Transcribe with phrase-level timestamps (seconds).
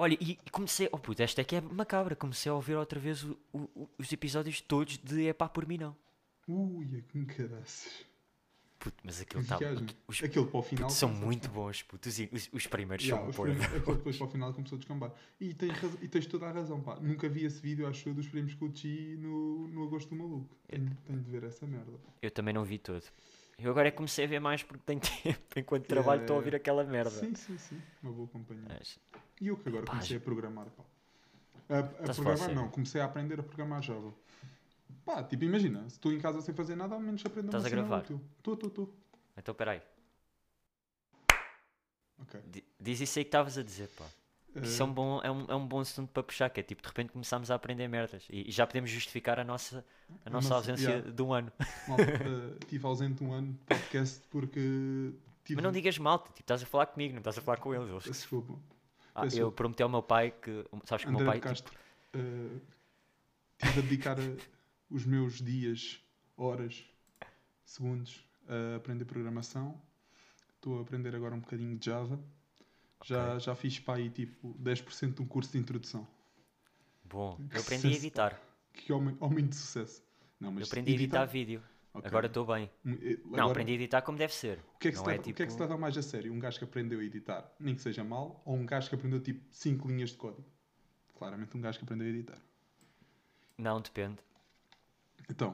[0.00, 0.88] Olha, e, e comecei.
[0.92, 2.14] Oh puto, esta é que é macabra.
[2.14, 5.76] Comecei a ouvir outra vez o- o- os episódios todos de É pá por mim
[5.78, 5.96] não.
[6.46, 8.06] Ui, que caraças.
[8.78, 9.86] Puto, mas Que aquilo.
[10.06, 10.86] Os Aquele para o final.
[10.86, 12.08] puto, são muito bons, puto.
[12.08, 15.12] Os, os, os primeiros Yeah, são os primeiros- depois para o final começou a descambar.
[15.40, 16.94] E tens, e tens toda a razão, pá.
[17.00, 20.56] Nunca vi esse vídeo, acho eu, dos prêmios Gucci no, no Agosto do Maluco.
[20.68, 21.90] Tenho, tenho de ver essa merda.
[22.22, 23.02] Eu também não vi todo.
[23.58, 25.40] Eu agora é que comecei a ver mais porque tenho tempo.
[25.58, 27.10] Enquanto trabalho estou a ouvir aquela merda.
[27.10, 27.82] Sim, sim, sim.
[28.02, 28.64] Uma boa companhia.
[28.68, 28.98] Mas,
[29.40, 30.84] E eu que agora comecei a programar, pá.
[31.68, 34.14] A, a programar não, comecei a aprender a programar Java.
[35.04, 37.68] Pá, tipo, imagina, se estou em casa sem fazer nada, ao menos aprendo Estás a
[37.68, 38.00] gravar?
[38.02, 38.94] Estou, estou, estou.
[39.36, 39.82] então peraí.
[42.20, 42.40] Ok.
[42.46, 44.04] Di- Diz isso aí que estavas a dizer, pá.
[44.62, 46.62] Isso é um, Eh, bom, é, um, é um bom assunto para puxar, que é
[46.62, 49.84] tipo, de repente começámos a aprender merdas e, e já podemos justificar a nossa,
[50.24, 51.10] a nossa nossa- ausência yeah.
[51.10, 51.52] de um ano.
[51.88, 55.12] malta, eh, Estive ausente um ano de podcast porque
[55.44, 55.56] tive.
[55.56, 57.88] Mas não digas mal, tipo, estás a falar comigo, não estás a falar com eles.
[57.88, 58.58] eles- Desculpa.
[59.14, 61.74] Ah, eu prometi ao meu pai que, sabes que o meu pai, tipo, Castro.
[62.14, 62.58] eh,
[63.60, 64.36] Estive a dedicar eh,
[64.88, 66.00] os meus dias,
[66.36, 66.84] horas,
[67.64, 69.74] segundos a aprender programação.
[70.54, 72.18] Estou a aprender agora um bocadinho de Java.
[73.04, 73.40] Já, Ok.
[73.40, 76.06] já fiz para aí tipo 10% de um curso de introdução.
[77.04, 78.40] bom, que eu aprendi a sucesso, editar,
[78.72, 80.02] Que homem, homem de sucesso.
[80.40, 81.62] Não, eu mas aprendi a editar vídeo,
[81.94, 82.06] Ok.
[82.06, 82.70] agora estou bem.
[82.84, 82.94] Não,
[83.34, 84.58] agora, aprendi a editar como deve ser.
[84.74, 85.78] O que, é que, não se é leva, o que é que se tipo- leva
[85.78, 86.32] mais a sério?
[86.32, 89.20] Um gajo que aprendeu a editar, nem que seja mal, ou um gajo que aprendeu
[89.20, 90.44] tipo 5 linhas de código?
[91.16, 92.38] Claramente um gajo que aprendeu a editar.
[93.56, 94.18] Não, depende.
[95.28, 95.50] Então,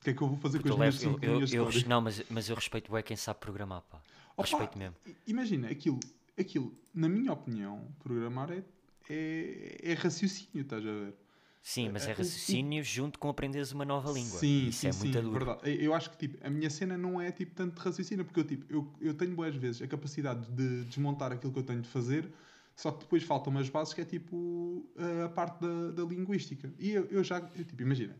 [0.00, 1.28] o que é que eu vou fazer Porque com eu as minhas levo- 5 eu-
[1.30, 1.88] eu- linhas de eu código?
[1.88, 4.00] não, mas, mas eu respeito bem quem sabe programar, pá.
[4.36, 4.94] Opa, Respeito mesmo.
[5.26, 5.98] Imagina, aquilo,
[6.38, 8.62] aquilo, na minha opinião, programar é,
[9.08, 11.14] é, é raciocínio, estás a ver?
[11.62, 14.38] Sim, mas é- é raciocínio junto com aprenderes uma nova língua.
[14.38, 15.44] Sim, Isso sim, é sim, muito duro.
[15.44, 15.84] verdade.
[15.84, 18.44] Eu acho que tipo, a minha cena não é tipo tanto de raciocínio, porque eu,
[18.44, 21.88] tipo, eu, eu tenho boas vezes a capacidade de desmontar aquilo que eu tenho de
[21.88, 22.30] fazer,
[22.76, 24.86] só que depois faltam umas bases que é tipo
[25.24, 26.72] a parte da, da linguística.
[26.78, 28.16] E eu, eu já, eu, tipo, imagina,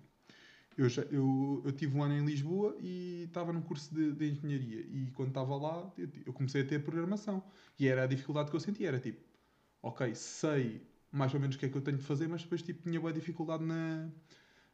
[0.76, 4.30] eu, já, eu, eu tive um ano em Lisboa e estava num curso de, de
[4.30, 7.42] engenharia, e quando estava lá, eu, eu comecei a ter programação,
[7.78, 9.20] e era a dificuldade que eu sentia, era tipo,
[9.82, 12.62] ok, sei mais ou menos o que é que eu tenho de fazer, mas depois
[12.62, 14.10] tipo, tinha boa dificuldade na,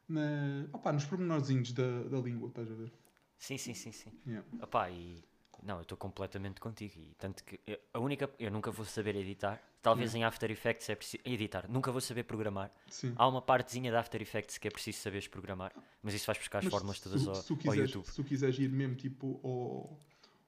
[0.08, 2.92] na, opá, nos pormenorzinhos da, da língua, estás a ver?
[3.38, 4.10] Sim, sim, sim, sim.
[4.26, 4.46] Yeah.
[4.62, 5.24] Opá, e
[5.62, 6.94] não, eu estou completamente contigo.
[6.98, 9.60] E tanto que eu- a única, eu nunca vou saber editar.
[9.82, 11.66] Talvez em After Effects é preciso editar.
[11.68, 12.70] Nunca vou saber programar.
[12.88, 13.12] Sim.
[13.16, 15.72] Há uma partezinha da After Effects que é preciso saberes programar,
[16.02, 17.90] mas isso vais buscar as Mas fórmulas se, todas tu- ao, se tu ao quiseres,
[17.90, 18.06] YouTube.
[18.06, 19.98] se tu quiseres ir mesmo tipo ao,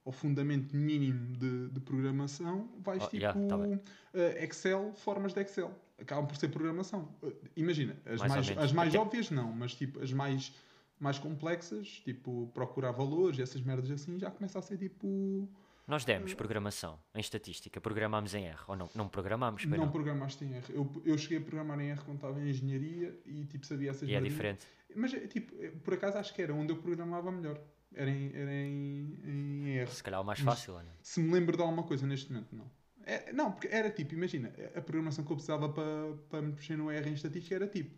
[0.06, 3.80] ao fundamento mínimo de, de programação, vais Oh, tipo yeah, tá
[4.14, 5.72] eh, Excel, formas de Excel.
[6.00, 7.08] Acabam por ser programação.
[7.24, 10.52] Eh, imagina, as Mais mais, as mais Até- óbvias não, mas tipo as mais,
[11.00, 15.48] mais complexas, tipo procurar valores e essas merdas assim, já começa a ser tipo.
[15.86, 18.90] Nós demos programação em estatística, programámos em R, ou não?
[18.94, 19.90] Não programámos, não não.
[19.90, 20.64] programaste em R.
[20.70, 24.08] Eu, eu cheguei a programar em R quando estava em engenharia e tipo sabia essas
[24.08, 24.66] E é diferente.
[24.96, 27.60] Mas é, tipo, é, por acaso acho que era onde eu programava melhor.
[27.94, 29.90] Era em, era em, em R.
[29.90, 30.92] Se calhar o mais Mas- fácil, não?
[31.02, 32.70] Se me lembro de alguma coisa neste momento, não.
[33.06, 36.76] É, não, porque era tipo, imagina, a programação que eu precisava para, para me mexer
[36.78, 37.94] no R em estatística era tipo,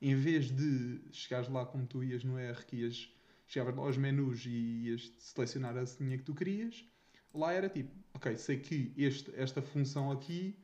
[0.00, 3.12] em vez de chegares lá como tu ias no R, que ias,
[3.46, 6.82] chegavas lá aos menus e ias selecionar a linha que tu querias,
[7.38, 10.58] lá era tipo, ok, sei que este, esta função aqui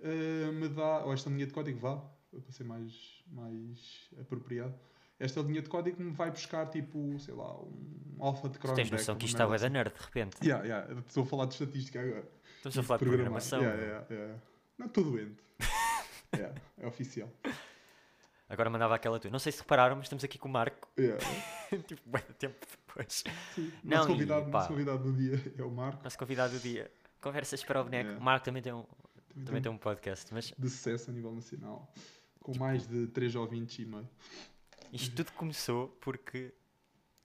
[0.00, 1.96] eh, me dá, ou esta linha de código vá,
[2.30, 4.74] para ser mais, mais apropriado,
[5.18, 8.88] esta linha de código me vai buscar tipo, sei lá, um alfa de Cronenberg.
[8.90, 9.72] tens noção que isto estava da assim.
[9.72, 10.36] nerd, de repente.
[10.42, 12.26] Yeah, yeah, estou a falar de estatística agora.
[12.56, 13.60] Estamos a E falar de programação.
[13.60, 14.38] Yeah, yeah, yeah.
[14.78, 15.42] Não, estou doente.
[16.34, 17.28] yeah, é oficial.
[18.48, 19.30] Agora mandava aquela tua.
[19.30, 21.22] Não sei se repararam, mas estamos aqui com o Marco, Yeah.
[21.86, 22.56] tipo, bem tempo
[22.90, 23.24] depois.
[23.54, 23.72] Sim.
[23.84, 24.58] Não, nosso, e, convidado, pá.
[24.58, 26.02] nosso convidado do dia é o Marco.
[26.02, 26.90] Nosso convidado do dia.
[27.20, 28.04] Conversas para o boneco.
[28.04, 28.20] Yeah.
[28.20, 31.32] O Marco também tem um, Também também tem um podcast, mas de sucesso a nível
[31.32, 31.92] nacional.
[32.40, 34.08] Com mais de 3 ouvintes e meio.
[34.92, 36.54] isto tudo começou porque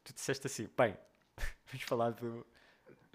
[0.03, 0.95] tu disseste assim, bem,
[1.67, 2.45] vamos falar do,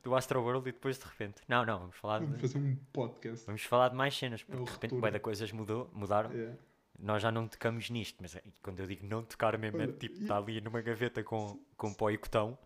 [0.02, 1.42] do Astroworld e depois de repente.
[1.46, 3.46] Não, não, vamos falar Vamos de, fazer um podcast.
[3.46, 6.32] vamos falar de mais cenas, porque o de repente da coisas mudou, mudaram.
[6.32, 6.56] Yeah.
[7.00, 9.92] Nós já não tocamos nisto, mas é- quando eu digo não tocar mesmo, é Olha,
[9.92, 12.58] tipo, e- está ali numa gaveta com, com pó e cotão.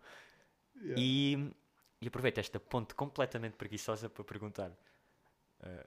[0.77, 0.95] Yeah.
[1.01, 1.51] E,
[2.01, 4.71] e aproveito esta ponte completamente preguiçosa para perguntar.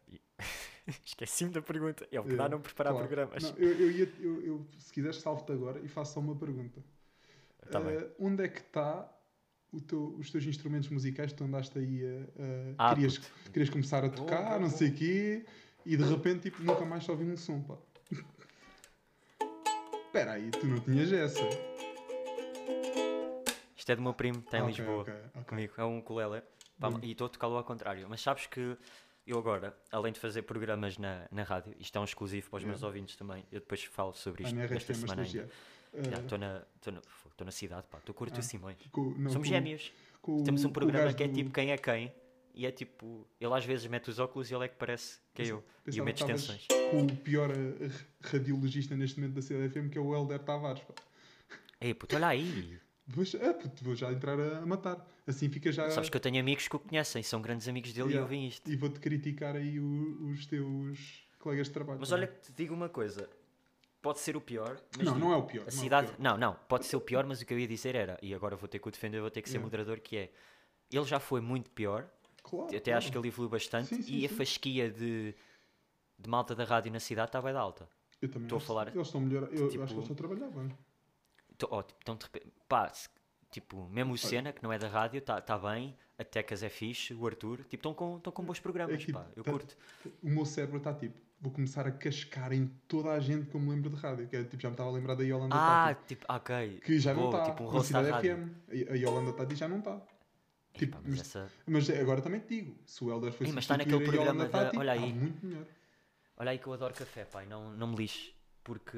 [0.09, 0.21] E-
[1.05, 2.09] Esqueci-me da pergunta.
[2.11, 3.07] É o que dá não preparar claro.
[3.07, 3.43] programas.
[3.43, 6.83] Não, eu, eu ia, eu, eu, se quiseres, salvo-te agora e faço só uma pergunta.
[7.71, 7.81] Tá.
[7.81, 9.13] Eh, onde é que está
[9.87, 12.21] teu- os teus instrumentos musicais que tu andaste aí a.
[12.87, 13.19] a- Ah, querias,
[13.53, 14.77] querias começar a tocar, bom, não bom.
[14.77, 15.45] sei o quê,
[15.85, 17.77] e de repente tipo, nunca mais só ouvi um som, pá.
[20.19, 21.41] Espera aí, tu não tinhas essa.
[23.77, 25.03] Isto é do meu primo, está em Ok, Lisboa.
[25.03, 25.43] ok, ok.
[25.45, 25.75] Comigo.
[25.79, 26.43] É um ukulele.
[26.81, 26.99] Pá, Hum.
[27.03, 28.05] E estou a tocá-lo ao contrário.
[28.11, 28.77] Mas sabes que
[29.25, 32.65] eu agora, além de fazer programas na, na rádio, isto é um exclusivo para os
[32.65, 32.87] meus Yeah.
[32.89, 35.49] ouvintes também, eu depois falo sobre Ah, isto na esta RFM, semana ainda.
[35.95, 37.01] Estou na, tô na,
[37.37, 38.41] tô na cidade, estou a curtir Ah.
[38.41, 38.77] o Simões.
[38.91, 39.93] Com- não, Somos com- gêmeos.
[40.21, 42.13] com o- Temos um o programa que é do- tipo quem é quem,
[42.59, 45.43] e é tipo, ele às vezes mete os óculos e ele é que parece que
[45.43, 45.59] é eu.
[45.59, 46.67] E Pensava eu meto extensões.
[46.91, 47.89] Com o pior eh,
[48.21, 50.83] radiologista neste momento da CDFM, que é o Helder Tavares.
[50.83, 50.95] Pá.
[51.81, 52.79] Ei, puto, olha aí.
[53.07, 55.07] Vou, ah, puto, vou já entrar a, matar.
[55.25, 55.89] Assim fica já.
[55.91, 58.19] Sabes que eu tenho amigos que o conhecem, são grandes amigos dele Yeah.
[58.19, 58.69] e ouvem isto.
[58.69, 62.01] E vou-te criticar aí o- os teus colegas de trabalho.
[62.01, 62.25] Mas também.
[62.25, 63.31] olha que te digo uma coisa,
[64.03, 65.63] pode ser o pior, mas Não, digo, não é o pior.
[65.63, 66.09] A não é cidade.
[66.09, 66.19] pior.
[66.21, 68.57] Não, não, pode ser o pior, mas o que eu ia dizer era, e agora
[68.57, 69.65] vou ter que o defender, vou ter que ser Yeah.
[69.65, 70.33] moderador, que é.
[70.91, 72.11] Ele já foi muito pior,
[72.49, 74.35] Claro, até acho que ele evoluiu bastante, Sim, sim, e a sim.
[74.35, 75.35] fasquia de,
[76.19, 77.89] de malta da rádio na cidade está bem da alta.
[78.23, 79.43] Eu também estou a falar- Eles estão melhor.
[79.53, 80.77] Eu tipo- acho que eles estão a trabalhar bem.
[81.71, 82.27] Ó, tipo, então, de
[82.69, 82.91] pá,
[83.51, 86.69] tipo, mesmo o Senna, que não é da rádio, está tá bem, a Tecas é
[86.69, 89.77] fixe, o Arthur, tipo, estão com, tão com bons programas, tipo, pá, eu tá- curto.
[90.23, 91.19] O meu cérebro está tipo.
[91.41, 94.27] Vou começar a cascar em toda a gente que eu me lembro de rádio.
[94.27, 96.07] Que é, tipo, já me estava a lembrar da Yolanda Ah, Tati.
[96.09, 96.81] tipo, ok.
[96.85, 97.51] Que já não boa, está.
[97.53, 98.37] Tipo, um na Cidade rádio.
[98.37, 98.89] FM.
[98.91, 100.03] A a Yolanda Tati já não está.
[100.75, 102.77] Tipo, pá, mas mas- essa- Mas agora também te digo.
[102.87, 105.13] Se o Helder foi Ei, mas está naquele programa da- Tati, olha aí.
[105.13, 105.67] muito melhor.
[106.37, 108.33] Olha aí que eu adoro café, pai, não, não me lixe.
[108.63, 108.97] Porque.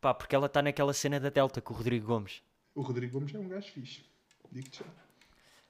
[0.00, 2.42] Pá, porque ela está naquela cena da Delta com o Rodrigo Gomes.
[2.74, 4.04] O Rodrigo Gomes é um gajo fixe.
[4.52, 4.84] Digo-te já.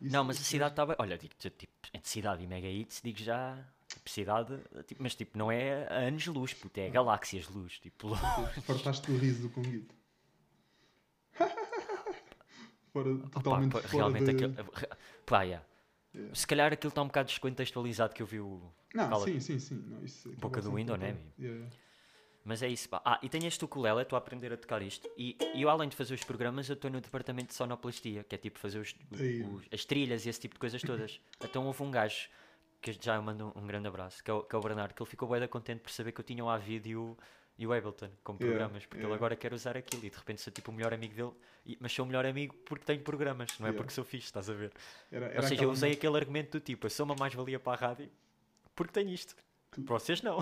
[0.01, 0.97] Isso- não, mas a cidade está bem.
[0.99, 3.65] Olha, digo-te, tipo, entre cidade e mega hits, digo já.
[3.89, 4.59] Tipo, cidade.
[4.87, 7.79] Tipo, mas tipo, não é anos-luz, puto, é galáxias-luz.
[7.79, 8.15] Tipo,
[8.63, 9.95] Fartaste do riso do Conguito.
[13.03, 14.31] Fora, Opa, totalmente pá, fora realmente de...
[14.45, 14.55] aquele.
[15.27, 15.67] Pá, yeah.
[16.15, 16.35] Yeah.
[16.35, 18.63] Se calhar aquilo está um bocado descontextualizado que eu vi o.
[18.95, 19.85] Não, Cala- sim, sim, sim.
[19.87, 21.17] Não, isso acaba Boca do window, por né.
[21.39, 21.67] Yeah.
[22.45, 23.03] Mas é isso, pá.
[23.05, 25.09] Ah, e tenho este ukulele, estou a aprender a tocar isto.
[25.19, 28.35] E, e eu, além de fazer os programas, eu estou no departamento de sonoplastia, que
[28.37, 31.21] é tipo fazer os, os- as trilhas e esse tipo de coisas todas.
[31.45, 32.29] então houve um gajo,
[32.81, 34.95] que já eu mando um, um grande abraço, que é, o, que é o Bernardo,
[34.95, 36.87] que ele ficou bem contente por saber que eu tinha o Avid
[37.59, 39.17] e o, e Ableton como Yeah, programas, porque ele yeah.
[39.17, 41.33] agora quer usar aquilo e de repente sou tipo o melhor amigo dele,
[41.65, 43.77] e- mas sou o melhor amigo porque tenho programas, não é Yeah.
[43.79, 44.73] porque sou fixe, estás a ver?
[45.11, 47.73] Era, Ou era seja, eu usei aquele argumento do tipo, eu sou uma mais-valia para
[47.73, 48.11] a rádio
[48.75, 49.35] porque tenho isto.
[49.71, 50.39] Tu- Para vocês não.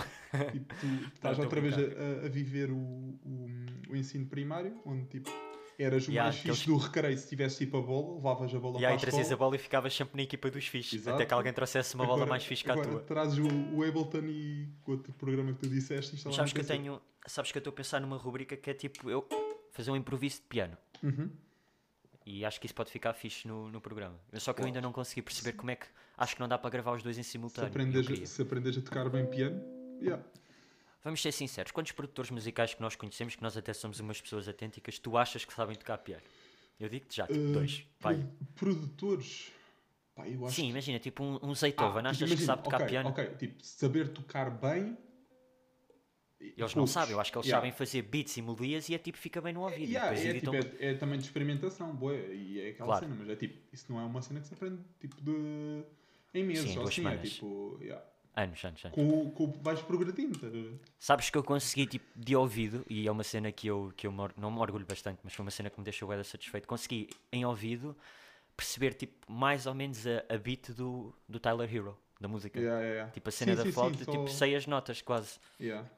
[0.53, 3.47] Tipo, tu estás outra vez a, a- a viver o, o,
[3.91, 5.31] o ensino primário, onde tipo
[5.79, 8.59] eras o Yeah, mais fixe aqueles- do recreio se tivesse tipo a bola, levavas a
[8.59, 11.07] bola E aí para a trazias a bola e ficavas sempre na equipa dos fixes.
[11.09, 13.01] Até que alguém trouxesse uma bola Agora- mais fixe que a tua.
[13.01, 16.67] trazes o, o Ableton e o outro programa que tu disseste instalado sabes que eu
[16.67, 17.01] tenho.
[17.27, 19.27] Sabes que eu estou a pensar numa rubrica que é tipo eu
[19.73, 20.77] fazer um improviso de piano.
[21.03, 21.31] Uhum.
[22.27, 24.19] E acho que isso pode ficar fixe no, no programa.
[24.35, 25.87] Só que eu ainda não consegui perceber como é que.
[26.17, 27.67] Acho que não dá para gravar os dois em Se, simultâneo.
[27.69, 29.61] e eu aprendes, se aprendes a tocar bem piano,
[30.01, 30.23] yeah.
[31.05, 34.49] Vamos ser sinceros, quantos produtores musicais que nós conhecemos, que nós até somos umas pessoas
[34.49, 36.23] autênticas, tu achas que sabem tocar piano?
[36.81, 37.87] Eu digo-te já, tipo, Uh, dois.
[38.01, 39.53] Produ- Produtores.
[40.15, 42.47] Pá, eu acho Sim, que- imagina, tipo um, um Ah, Zeitoven, tipo, achas que imagina,
[42.47, 43.09] sabe tocar ok, piano?
[43.11, 44.97] Ok, tipo, saber tocar bem.
[46.41, 46.91] Eles não poucos.
[46.93, 47.61] sabem, eu acho que eles Yeah.
[47.67, 49.91] sabem fazer beats e melodias e é tipo, fica bem no ouvido.
[49.91, 50.59] Yeah, é, editam.
[50.61, 53.05] tipo, é, é também de experimentação, boa, e é aquela Claro.
[53.07, 55.85] cena, mas é tipo, isso não é uma cena que se aprende tipo de
[56.35, 57.31] em meses, Sim, ou assim, é semanas.
[57.31, 58.05] tipo, yeah.
[58.37, 58.95] Anos, anos, anos.
[58.97, 60.81] com, o- com, vais progredindo, estás a ver?
[60.99, 64.13] Sabes que eu consegui, tipo, de ouvido, e é uma cena que eu, que eu
[64.13, 66.67] me não me orgulho bastante, mas foi uma cena que me deixou bem satisfeito.
[66.67, 67.97] Consegui, em ouvido,
[68.57, 72.59] perceber, tipo, mais ou menos a, a beat do, do Tyler Hero, da música.
[72.59, 73.13] Yeah, yeah, yeah.
[73.13, 75.39] Tipo, a cena Sim, da sim, sim, flauta, só- tipo, sei as notas quase.
[75.61, 75.89] Yeah.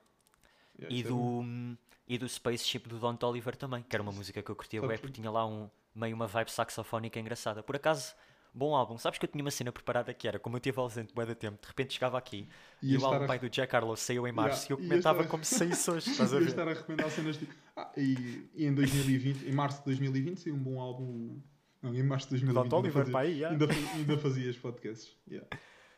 [0.78, 1.76] Yeah, E é do,
[2.06, 4.96] e do Spaceship do Don Oliver também, que era uma música que eu curtia Sabes
[4.96, 7.62] bem, porque tinha lá um, meio uma vibe saxofónica engraçada.
[7.62, 8.14] Por acaso,
[8.56, 8.96] bom álbum.
[8.98, 11.34] Sabes que eu tinha uma cena preparada que era, como eu tive ausente bué de
[11.34, 12.48] tempo, de repente chegava aqui
[12.82, 14.89] e Ias o álbum a- pai do Jack Harlow saiu em março Yeah, e eu
[14.89, 16.48] comentava estar a- como se saísse hoje, estás a ver?
[16.48, 17.55] estar a recomendar cenas tipo.
[17.77, 21.41] Ah, e, e em 2020, em março de 2020, saiu um bom álbum.
[21.82, 22.55] Não, em março de 2020.
[22.55, 23.51] Don ainda Oliver, fazia- pá, aí, yeah.
[23.51, 25.15] ainda, ainda fazias podcasts.
[25.31, 25.46] Yeah.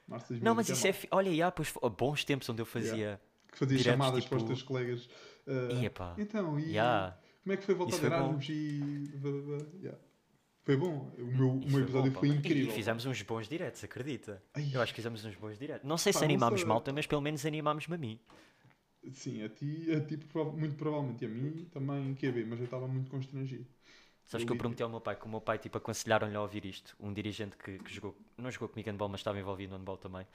[0.06, 0.92] Março de 2020 Não, mas é isso é.
[0.92, 3.20] fi- Olha, yeah, pois, bons tempos onde eu fazia.
[3.52, 5.08] Que fazias diretos, chamadas para os tipo- teus colegas.
[5.46, 6.14] ah, Ia pá.
[6.18, 7.16] Então, e Yeah.
[7.44, 8.06] como é que foi voltar bom.
[8.06, 9.10] Erasmus e.
[9.80, 9.98] yeah.
[10.68, 11.10] Foi bom.
[11.18, 12.28] O meu, o meu episódio bom, foi.
[12.28, 12.68] E- incrível.
[12.68, 14.42] E fizemos uns bons diretos, acredita?
[14.54, 14.70] Ai.
[14.74, 15.88] Eu acho que fizemos uns bons diretos.
[15.88, 18.20] Não sei Pá, se animámos malta, mas pelo menos animámos-me a mim.
[19.12, 20.16] Sim, a ti, a ti
[20.56, 21.24] muito provavelmente.
[21.24, 23.66] E a mim também QB, mas eu estava muito constrangido.
[24.26, 26.40] Sabes Eu que eu prometi ao meu pai que o meu pai tipo, aconselharam-lhe a
[26.42, 26.94] ouvir isto.
[27.00, 30.26] Um dirigente que, que jogou, não jogou comigo handball, mas estava envolvido no handball também.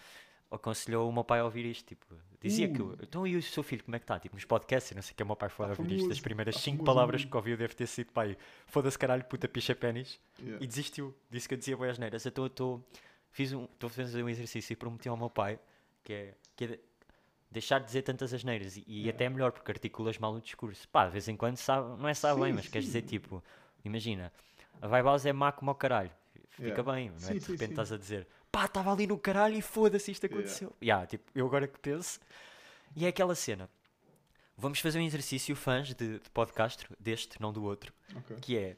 [0.53, 1.85] Aconselhou o meu pai a ouvir isto.
[1.87, 2.05] Tipo,
[2.41, 2.81] dizia que.
[2.81, 2.91] Uh.
[2.91, 4.19] eu- Então e o seu filho, como é que está?
[4.19, 5.95] Tipo, nos podcasts, eu não sei o que o meu pai foi a Tá ouvir
[5.97, 6.11] isto.
[6.11, 7.31] As primeiras tá cinco palavras mesmo.
[7.31, 8.37] que ouviu deve ter sido pai.
[8.67, 10.19] Foda-se caralho, puta picha pênis.
[10.39, 10.63] Yeah.
[10.63, 11.13] E desistiu.
[11.29, 12.25] Disse que eu dizia boas neiras.
[12.25, 12.85] Então eu estou.
[13.31, 13.63] Fiz um.
[13.65, 15.59] Estou a fazer um exercício e prometi ao meu pai
[16.03, 16.33] que é.
[16.55, 16.79] Que é de-
[17.49, 18.77] deixar de dizer tantas asneiras.
[18.77, 19.15] E, e Yeah.
[19.15, 20.87] até é melhor porque articulas mal o discurso.
[20.89, 22.93] Pá, de vez em quando sabe, não é sabe bem, Sim, mas queres sim.
[22.93, 23.43] dizer tipo.
[23.85, 24.31] Imagina,
[24.81, 26.11] a House é má como ao caralho.
[26.49, 26.83] Fica Yeah.
[26.93, 27.19] bem, não é?
[27.19, 27.65] Sim, De repente sim.
[27.71, 30.71] estás a dizer pá, estava ali no caralho e foda-se, isto aconteceu.
[30.81, 31.05] Yeah.
[31.07, 32.19] tipo, eu agora que penso.
[32.95, 33.67] E é aquela cena.
[34.55, 38.37] Vamos fazer um exercício, fãs de, de podcast, deste, não do outro, Ok.
[38.39, 38.77] que é.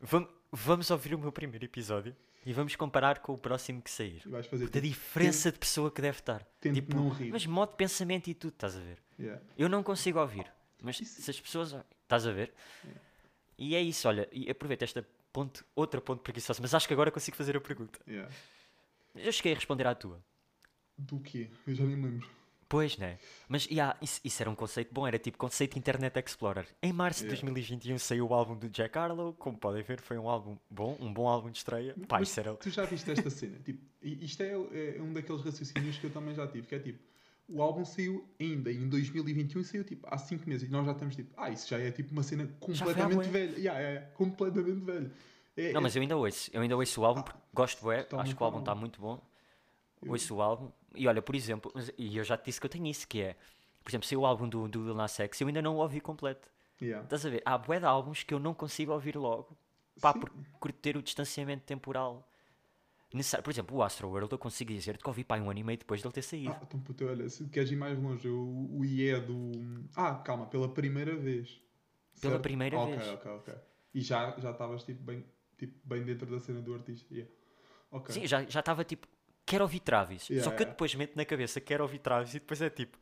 [0.00, 4.20] vam- vamos ouvir o meu primeiro episódio e vamos comparar com o próximo que sair.
[4.26, 6.42] E vais fazer tipo, diferença de pessoa que deve estar.
[6.60, 7.30] tente Tipo, não rir.
[7.30, 8.98] mas modo de pensamento e tudo, estás a ver?
[9.18, 9.40] Yeah.
[9.56, 10.50] Eu não consigo ouvir.
[10.82, 11.74] Mas Isso- se as pessoas.
[12.02, 12.52] Estás a ver?
[13.56, 14.28] E é isso, olha.
[14.32, 16.60] E aproveita esta ponte, outra ponte preguiçosa.
[16.60, 17.98] Mas acho que agora consigo fazer a pergunta.
[18.06, 18.30] Yeah.
[19.14, 20.22] Eu cheguei a responder à tua.
[20.96, 21.50] Do quê?
[21.66, 22.28] Eu já nem lembro.
[22.68, 23.18] Pois, né?
[23.48, 26.66] Mas yeah, isso, isso era um conceito bom, era tipo conceito Internet Explorer.
[26.82, 27.46] Em março de Yeah.
[27.46, 31.10] 2021 saiu o álbum do Jack Harlow, como podem ver, foi um álbum bom, um
[31.10, 31.94] bom álbum de estreia.
[32.06, 32.54] Pá, Mas isso era.
[32.56, 33.58] Tu já viste esta cena?
[33.60, 36.98] Tipo, isto é, é um daqueles raciocínios que eu também já tive, que é tipo,
[37.48, 40.92] o álbum saiu ainda em 2021 e saiu tipo há 5 meses e nós já
[40.92, 43.56] estamos tipo, ah, isso já é tipo uma cena completamente velha.
[43.56, 45.10] Yeah, é, é, completamente velha.
[45.56, 46.50] É, Não, é- mas eu ainda ouço.
[46.52, 49.00] Eu ainda ouço o álbum porque gosto, bué, Está acho que o álbum está muito
[49.00, 49.20] bom.
[50.02, 50.70] Eu- Ouço o álbum.
[50.94, 53.20] E olha, por exemplo, mas- e eu já te disse que eu tenho isso, que
[53.22, 53.34] é,
[53.82, 56.00] por exemplo, saiu o álbum do, do Lil Nas X, eu ainda não o ouvi
[56.00, 56.48] completo.
[56.80, 57.02] yeah.
[57.02, 57.42] Estás a ver?
[57.44, 59.56] Há bué de álbuns que eu não consigo ouvir logo.
[60.00, 60.20] Pá, Sim.
[60.20, 62.27] por, por ter o distanciamento temporal
[63.16, 63.44] necessário.
[63.44, 65.78] Por exemplo, o Astro World eu consigo dizer que ouvi pá, um ano e meio
[65.78, 66.52] depois dele ter saído.
[66.52, 69.52] Ah, então puto, olha, se queres ir mais longe, o, o IE do.
[69.94, 71.60] Ah, calma, pela primeira vez.
[72.20, 72.42] Pela Certo?
[72.42, 73.08] primeira Ok, vez.
[73.08, 73.54] Ok, ok,
[73.94, 75.24] E já já estavas tipo, bem,
[75.56, 77.12] tipo, bem dentro da cena do artista.
[77.14, 77.32] Yeah.
[77.90, 78.14] Ok.
[78.14, 79.06] Sim, já já estava tipo,
[79.46, 80.28] quero ouvir Travis.
[80.28, 80.72] Yeah, Só que eu yeah.
[80.74, 82.98] depois meto na cabeça, quero ouvir Travis e depois é tipo,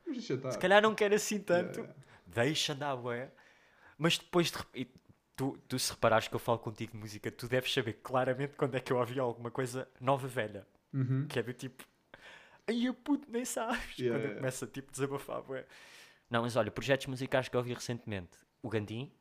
[0.51, 1.95] se calhar não quero assim tanto, Yeah,
[2.27, 3.31] deixa andar, bué.
[3.99, 4.89] Mas depois de rep- e
[5.37, 8.75] tu, tu se reparares que eu falo contigo de música, tu deves saber claramente quando
[8.77, 10.67] é que eu ouvi alguma coisa nova velha.
[10.93, 11.27] Uhum.
[11.29, 11.85] Que é do tipo,
[12.67, 13.99] ai eu puto, nem sabes.
[13.99, 14.37] Yeah, quando eu yeah.
[14.41, 15.67] começo a tipo desabafar, bué.
[16.31, 18.37] Não, mas olha, projetos musicais que eu ouvi recentemente.
[18.63, 19.13] O Gandim,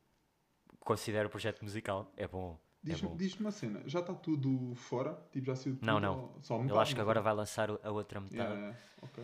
[0.80, 2.58] considero projeto musical, é bom.
[2.84, 3.18] É Diz-me bom.
[3.18, 5.14] diz uma cena, já está tudo fora?
[5.32, 5.86] Tipo, já saiu tudo?
[5.86, 6.36] Não, não.
[6.42, 8.38] Só Eu metade, acho que agora vai lançar o- a outra metade.
[8.42, 9.24] Yeah, yeah, Ok.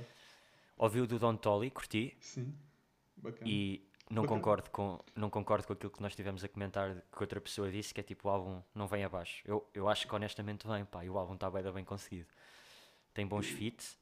[0.78, 2.18] Ouvi o do Don Tolly, curti.
[2.20, 2.56] Sim.
[3.18, 3.48] Bacana.
[3.50, 7.39] E não concordo, com, não concordo com aquilo que nós tivemos a comentar que outra
[7.39, 9.41] pessoa disse, que é tipo o álbum não vem abaixo.
[9.46, 12.27] Eu, eu acho que honestamente vem, pá, e o álbum está bem, bem conseguido.
[13.13, 13.98] Tem bons feats.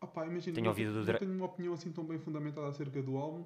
[0.00, 3.02] Ah pá, imagina, Tenho ouvido do Dra- tenho uma opinião assim tão bem fundamentada acerca
[3.02, 3.44] do álbum.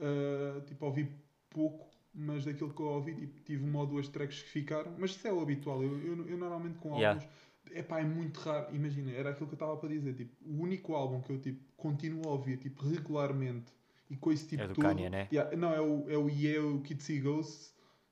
[0.00, 1.10] Ah, tipo, ouvi
[1.50, 4.94] pouco, mas daquilo que eu ouvi, tipo, tive uma ou duas tracks que ficaram.
[4.98, 5.82] Mas isso é o habitual.
[5.82, 7.20] Eu, eu, eu normalmente com Yeah.
[7.20, 7.28] álbuns,
[7.72, 8.74] é pá, é muito raro.
[8.74, 10.14] Imagina, era aquilo que eu estava para dizer.
[10.14, 13.72] Tipo, o único álbum que eu tipo, continuo a ouvir tipo, regularmente
[14.10, 14.82] e com esse tipo É do todo.
[14.84, 15.28] Kanye, né?
[15.32, 17.22] Yeah, não, é o, é o Yeah, o Kid See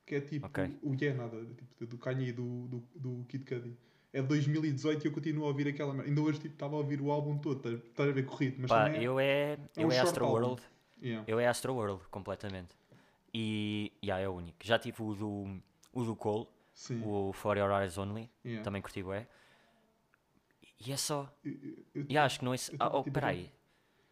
[0.05, 0.47] que é tipo.
[0.47, 0.77] Ok.
[0.83, 3.77] O Yeah, nada, tipo, do Kanye e do, do, do Kid Cudi.
[4.13, 6.09] É de 2018 e eu continuo a ouvir aquela merda.
[6.09, 8.71] Ainda hoje tipo, estava a ouvir o álbum todo, estás- estás a ver corrido, mas
[8.71, 10.37] Pá, é- eu é, é eu um é Astro álbum.
[10.41, 10.63] World.
[11.27, 12.75] Eu é Astro World, completamente.
[13.35, 14.57] E yeah, é o único.
[14.63, 15.61] Já tive o do,
[15.93, 17.03] o do Cole, Sim.
[17.05, 18.31] o For Your Eyes Only,
[18.63, 19.27] também curti é.
[20.87, 21.31] E é só.
[21.45, 22.57] Eu- eu- eu- E acho que não é.
[22.79, 23.51] Ah, oh, tipo, peraí.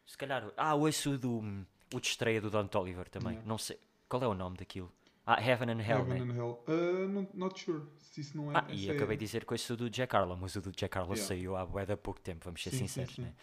[0.06, 0.50] Se calhar.
[0.56, 1.64] Ah, ouço o do.
[1.92, 3.32] O de estreia do Don Toliver também.
[3.32, 3.48] Yeah.
[3.48, 3.78] Não sei.
[4.08, 4.92] Qual é o nome daquilo?
[5.26, 6.32] Ah, Heaven and Hell, Heaven né?
[6.32, 6.64] and Hell.
[6.68, 8.56] Uh, não- not sure se isso não é.
[8.58, 11.14] Ah, e é- acabei de dizer o do Jack Harlow, mas o do Jack Harlow
[11.14, 11.28] Yeah.
[11.28, 13.22] saiu há bué de pouco tempo, vamos ser Sim, sim, sinceros, sim.
[13.22, 13.34] né?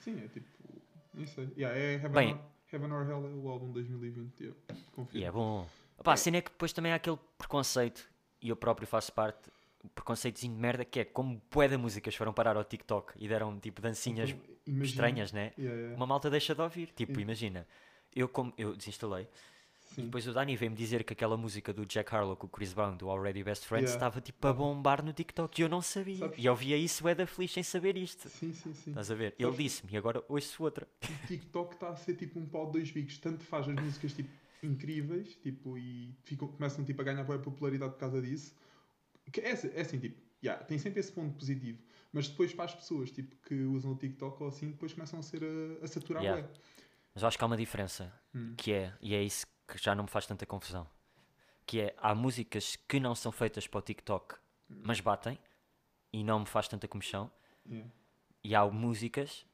[0.00, 0.46] Sim, é tipo.
[1.12, 1.52] Nem sei.
[1.56, 2.40] Yeah, é Heaven, Bem- or,
[2.72, 4.40] Heaven or Hell é o álbum de 2020.
[4.40, 4.60] Yeah.
[4.92, 5.20] Confio.
[5.20, 5.68] E é bom.
[6.02, 6.16] Pá, a É.
[6.16, 8.08] cena é que depois também há aquele preconceito,
[8.40, 9.50] e eu próprio faço parte,
[9.94, 13.58] preconceitozinho de merda, que é como bué de músicas foram parar ao TikTok e deram
[13.60, 15.52] tipo dancinhas Então, imagina- estranhas, né?
[15.58, 15.96] Yeah, yeah.
[15.96, 16.88] Uma malta deixa de ouvir.
[16.96, 17.20] Tipo, Sim.
[17.20, 17.66] imagina,
[18.16, 19.28] eu como eu desinstalei,
[19.94, 20.06] Sim.
[20.06, 22.96] depois o Dani veio-me dizer que aquela música do Jack Harlow com o Chris Brown,
[22.96, 23.96] do Already Best Friends, Yeah.
[24.06, 26.16] estava tipo a bombar no TikTok e eu não sabia.
[26.16, 28.28] Sabes- E eu ouvia isso, é da feliz sem saber isto.
[28.28, 28.90] Sim, sim, sim.
[28.90, 29.34] Estás a ver?
[29.38, 30.88] Ele Sabes- disse-me e agora ouço outra.
[31.02, 33.18] o TikTok está a ser tipo um pau de dois bicos.
[33.18, 34.28] Tanto faz as músicas tipo,
[34.62, 38.54] incríveis tipo, e ficam, começam tipo, a ganhar boa popularidade por causa disso.
[39.32, 41.78] Que é, assim- é assim, tipo, yeah, tem sempre esse ponto positivo.
[42.12, 45.22] Mas depois para as pessoas tipo, que usam o TikTok ou assim, depois começam a
[45.22, 46.42] ser a, a saturar Yeah.
[46.42, 46.54] bué.
[47.16, 48.54] Mas eu acho que há uma diferença, Hum.
[48.58, 50.86] que é, e é isso que já não me faz tanta confusão,
[51.64, 54.34] que é, há músicas que não são feitas para o TikTok,
[54.68, 55.38] mas batem,
[56.12, 57.30] e não me faz tanta comichão,
[57.66, 57.90] Yeah.
[58.44, 59.46] e há músicas,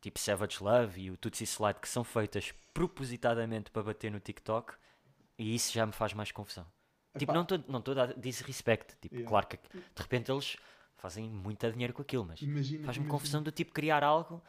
[0.00, 4.74] tipo Savage Love e o Tutsi Slide, que são feitas propositadamente para bater no TikTok,
[5.38, 6.66] e isso já me faz mais confusão.
[7.16, 7.34] Tipo, Epá.
[7.34, 9.30] não estou não tô a dar disrespect, tipo, Yeah.
[9.30, 10.56] claro que de repente eles
[10.96, 12.40] fazem muito dinheiro com aquilo, mas
[12.84, 14.42] faz-me confusão do tipo criar algo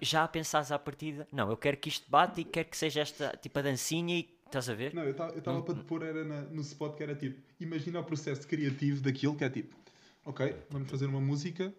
[0.00, 3.00] já a pensares à partida, não, eu quero que isto bate e quero que seja
[3.00, 4.94] esta tipo a dancinha e estás a ver?
[4.94, 8.04] Não, eu estava para te pôr era na- no spot que era tipo, imagina o
[8.04, 9.76] processo criativo daquilo que é tipo,
[10.24, 11.72] ok, vamos fazer uma música,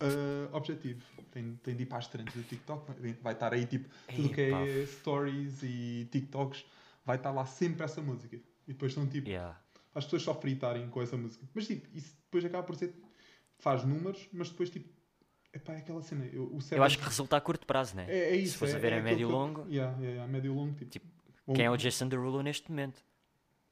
[0.00, 3.88] ah, objetivo, tem, tem de ir para as trends do TikTok, vai, estar aí tipo,
[4.14, 4.60] tudo que Epá.
[4.66, 6.64] é stories e TikToks,
[7.04, 8.36] vai estar lá sempre essa música.
[8.66, 9.58] E depois são tipo, Yeah.
[9.94, 11.44] as pessoas só fritarem com essa música.
[11.54, 12.94] Mas tipo, isso depois acaba por ser
[13.58, 14.88] faz números, mas depois tipo.
[15.52, 16.26] Epá, é aquela cena.
[16.26, 18.06] Eu, o Eu acho que resulta a curto prazo, né?
[18.08, 18.52] é, é isso.
[18.52, 20.26] Se fores é, a ver é a médio e que eu- longo, Yeah, yeah, yeah,
[20.32, 20.74] médio longo.
[20.74, 21.06] Tipo, Tipo,
[21.54, 23.02] quem é o Jason Derulo neste momento?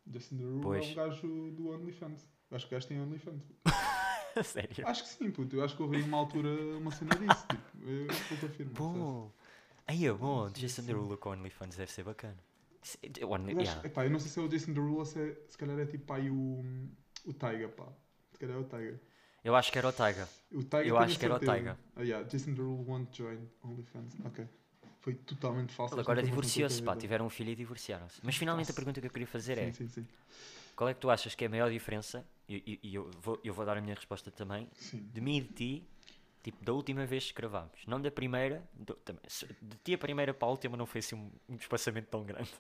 [0.07, 0.87] Jason Derulo Pois.
[0.87, 2.27] é um gajo do OnlyFans.
[2.51, 3.43] Acho que o gajo tem OnlyFans.
[4.45, 4.87] Sério?
[4.87, 5.57] Acho que sim, puto.
[5.57, 7.47] Eu acho que houve uma altura uma cena disso.
[7.49, 8.75] Tipo, eu vou confirmar.
[8.75, 9.33] Bom.
[9.87, 10.83] Aí é bom, Jason.
[10.83, 12.37] Derulo com OnlyFans deve ser bacana.
[13.23, 13.87] O Only- Eu, acho, yeah.
[13.87, 15.87] epá, eu não sei se é o Jason Derulo ou se, é, se calhar é
[15.87, 16.65] tipo aí o,
[17.25, 17.87] o Taiga, pá.
[18.33, 19.01] Se calhar é o Taiga.
[19.47, 20.29] Eu acho que era o Taiga.
[20.53, 21.39] O Taiga Eu acho a que era o.
[21.39, 21.79] Taiga.
[21.95, 24.17] Ah, yeah, Jason Derulo won't join OnlyFans.
[24.25, 24.45] Ok.
[25.01, 25.95] Foi totalmente falso.
[25.95, 26.97] Ele agora divorciou-se, pá.
[26.97, 28.21] Tiveram um filho e divorciaram-se.
[28.25, 28.75] Mas finalmente a Nossa.
[28.75, 30.07] pergunta que eu queria fazer é: Sim, sim, sim.
[30.75, 32.27] qual é que tu achas que é a maior diferença?
[32.49, 34.69] E, e- e eu, vou, eu vou dar a minha resposta também.
[34.75, 35.09] sim.
[35.15, 35.89] De mim e de ti,
[36.43, 37.87] tipo, da última vez que gravámos.
[37.87, 39.23] Não da primeira, do- também,
[39.63, 42.51] de ti a primeira para a última não foi assim um, um espaçamento tão grande.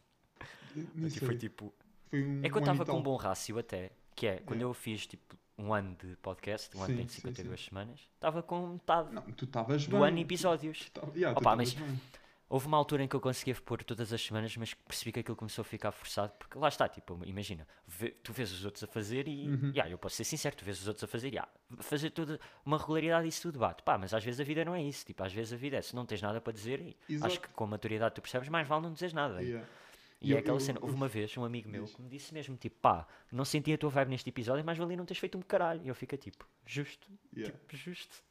[0.40, 1.26] Aqui sei.
[1.26, 1.75] foi tipo.
[2.11, 4.64] Foi um, É que eu estava com um bom rácio até, que é quando É.
[4.64, 8.43] eu fiz tipo um ano de podcast, um ano Sim, tem sim, 52 semanas, estava
[8.43, 10.09] com metade Não, tu do bem.
[10.09, 10.91] ano episódios.
[10.91, 12.01] Tava- yeah, tu Opa, mas- bem.
[12.49, 15.35] Houve uma altura em que eu conseguia pôr todas as semanas, mas percebi que aquilo
[15.37, 18.87] começou a ficar forçado, porque lá está, tipo, imagina, vê- tu vês os outros a
[18.87, 19.71] fazer e, Uhum.
[19.75, 22.79] yeah, eu posso ser sincero, tu vês os outros a fazer, yeah, fazer toda uma
[22.79, 25.33] regularidade isso tudo bate, pá, mas às vezes a vida não é isso, tipo, às
[25.33, 27.67] vezes a vida é, se não tens nada para dizer, e acho que com a
[27.67, 29.43] maturidade tu percebes, mais vale não dizeres nada.
[29.43, 29.67] Yeah.
[29.67, 29.86] E
[30.23, 32.77] Eu- é aquela cena, houve uma vez um amigo meu que me disse mesmo, tipo,
[32.81, 35.83] pá, não senti a tua vibe neste episódio, mas valia não teres feito um caralho.
[35.85, 37.55] E eu fico tipo, justo, Yeah.
[37.57, 38.23] tipo, justo.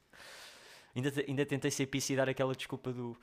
[0.96, 3.15] Ainda, ainda tentei ser PC e dar aquela desculpa do,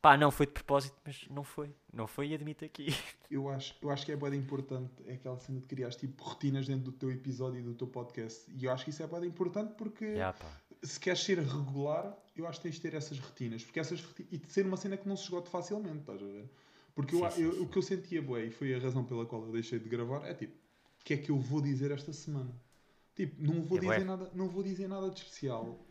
[0.00, 2.86] pá, não foi de propósito, mas não foi, não foi e admito aqui.
[3.30, 6.66] Eu acho, eu acho que é bem importante é aquela cena de criar tipo rotinas
[6.66, 8.50] dentro do teu episódio e do teu podcast.
[8.50, 10.34] E eu acho que isso é bem importante porque pá.
[10.82, 13.62] se queres ser regular, eu acho que tens de ter essas rotinas.
[13.62, 16.50] Porque essas e de ser uma cena que não se esgote facilmente, estás a ver?
[16.94, 17.60] Porque eu, Sim, sim, eu- sim.
[17.60, 20.26] o que eu sentia, bué, e foi a razão pela qual eu deixei de gravar,
[20.26, 20.54] é tipo,
[21.00, 22.54] o que é que eu vou dizer esta semana?
[23.14, 23.94] Tipo, não vou, É bué.
[23.96, 25.86] dizer, nada, não vou dizer nada de especial.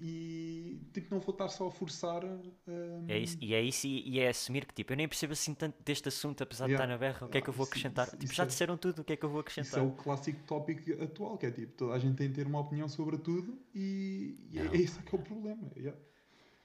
[0.00, 2.22] E tipo, não vou estar só a forçar.
[2.24, 5.32] hum, É isso, e é isso e, e é assumir que tipo, eu nem percebo
[5.32, 6.84] assim tanto deste assunto, apesar Yeah.
[6.86, 8.06] de estar na berra, o que é que eu vou Isso- acrescentar?
[8.06, 9.60] isso- tipo, isso já é- disseram tudo, o que é que eu vou Isso é
[9.62, 9.86] acrescentar?
[9.86, 12.86] o clássico tópico atual, que é tipo, toda a gente tem de ter uma opinião
[12.88, 14.72] sobre tudo e, e é, Não.
[14.74, 15.70] é isso que é o problema.
[15.76, 15.98] Yeah.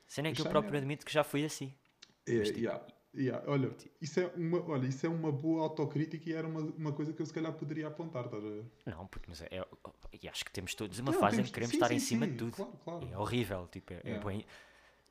[0.05, 1.73] Cena é que eu é próprio admito que já fui assim.
[2.27, 3.43] É, Mas, tipo, yeah, yeah.
[3.49, 3.71] Olha,
[4.01, 7.21] isso é uma, olha, isso é uma boa autocrítica e era uma, uma coisa que
[7.21, 8.65] eu se calhar poderia apontar, estás a ver?
[8.85, 9.67] Não, puto, mas é, é-
[10.21, 11.95] e acho que temos todos uma Não, fase em temos- que queremos sim, estar sim,
[11.95, 12.51] em cima sim, de tudo.
[12.55, 13.09] Claro, claro.
[13.11, 14.45] É horrível, tipo, é, é bem.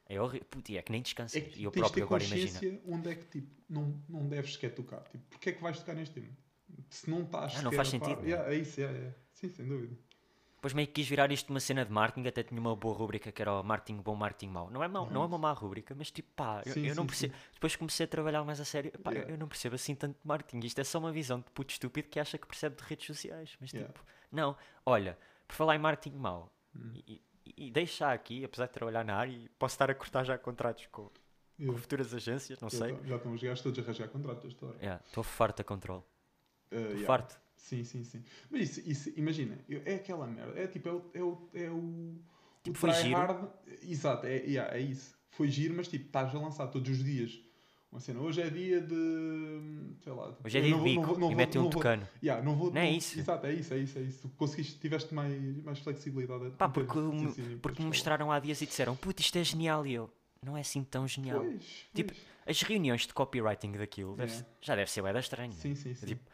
[0.08, 0.46] É horrível.
[0.50, 1.38] Puto, e é que nem descansa.
[1.38, 5.02] É e eu próprio agora consciência onde é que tipo, não, não deves sequer tocar.
[5.08, 6.28] Tipo, porque é que vais tocar neste tema?
[6.90, 7.56] Se não estás.
[7.56, 8.28] Ah, não faz a par- sentido, né?
[8.30, 9.14] Yeah, é isso, é, é.
[9.32, 9.96] Sim, sem dúvida.
[10.62, 13.32] Depois meio que quis virar isto uma cena de marketing, até tinha uma boa rúbrica
[13.32, 14.70] que era o marketing bom, marketing mau.
[14.70, 17.02] Não é, mau, não é uma má rúbrica, mas tipo, pá, eu, Sim, eu não
[17.02, 17.34] sim, percebo.
[17.52, 19.34] Depois comecei a trabalhar mais a sério, pá, eu- Yeah.
[19.34, 20.64] eu não percebo assim tanto de marketing.
[20.64, 23.56] Isto é só uma visão de puto estúpido que acha que percebe de redes sociais.
[23.60, 23.92] Mas Yeah.
[23.92, 26.92] tipo, não, olha, por falar em marketing mau, Hum.
[27.08, 30.22] e, e, e deixar aqui, apesar de trabalhar na área, e posso estar a cortar
[30.22, 31.10] já contratos com, com
[31.58, 31.80] Yeah.
[31.80, 32.96] futuras agências, não Já sei.
[33.04, 35.02] Já estão os gajos todos a rasgar contratos esta hora.
[35.04, 36.04] Estou farto a controle.
[36.70, 37.36] Uh, farto.
[37.62, 38.22] Sim, sim, sim.
[38.50, 40.58] Mas isso, isso imagina, é aquela merda.
[40.60, 41.02] É tipo, é o.
[41.14, 42.14] É o, é o,
[42.64, 43.16] Tipo, o foi giro.
[43.16, 43.48] hard.
[43.82, 45.14] Exato, é, yeah, é isso.
[45.30, 47.40] Foi giro, mas tipo, estás a lançar todos os dias
[47.90, 48.20] uma cena.
[48.20, 49.94] Hoje é dia de.
[50.02, 50.36] Sei lá.
[50.44, 52.06] Hoje é dia de bico e metem um tucano.
[52.22, 53.18] Yeah, não vou, Não é isso?
[53.18, 54.18] Exato, é isso, é isso, é isso.
[54.22, 56.50] Tu conseguiste, tiveste mais, mais flexibilidade.
[56.58, 56.98] Pá, porque,
[57.62, 59.86] porque me mostraram há dias e disseram, puto, isto é genial.
[59.86, 60.10] E eu,
[60.44, 61.40] não é assim tão genial.
[61.44, 62.32] Pois, Tipo, pois.
[62.44, 64.48] As reuniões de copywriting daquilo deve Yeah.
[64.60, 65.52] já deve ser bué da estranha.
[65.52, 66.06] Sim, sim, sim.
[66.06, 66.31] Tipo,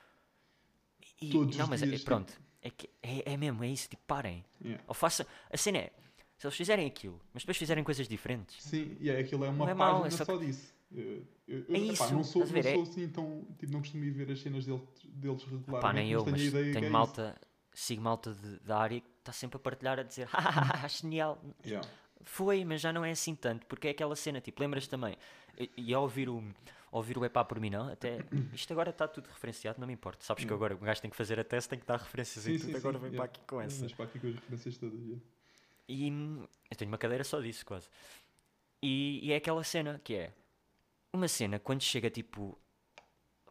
[1.20, 3.88] E, Todos não, mas é- dias, é, pronto, é, que, é, é mesmo, é isso,
[3.88, 4.44] tipo, parem.
[4.62, 4.82] Yeah.
[4.86, 5.92] Ou faça, a cena é,
[6.36, 9.64] se eles fizerem aquilo, mas depois fizerem coisas diferentes, Sim, e é, aquilo é uma
[9.66, 10.72] Não é página é só só disso.
[10.90, 13.46] Eu, eu, É eu, epá, isso, não sou, não ver, é- sou assim tão.
[13.58, 15.80] Tipo, não costumo ir ver as cenas deles, deles regularmente.
[15.82, 17.36] pá, nem eu, tenho mas tenho é malta,
[17.74, 21.38] sigo malta de- da área que está sempre a partilhar, a dizer, ah, genial.
[21.60, 21.68] isso.
[21.74, 21.88] Yeah.
[22.22, 25.16] Foi, mas já não é assim tanto, porque é aquela cena, tipo, lembras também,
[25.76, 26.42] e, ao ouvir o,
[26.90, 28.18] ouvir o Epá por mim não, até,
[28.52, 31.16] isto agora está tudo referenciado, não me importa, sabes que agora o gajo tem que
[31.16, 33.82] fazer a teste, tem que dar referências e tudo, agora vem para aqui com essa.
[33.82, 35.00] Mas para aqui com as referências todas.
[35.00, 35.22] yeah.
[35.88, 37.88] E hum, eu tenho uma cadeira só disso, quase.
[38.82, 40.32] E, e é aquela cena que é
[41.12, 42.58] uma cena quando chega tipo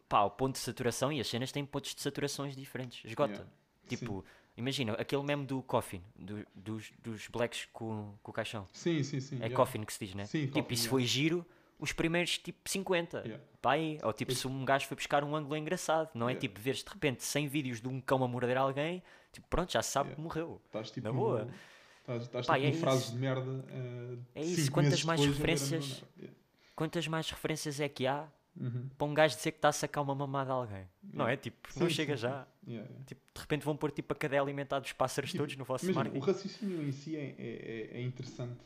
[0.08, 3.04] pá, ao ponto de saturação e as cenas têm pontos de saturações diferentes.
[3.04, 3.32] Esgota.
[3.32, 3.50] Yeah.
[3.88, 4.24] Tipo,
[4.56, 8.66] imagina aquele meme do Coffin, do- dos, dos blacks com, com o caixão.
[8.72, 9.36] Sim, sim, sim.
[9.36, 9.56] É yeah.
[9.56, 10.26] Coffin que se diz, né?
[10.26, 10.90] Sim, tipo, Coffin, isso yeah.
[10.90, 11.46] foi giro
[11.78, 13.18] os primeiros tipo 50.
[13.20, 13.44] Yeah.
[13.62, 13.98] Pá, aí.
[14.02, 16.40] Ou tipo, se um gajo foi buscar um ângulo engraçado, não é Yeah.
[16.40, 19.82] tipo, veres de repente 100 vídeos de um cão a morder alguém, tipo, pronto, já
[19.82, 20.16] se sabe Yeah.
[20.16, 20.60] que morreu.
[20.66, 21.06] Estás tipo.
[21.06, 21.48] Na boa.
[22.08, 23.12] Estás, tipo é frases isso.
[23.12, 23.64] de merda.
[23.70, 26.04] eh, É isso, quantas mais referências-.
[26.16, 26.36] Yeah.
[26.74, 28.88] Quantas mais referências é que há, Uhum.
[28.96, 30.84] para um gajo dizer que está a sacar uma mamada a alguém.
[31.12, 31.36] Não é?
[31.36, 32.46] Tipo, não Sim, chega sim, já.
[33.06, 35.84] Tipo, de repente vão pôr tipo a cadeia alimentar dos pássaros Tipo, todos no vosso
[35.84, 36.24] Imagina, marketing.
[36.24, 38.58] o raciocínio em si é, é, é- é interessante.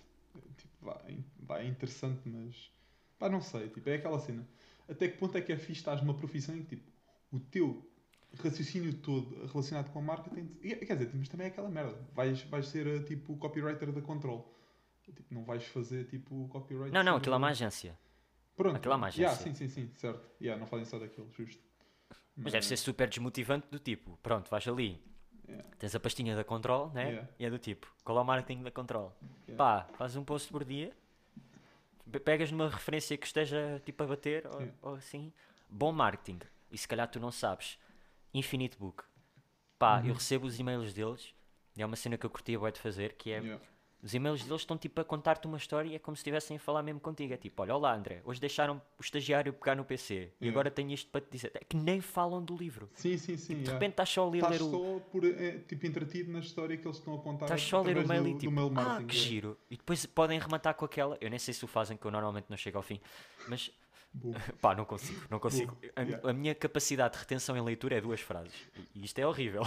[0.57, 2.70] Tipo, é, vá, é interessante, mas
[3.22, 3.68] pá, não sei.
[3.68, 4.46] Tipo, é aquela cena.
[4.88, 6.90] Até que ponto é que é fixe estás numa profissão em que tipo,
[7.30, 7.88] o teu
[8.42, 10.56] raciocínio todo relacionado com a marketing.
[10.62, 11.96] e- Quer dizer, mas também é aquela merda.
[12.14, 14.52] Vais, vais ser eh, tipo o copywriter da Control.
[15.04, 16.92] Tipo, não vais fazer tipo o copyright.
[16.92, 17.96] Não, não, aquilo é uma agência.
[18.56, 18.76] Pronto.
[18.76, 19.54] aquilo é uma Yeah, agência.
[19.54, 20.28] sim, sim, sim, certo.
[20.40, 21.62] Yeah, não fazem só daquilo, justo.
[22.37, 25.00] Mas deve ser super desmotivante do tipo, pronto, vais ali,
[25.48, 25.68] Yeah.
[25.78, 27.08] tens a pastinha da Control, né?
[27.11, 27.28] Yeah.
[27.38, 29.14] E é do tipo, qual é o marketing da Control?
[29.48, 29.56] Yeah.
[29.56, 30.92] Pá, faz um post por dia,
[32.24, 35.32] pegas numa referência que esteja tipo a bater, ou, ou assim,
[35.68, 36.40] bom marketing.
[36.70, 37.78] E se calhar tu não sabes,
[38.34, 39.04] Infinite Book.
[39.78, 40.06] Pá, Uhum.
[40.08, 41.34] eu recebo os e-mails deles,
[41.76, 43.64] e é uma cena que eu curtia bué de fazer, que é, Yeah.
[44.02, 46.60] Os e-mails deles estão tipo a contar-te uma história e é como se estivessem a
[46.60, 47.32] falar mesmo contigo.
[47.32, 50.50] É tipo, olha, olá André, hoje deixaram o estagiário pegar no PC e Yeah.
[50.50, 51.52] agora tenho isto para te dizer.
[51.54, 52.90] É que nem falam do livro.
[52.94, 53.54] Sim, sim, sim.
[53.54, 53.72] De yeah.
[53.74, 54.70] repente estás só a Estás ler o.
[54.70, 57.44] só por, eh, tipo, entretido na história que eles estão a contar.
[57.44, 59.28] Estás só a ler o mail do, e tipo, mail ah, que yeah.
[59.28, 59.58] giro.
[59.70, 61.16] E depois podem rematar com aquela.
[61.20, 63.00] Eu nem sei se o fazem, que eu normalmente não chego ao fim.
[63.48, 63.70] Mas
[64.61, 65.77] Pá, não consigo, não consigo.
[65.96, 66.31] A, yeah.
[66.31, 68.53] a minha capacidade de retenção em leitura é duas frases.
[68.94, 69.62] E- isto é horrível.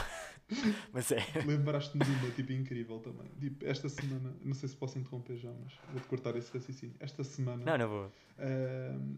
[0.93, 1.17] Mas é.
[1.45, 3.27] Lembraste-me de uma tipo incrível também.
[3.39, 6.95] Tipo, esta semana, não sei se posso interromper já, mas vou-te cortar esse raciocínio.
[6.99, 8.11] Esta semana, Não, não vou.
[8.37, 9.15] ahm,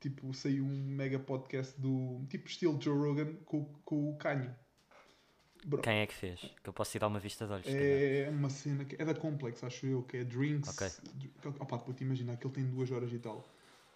[0.00, 4.50] tipo, saiu um mega podcast do tipo estilo Joe Rogan com, com o Kanye.
[5.66, 6.40] Bro, Quem é que fez?
[6.62, 7.66] Que eu posso ir dar uma vista de olhos.
[7.66, 10.68] é uma cena que é da Complex, acho eu, que é Drinks.
[10.70, 10.88] Ok.
[11.58, 13.46] Opa, vou-te imaginar que ele tem duas horas e tal.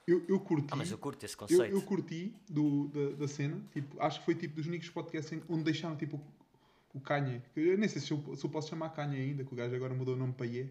[0.09, 0.69] Eu, eu curti.
[0.71, 1.75] Ah, mas eu curto esse Eu, conceito.
[1.75, 5.65] eu curti do, da, da cena, tipo, acho que foi tipo dos únicos podcasts onde
[5.65, 6.19] deixaram tipo
[6.95, 7.43] o Kanye.
[7.55, 9.93] Eu nem sei se eu, se eu posso chamar Kanye ainda, que o gajo agora
[9.95, 10.71] mudou o nome para Ye.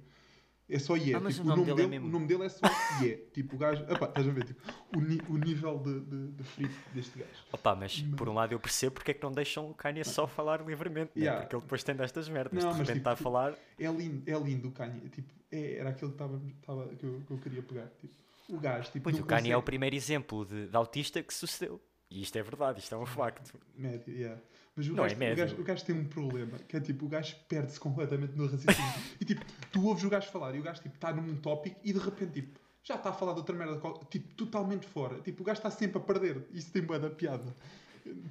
[0.70, 1.14] É só Ye.
[1.14, 2.66] Ah, mas tipo, o nome dele é o nome dele é só
[3.02, 3.16] Ye.
[3.32, 3.84] tipo, o gajo.
[3.84, 4.44] Epá, estás a ver?
[4.44, 4.62] Tipo,
[4.98, 7.32] o, ni- o nível de, de, de frito deste gajo.
[7.54, 10.26] Opa, mas por um lado eu percebo porque é que não deixam o Kanye só
[10.28, 11.22] falar livremente, né?
[11.26, 11.42] Yeah.
[11.42, 12.52] porque ele depois tem destas merdas.
[12.64, 13.54] Não, de mas repente tipo, está a falar.
[13.80, 15.00] É lindo, é lindo o Kanye.
[15.10, 17.88] Tipo, é- era aquilo que, tava, tava, que, eu, que eu queria pegar.
[18.02, 18.14] Tipo,
[18.50, 18.92] o gajo.
[18.92, 21.82] Tipo, Pois o Kanye é o primeiro exemplo de, de autista que sucedeu.
[22.10, 23.60] E isto é verdade, isto é um facto.
[23.76, 24.42] Médio, yeah.
[24.76, 25.36] Mas o Não gajo, é o, médio.
[25.44, 28.94] gajo, o gajo tem um problema, que é tipo, o gajo perde-se completamente no raciocínio.
[29.20, 31.92] e tipo, tu ouves o gajo falar e o gajo tipo, está num tópico e
[31.92, 35.20] de repente tipo, já está a falar de outra merda, tipo, totalmente fora.
[35.20, 36.48] Tipo, o gajo está sempre a perder.
[36.54, 37.54] Isso tem boa da piada.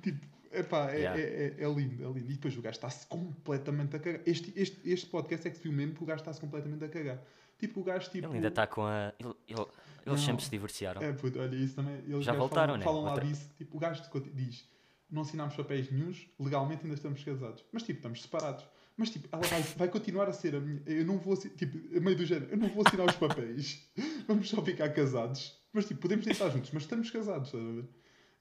[0.03, 1.21] Tipo, epá, é, Yeah.
[1.21, 1.25] é,
[1.59, 2.31] é, é lindo, é lindo.
[2.31, 4.23] E depois o gajo está-se completamente a cagar.
[4.25, 6.89] Este, este, este podcast é que se viu mesmo que o gajo está-se completamente a
[6.89, 7.23] cagar.
[7.59, 8.27] Tipo, o gajo tipo...
[8.27, 9.13] Ele ainda está com a.
[9.19, 9.61] ele- ele-
[10.07, 10.27] eles Não.
[10.27, 11.03] sempre se divorciaram.
[11.03, 11.97] É, puto, olha, isso também.
[12.07, 12.85] Eles Já voltaram, falam, né?
[12.85, 13.51] falam lá Outra- disso.
[13.57, 14.69] Tipo, o gajo de- diz:
[15.11, 17.65] não assinámos papéis nenhums, legalmente ainda estamos casados.
[17.73, 18.65] Mas, tipo, estamos separados.
[18.97, 20.81] Mas, tipo, ela vai, vai continuar a ser a minha.
[20.87, 21.37] Eu não vou.
[21.37, 23.91] Tipo, a meio do género, eu não vou assinar os papéis.
[24.29, 25.59] Vamos só ficar casados.
[25.73, 27.89] Mas, tipo, podemos estar juntos, mas estamos casados, estás a ver?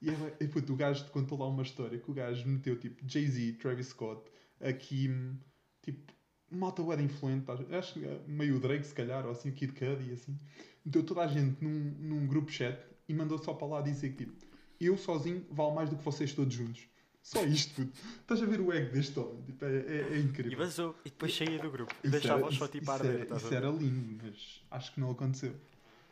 [0.00, 2.78] E, ela, e puto, o gajo te contou lá uma história que o gajo meteu,
[2.78, 4.22] tipo, Jay-Z, Travis Scott,
[4.60, 5.38] a Kim,
[5.82, 6.12] tipo,
[6.50, 7.74] malta web influente, ver?
[7.76, 10.38] acho que é meio o Drake, se calhar, ou assim, o Kid Cudi, e assim.
[10.84, 12.78] Meteu toda a gente num, num grupo chat
[13.08, 14.32] e mandou só para lá dizer que, tipo,
[14.80, 16.82] eu sozinho valo mais do que vocês todos juntos.
[17.22, 17.92] Só isto, puto.
[18.20, 19.42] Estás a ver o ego deste homem?
[19.42, 20.56] Tipo, é, é, é E incrível.
[20.58, 20.94] vazou.
[21.04, 21.92] E depois saía do grupo.
[22.04, 23.10] E deixava-os era- só tipo a arder.
[23.14, 25.56] era- estás a Isso era lindo, mas acho que não aconteceu.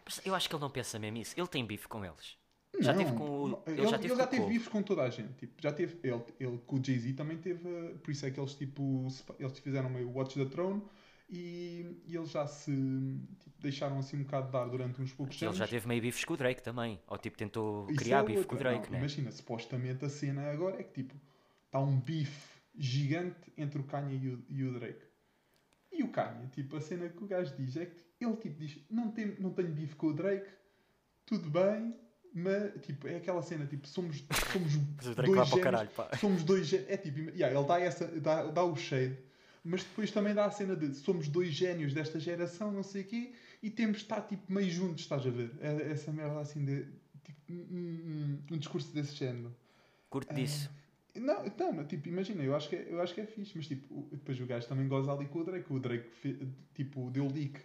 [0.05, 1.33] Mas eu acho que ele não pensa mesmo isso.
[1.39, 2.37] Ele tem bife com eles.
[2.81, 3.63] Já teve com o- não.
[3.67, 5.33] ele Ele, já teve ele já bifes com toda a gente.
[5.35, 7.61] Tipo, já teve, ele, ele com o Jay-Z também teve.
[8.03, 9.07] Por isso é que eles tipo.
[9.39, 10.83] Eles fizeram meio Watch the Throne
[11.31, 12.71] e, e eles já se
[13.41, 15.59] tipo, deixaram assim um bocado de dar durante uns poucos Ele anos.
[15.59, 17.01] já teve meio bifes com o Drake também.
[17.07, 18.59] Ou tipo tentou Isso criar é bife com o.
[18.59, 18.99] Drake, Não, né?
[18.99, 21.15] Imagina, supostamente a cena agora é que tipo.
[21.67, 25.05] Está um bife gigante entre o Kanye e o, e o Drake.
[25.93, 28.79] E o Kanye, tipo, a cena que o gajo diz é que ele tipo diz:
[28.91, 30.49] Não, tem, não tenho bife com o Drake,
[31.27, 31.95] tudo bem,
[32.35, 34.77] mas tipo, é aquela cena tipo: somos, somos
[35.15, 38.75] dois génios- caralho, somos dois gé- é tipo, yeah, ele dá, essa, dá, dá o
[38.77, 39.17] shade,
[39.65, 43.05] mas depois também dá a cena de somos dois génios desta geração, não sei o
[43.05, 45.51] quê, e temos de estar tipo meio juntos, estás a ver?
[45.61, 46.87] É, essa merda assim de
[47.23, 49.55] tipo, um, um- um discurso desse género.
[50.11, 50.69] Curto Ah, disso.
[51.15, 53.69] Não, não, não, tipo, imagina, eu acho que é, eu acho que é fixe, mas
[53.69, 55.73] tipo, depois o gajo também goza ali com o Drake.
[55.73, 56.09] O Drake
[56.75, 57.61] tipo, deu leak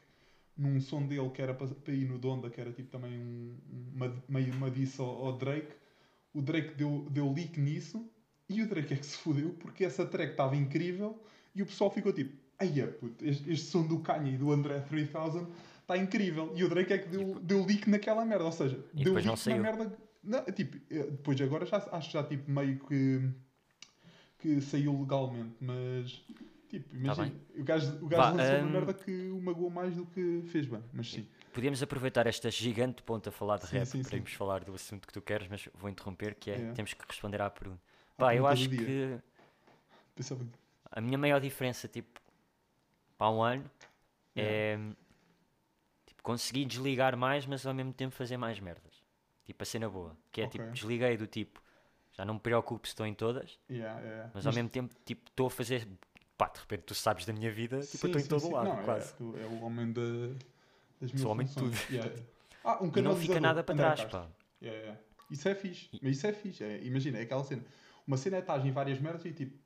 [0.59, 3.57] num som dele que era para, para ir no Donda, que era tipo também um,
[3.95, 5.71] uma, meio uma disso ao, ao Drake.
[6.33, 8.05] O Drake deu, deu leak nisso
[8.47, 11.21] e o Drake é que se fodeu porque essa track estava incrível
[11.55, 14.79] e o pessoal ficou tipo, ai puto, este, este som do Kanye e do André
[14.81, 15.47] 3000
[15.81, 16.51] está incrível.
[16.55, 19.27] E o Drake é que deu, deu leak naquela merda, ou seja, E deu leak
[19.27, 19.61] na saiu.
[19.61, 19.97] merda.
[20.23, 23.21] Não, tipo, eh, depois agora já, acho já tipo meio que
[24.39, 26.23] que saiu legalmente, mas
[26.69, 29.69] tipo, imagina, Tá o gajo, o Vá, gajo lançou hum, uma merda que o magoou
[29.69, 31.25] mais do que fez bem, mas sim.
[31.53, 34.73] Podíamos aproveitar esta gigante ponta a falar de Sim, rap sim, para irmos falar do
[34.73, 36.73] assunto que tu queres, mas vou interromper, que é, É.
[36.73, 37.81] temos que responder à pergunta.
[38.17, 39.19] À Pá, eu acho que
[40.15, 40.45] Pensava
[40.91, 42.19] a minha maior diferença, tipo,
[43.17, 43.69] para um ano,
[44.35, 44.77] é
[46.05, 49.03] tipo, conseguir desligar mais, mas ao mesmo tempo fazer mais merdas.
[49.45, 50.15] Tipo, a cena boa.
[50.31, 50.73] Que é tipo, Ok.
[50.73, 51.61] desliguei do tipo,
[52.13, 54.31] já não me preocupo se estou em todas, Yeah, yeah.
[54.33, 55.87] mas ao mesmo tempo, tipo, estou a fazer.
[56.39, 58.53] Pá, de repente tu sabes da minha vida, tipo, eu Sim, estou em todo sim.
[58.53, 59.13] lado, Não, é- quase.
[59.15, 60.01] tu É, o homem da,
[61.01, 61.77] das mil Sou o homem de tudo.
[61.91, 62.15] Yeah.
[62.63, 64.25] Ah, um não fica nada para trás, pá.
[64.61, 65.01] Yeah, yeah.
[65.29, 65.89] Isso é fixe.
[66.01, 66.63] Mas isso é fixe.
[66.63, 67.61] É, imagina, é aquela cena.
[68.07, 69.59] Uma cena é estás em várias merdas e tipo,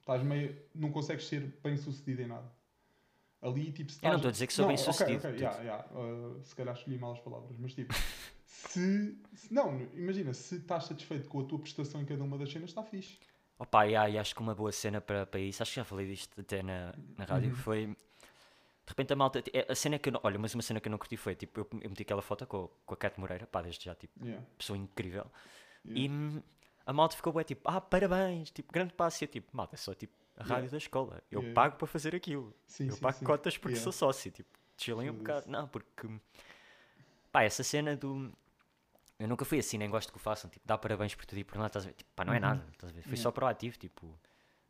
[0.00, 0.54] estás meio.
[0.74, 2.52] não consegues ser bem sucedido em nada.
[3.40, 5.18] Ali, tipo, se Eu não estou a dizer que sou Não, bem sucedido.
[5.20, 5.86] ok, ok, yeah, yeah.
[5.98, 7.94] Uh, se calhar escolhi mal as palavras, mas tipo,
[8.44, 12.52] se, se- Não, imagina, se estás satisfeito com a tua prestação em cada uma das
[12.52, 13.18] cenas, está fixe.
[13.58, 16.06] Opa, e e acho que uma boa cena para, para isso, acho que já falei
[16.06, 17.56] disto até na, na rádio, Uhum.
[17.56, 17.86] foi.
[17.86, 19.42] De repente a malta.
[19.68, 21.60] A cena que eu não, Olha, mas uma cena que eu não curti foi tipo,
[21.60, 24.44] eu, eu meti aquela foto com, com a Cat Moreira, pá, desde já, tipo, Yeah,
[24.56, 25.26] pessoa incrível.
[25.84, 26.14] yeah.
[26.38, 26.42] E
[26.86, 29.22] a malta ficou bué, tipo, ah, parabéns, tipo, grande passo.
[29.22, 30.70] E eu, tipo, malta, é só tipo a rádio Yeah.
[30.70, 31.22] da escola.
[31.30, 31.54] Eu Yeah.
[31.54, 32.54] pago para fazer aquilo.
[32.66, 33.24] Sim, eu sim, pago sim.
[33.26, 33.82] cotas porque Yeah.
[33.84, 34.30] sou sócio.
[34.30, 35.50] Tipo, chilem um bocado.
[35.50, 36.08] Não, porque.
[37.32, 38.32] Pá, essa cena do.
[39.18, 40.48] Eu nunca fui assim, nem gosto que o façam.
[40.48, 41.66] Tipo, dá parabéns por tudo e por nada.
[41.66, 41.94] Estás a ver?
[41.94, 42.40] Tipo, pá, não é Uhum.
[42.42, 42.64] nada.
[42.72, 43.02] Estás a ver?
[43.02, 43.22] Fui Yeah.
[43.22, 44.18] só proativo, tipo.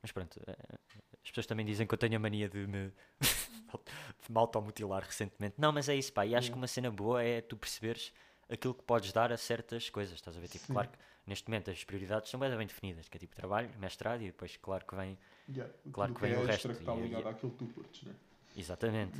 [0.00, 0.78] Mas pronto, eh,
[1.22, 2.88] as pessoas também dizem que eu tenho a mania de me.
[2.88, 2.92] de
[4.30, 5.56] me automutilar recentemente.
[5.58, 6.24] Não, mas é isso, pá.
[6.24, 6.52] E acho Yeah.
[6.52, 8.12] que uma cena boa é tu perceberes
[8.48, 10.14] aquilo que podes dar a certas coisas.
[10.14, 10.48] Estás a ver?
[10.48, 10.72] Tipo, Sim.
[10.72, 13.06] claro que neste momento as prioridades são bem, bem definidas.
[13.08, 15.18] Que é tipo trabalho, mestrado e depois, claro que vem.
[15.50, 17.66] Yeah, Claro que vem é o resto, que está e- ligado e- àquilo que tu
[17.74, 18.14] curtes, né?
[18.58, 19.18] Exatamente.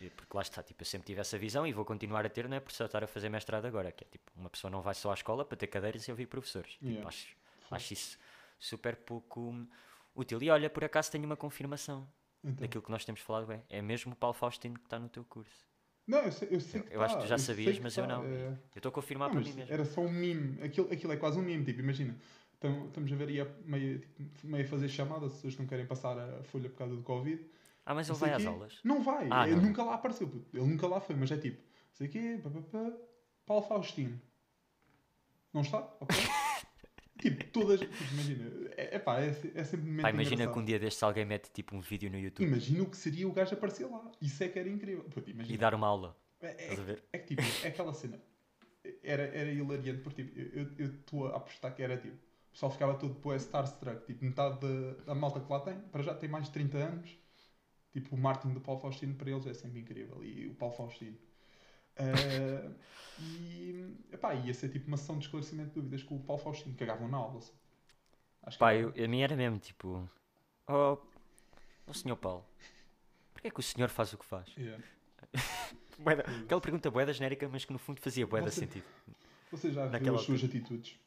[0.00, 2.48] E Porque lá está, tipo, eu sempre tive essa visão e vou continuar a ter,
[2.48, 4.82] não é por só estar a fazer mestrado agora, que é tipo, uma pessoa não
[4.82, 6.72] vai só à escola para ter cadeiras e ouvir professores.
[6.72, 7.28] Tipo, acho,
[7.70, 8.18] acho isso
[8.58, 9.54] super pouco
[10.14, 10.42] útil.
[10.42, 12.08] E olha, por acaso tenho uma confirmação
[12.42, 12.56] Então.
[12.56, 13.62] daquilo que nós temos falado, bem.
[13.70, 15.70] É mesmo o Paulo Faustino que está no teu curso.
[16.04, 17.96] Não, eu sei, eu sei Eu- que eu acho tá, que tu já sabias, mas
[17.96, 18.24] eu tá, não.
[18.24, 18.46] é.
[18.48, 19.72] Eu estou a confirmar Não, para mim mesmo.
[19.72, 20.60] era só um meme.
[20.60, 22.16] Aquilo, aquilo é quase um meme, tipo, imagina.
[22.54, 25.86] Estamos a ver aí a meio, tipo, meio a fazer chamada, se vocês não querem
[25.86, 27.44] passar a folha por causa do Covid.
[27.84, 28.78] Ah, mas ele vai às aulas.
[28.84, 29.64] Não vai, Ah, ele não.
[29.64, 31.60] nunca lá apareceu, ele nunca lá foi, mas é tipo,
[31.92, 32.92] sei quê, pá, pá, pá,
[33.44, 34.20] Paulo Faustino.
[35.52, 35.78] Não está?
[36.00, 36.16] Ok.
[37.20, 37.80] tipo, todas.
[38.12, 40.54] Imagina, é, é pá, é, é sempre um Pá, imagina engraçado.
[40.54, 43.28] que um dia destes alguém mete tipo um vídeo no YouTube Imagina o que seria
[43.28, 44.10] o gajo aparecer lá.
[44.20, 45.04] Isso é que era incrível.
[45.26, 45.54] Imagina.
[45.54, 46.16] e dar uma aula.
[46.40, 47.04] É, é, Estás a ver?
[47.12, 48.20] é que tipo, é aquela cena.
[49.02, 50.38] Era, era hilariante porque tipo,
[50.80, 52.14] eu estou a apostar que era tipo.
[52.14, 54.04] O pessoal ficava todo pô, starstruck.
[54.06, 57.18] Tipo, metade da, da malta que lá tem, para já tem mais de 30 anos.
[57.92, 60.24] Tipo, o Martin do Paulo Faustino para eles é sempre incrível.
[60.24, 61.16] E o Paulo Faustino.
[61.96, 62.72] Ah,
[63.20, 66.74] e epá, ia ser tipo uma sessão de esclarecimento de dúvidas com o Paulo Faustino.
[66.76, 67.40] Cagavam na aula.
[67.40, 67.52] só.
[68.44, 70.08] Acho Pá, eu, a mim era mesmo tipo,
[70.66, 70.98] oh,
[71.86, 72.44] oh senhor Paulo,
[73.32, 74.48] porquê é que o senhor faz o que faz?
[74.56, 74.82] Yeah.
[75.98, 78.84] Bué da- Aquela pergunta boeda genérica, mas que no fundo fazia boeda Você- sentido.
[79.52, 80.98] Você já viu as suas atitudes?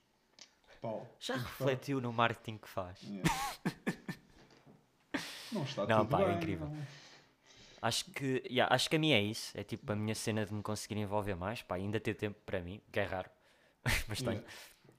[0.81, 1.07] Paulo.
[1.19, 3.01] Já que refletiu no marketing que faz?
[3.01, 3.29] Yeah.
[5.55, 6.67] Não está Não, tudo pá, é bem, incrível.
[6.67, 6.87] não.
[7.81, 9.55] Acho que, yeah, acho que a minha é isso.
[9.57, 11.61] É tipo a minha cena de me conseguir envolver mais.
[11.61, 13.29] Pá, ainda ter tempo para mim, que é raro,
[14.07, 14.31] mas tenho.
[14.31, 14.47] Yeah.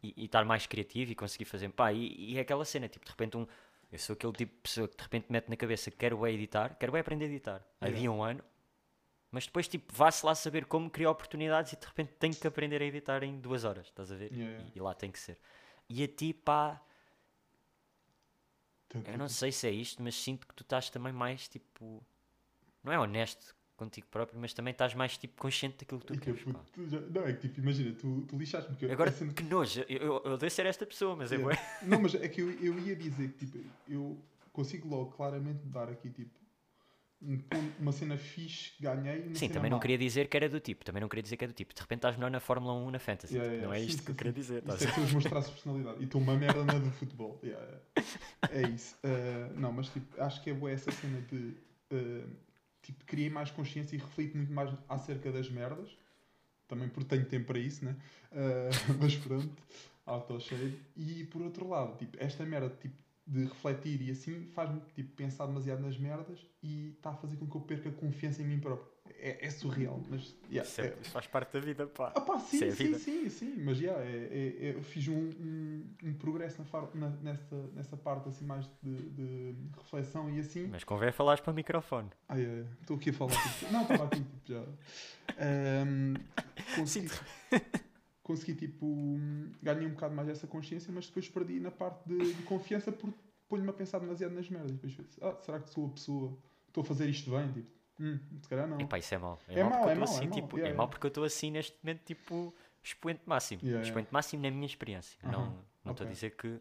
[0.02, 1.68] E, e estar mais criativo e conseguir fazer.
[1.70, 3.46] Pá, e, e é aquela cena, tipo, de repente um.
[3.90, 6.32] Eu sou aquele tipo de pessoa que de repente mete na cabeça que quero é
[6.32, 7.64] editar, quero é aprender a editar.
[7.82, 7.96] Yeah.
[7.96, 8.42] Havia um ano,
[9.30, 12.80] mas depois, tipo, vá-se lá saber como criar oportunidades e de repente tenho que aprender
[12.82, 14.32] a editar em duas horas, estás a ver?
[14.32, 14.64] Yeah.
[14.74, 15.38] E, e lá tem que ser.
[15.88, 16.80] E a ti, pá,
[19.04, 22.02] eu não sei se é isto, mas sinto que tu estás também mais tipo.
[22.82, 26.18] Não é honesto contigo próprio, mas também estás mais tipo consciente daquilo que tu E
[26.18, 26.44] que é queres.
[26.44, 28.90] puto, tu já- Não, é que tipo, imagina, tu, tu lixaste-me.
[28.90, 31.54] Agora, a cena- que nojo, eu, eu, eu odeio ser esta pessoa, mas é bué.
[31.82, 34.16] Não, mas é que eu, eu ia dizer que tipo, eu
[34.52, 36.30] consigo logo claramente dar aqui tipo
[37.22, 37.38] um
[37.80, 39.82] uma cena fixe ganhei Sim, também não má.
[39.82, 41.74] queria dizer que era do tipo, também não queria dizer que é do tipo.
[41.74, 43.34] De repente estás melhor na Fórmula 1 na Fantasy.
[43.34, 44.62] Yeah, tipo, yeah, não é sim, isto sim, que eu queria dizer.
[44.62, 46.00] Isso estás é que os meus traços de personalidade.
[46.00, 47.40] E estou uma merda na do futebol.
[47.42, 47.78] Yeah.
[48.50, 48.96] É isso.
[48.96, 51.56] Uh, não, mas tipo, acho que é boa essa cena de
[51.92, 52.28] uh,
[52.82, 55.96] tipo, criei mais consciência e reflito muito mais acerca das merdas.
[56.68, 57.96] Também porque tenho tempo para isso, né?
[58.32, 59.62] Uh, mas pronto,
[60.04, 60.78] auto-shade.
[60.96, 65.46] E por outro lado, tipo, esta merda tipo, de refletir e assim faz-me tipo, pensar
[65.46, 68.94] demasiado nas merdas e está a fazer com que eu perca confiança em mim próprio.
[69.18, 72.12] É, é surreal, mas yeah, Isso, é- é- isso faz parte da vida, pá.
[72.14, 72.98] ah pá, sim, é sim, vida.
[72.98, 77.10] sim, sim, mas já, é, é- eu fiz um, um, um progresso na far- na-
[77.22, 80.66] nessa, nessa parte assim mais de, de reflexão e assim.
[80.68, 82.10] Mas convém falares para o microfone.
[82.28, 83.32] Ai, ai, estou aqui a falar.
[83.58, 84.64] Tipo, não, estava aqui tipo, já.
[85.38, 86.14] Ahm,
[86.74, 87.08] consegui,
[88.26, 88.84] consegui tipo,
[89.62, 93.16] ganhei um bocado mais essa consciência, mas depois perdi na parte de, de confiança porque
[93.48, 94.72] ponho-me a pensar demasiado nas merdas.
[94.72, 96.36] Depois penso, ah, será que sou a pessoa,
[96.66, 97.52] estou a fazer isto bem?
[97.52, 98.78] Tipo, Hum, se calhar não.
[98.78, 99.40] Epá, isso é mau.
[99.48, 100.34] É mau, porque é eu mau, estou é assim, mau.
[100.34, 100.76] tipo, Yeah, é yeah.
[100.76, 103.62] mau porque eu estou assim neste momento, tipo, expoente máximo.
[103.64, 103.86] Yeah.
[103.86, 105.18] Expoente máximo na minha experiência.
[105.22, 106.14] Não Aham, não estou a ok.
[106.14, 106.60] dizer que.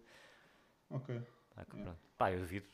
[0.92, 1.22] Ok.
[1.58, 1.78] Ah, que.
[2.18, 2.66] Pá, eu duvido.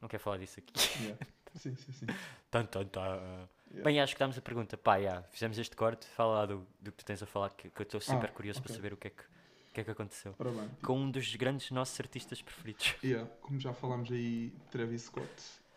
[0.00, 0.74] Não quero falar disso aqui.
[1.58, 2.06] Sim, sim, sim.
[2.52, 3.48] Tan, tan, tan.
[3.70, 3.84] Yeah.
[3.84, 4.76] Bem, acho que damos a pergunta.
[4.78, 6.06] Pá, já, fizemos este corte.
[6.06, 8.32] Fala lá do, do que tu tens a falar, que, que eu estou super Ah,
[8.32, 8.76] curioso para ok.
[8.76, 10.34] saber o que é que, o que, é que aconteceu.
[10.38, 10.70] Bem.
[10.82, 12.94] Com um dos grandes nossos artistas preferidos.
[13.04, 15.28] Yeah, como já falámos aí, Travis Scott.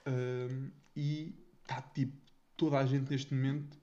[0.08, 2.16] Um, e está tipo,
[2.58, 3.78] toda a gente neste momento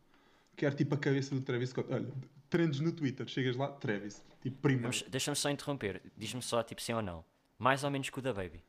[0.57, 1.93] quer tipo a cabeça do Travis Scott.
[1.93, 2.11] Olha,
[2.49, 4.25] trends no Twitter, chegas lá, Travis.
[4.41, 4.91] Tipo, primeiro.
[4.91, 6.01] Vamos- Deixa-me só interromper.
[6.17, 7.25] Diz-me só, tipo, sim ou não.
[7.59, 8.65] Mais ou menos que o da Baby.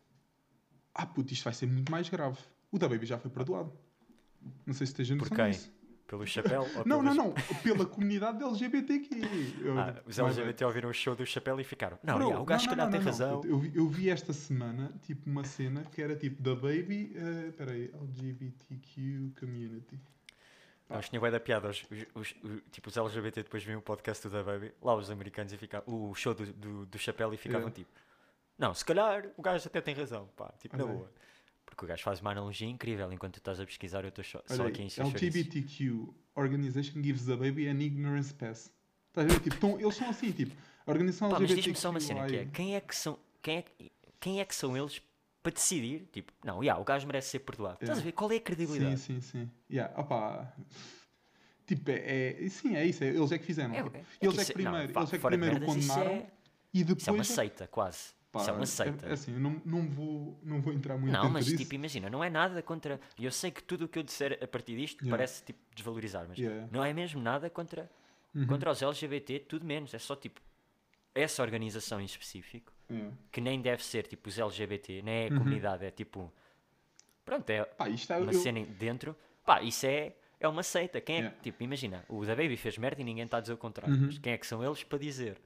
[0.93, 2.38] Ah, puto, isto vai ser muito mais grave.
[2.71, 3.71] O da Baby já foi perdoado.
[4.65, 5.52] Não sei se tens noção Por quem?
[5.52, 5.71] disso.
[6.08, 6.65] Pelo chapéu?
[6.88, 7.34] Não, não, pelos- não.
[7.62, 9.21] Pela comunidade LGBTQ.
[9.78, 11.99] Ah, os mais LGBT ouviram o show do chapéu e ficaram.
[12.04, 13.41] Não, Bro, o gajo não, calhar não, tem não, não, razão.
[13.45, 17.13] Eu vi, eu vi esta semana, tipo, uma cena que era tipo da Baby.
[17.15, 19.99] eh, Espera aí, LGBTQ community.
[20.89, 21.69] Não, isto tinha bué da piada.
[21.69, 21.84] Os,
[22.15, 25.54] os- os- tipo, os LGBT depois viam o podcast do da Baby, lá os americanos,
[25.54, 27.75] e ficavam, o show do, do, do chapéu e ficavam Yeah.
[27.75, 27.91] tipo,
[28.58, 30.99] não, se calhar o gajo até tem razão, pá, tipo, na Olha aí.
[31.69, 34.41] Porque o gajo faz uma analogia incrível enquanto tu estás a pesquisar, eu estou só,
[34.45, 35.01] só Olha aqui aí, em.
[35.01, 38.71] LGBTQ organization gives the baby an ignorance pass.
[39.10, 39.39] Estás a ver?
[39.39, 40.55] Tipo, tão- eles são assim, tipo,
[40.86, 41.71] a organização Pá, mas LGBTQ.
[41.73, 44.45] diz-me só uma cena, que é, quem é que são, quem é, que- quem é
[44.45, 45.01] que são eles
[45.41, 47.75] para decidir, tipo, não, já, o gajo merece ser perdoado.
[47.75, 48.05] Estás a Yeah.
[48.05, 48.97] ver, qual é a Sim, credibilidade?
[48.99, 49.49] sim, sim.
[49.71, 50.53] Yeah, opá.
[51.65, 53.03] Tipo, é, é- sim, é isso.
[53.03, 53.73] é- eles é que fizeram.
[53.73, 56.12] É- tipo, é eles é que não, primeiro, pá, eles é que primeiro merdas, condenaram
[56.12, 56.27] é-
[56.73, 57.01] e depois.
[57.01, 58.18] Isso é uma é seita, quase.
[58.31, 59.05] Pá, isso é uma é- seita.
[59.07, 61.57] É, assim, não, não, vou, não vou entrar muito Não, mas disso.
[61.57, 62.99] tipo, imagina, não é nada contra.
[63.19, 65.17] Eu sei que tudo o que eu disser a partir disto Yeah.
[65.17, 67.89] parece tipo desvalorizar, mas Yeah, não é mesmo nada contra,
[68.35, 68.45] Uhum.
[68.47, 69.93] contra os LGBT, tudo menos.
[69.93, 70.39] É só tipo
[71.15, 73.15] essa organização em específico, Yeah.
[73.31, 75.37] que nem deve ser tipo os LGBT, nem é a Uhum.
[75.39, 76.31] comunidade, é tipo.
[77.25, 78.17] Pronto, é Pá, isto é.
[78.17, 79.15] uma eu- cena dentro.
[79.45, 80.99] Pá, isso é, é uma seita.
[81.01, 83.53] Quem é que, tipo, imagina, o da Baby fez merda e ninguém está a dizer
[83.53, 83.93] o contrário.
[83.93, 84.05] Uhum.
[84.07, 85.37] Mas quem é que são eles para dizer?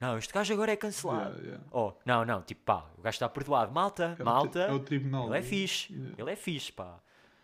[0.00, 1.36] Não, este gajo agora é cancelado.
[1.38, 1.64] Yeah, yeah.
[1.70, 3.72] Oh, não, não, tipo, pá, o gajo está perdoado.
[3.72, 4.58] Malta, É malta.
[4.60, 5.28] É o tribunal.
[5.28, 6.14] Ele é do- fixe, Yeah.
[6.18, 7.00] ele é fixe, pá.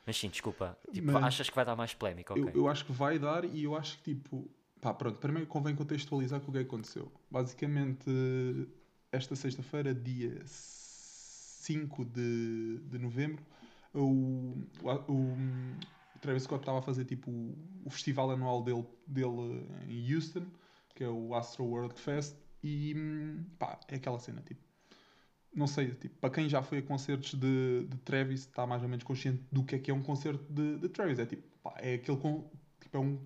[0.07, 0.77] Mas sim, desculpa.
[0.93, 2.45] Tipo, Mas- achas que vai dar mais polémica, ok?
[2.45, 4.51] Eu, eu acho que vai dar e eu acho que tipo.
[4.81, 7.11] Pá, pronto, primeiro convém contextualizar com o que é que aconteceu.
[7.31, 8.11] Basicamente,
[9.12, 13.45] esta sexta-feira, dia 5 de, de novembro,
[13.95, 19.67] o, o, o Travis Scott estava a fazer tipo o, o festival anual dele, dele
[19.88, 20.47] em Houston,
[20.95, 22.94] que é o Astro World Fest, e
[23.59, 24.61] pá, é aquela cena, tipo.
[25.55, 28.88] Não sei, tipo, para quem já foi a concertos de, de Travis, está mais ou
[28.88, 31.18] menos consciente do que é que é um concerto de, de Travis.
[31.18, 33.20] É tipo, pá, é aquele con, tipo, é um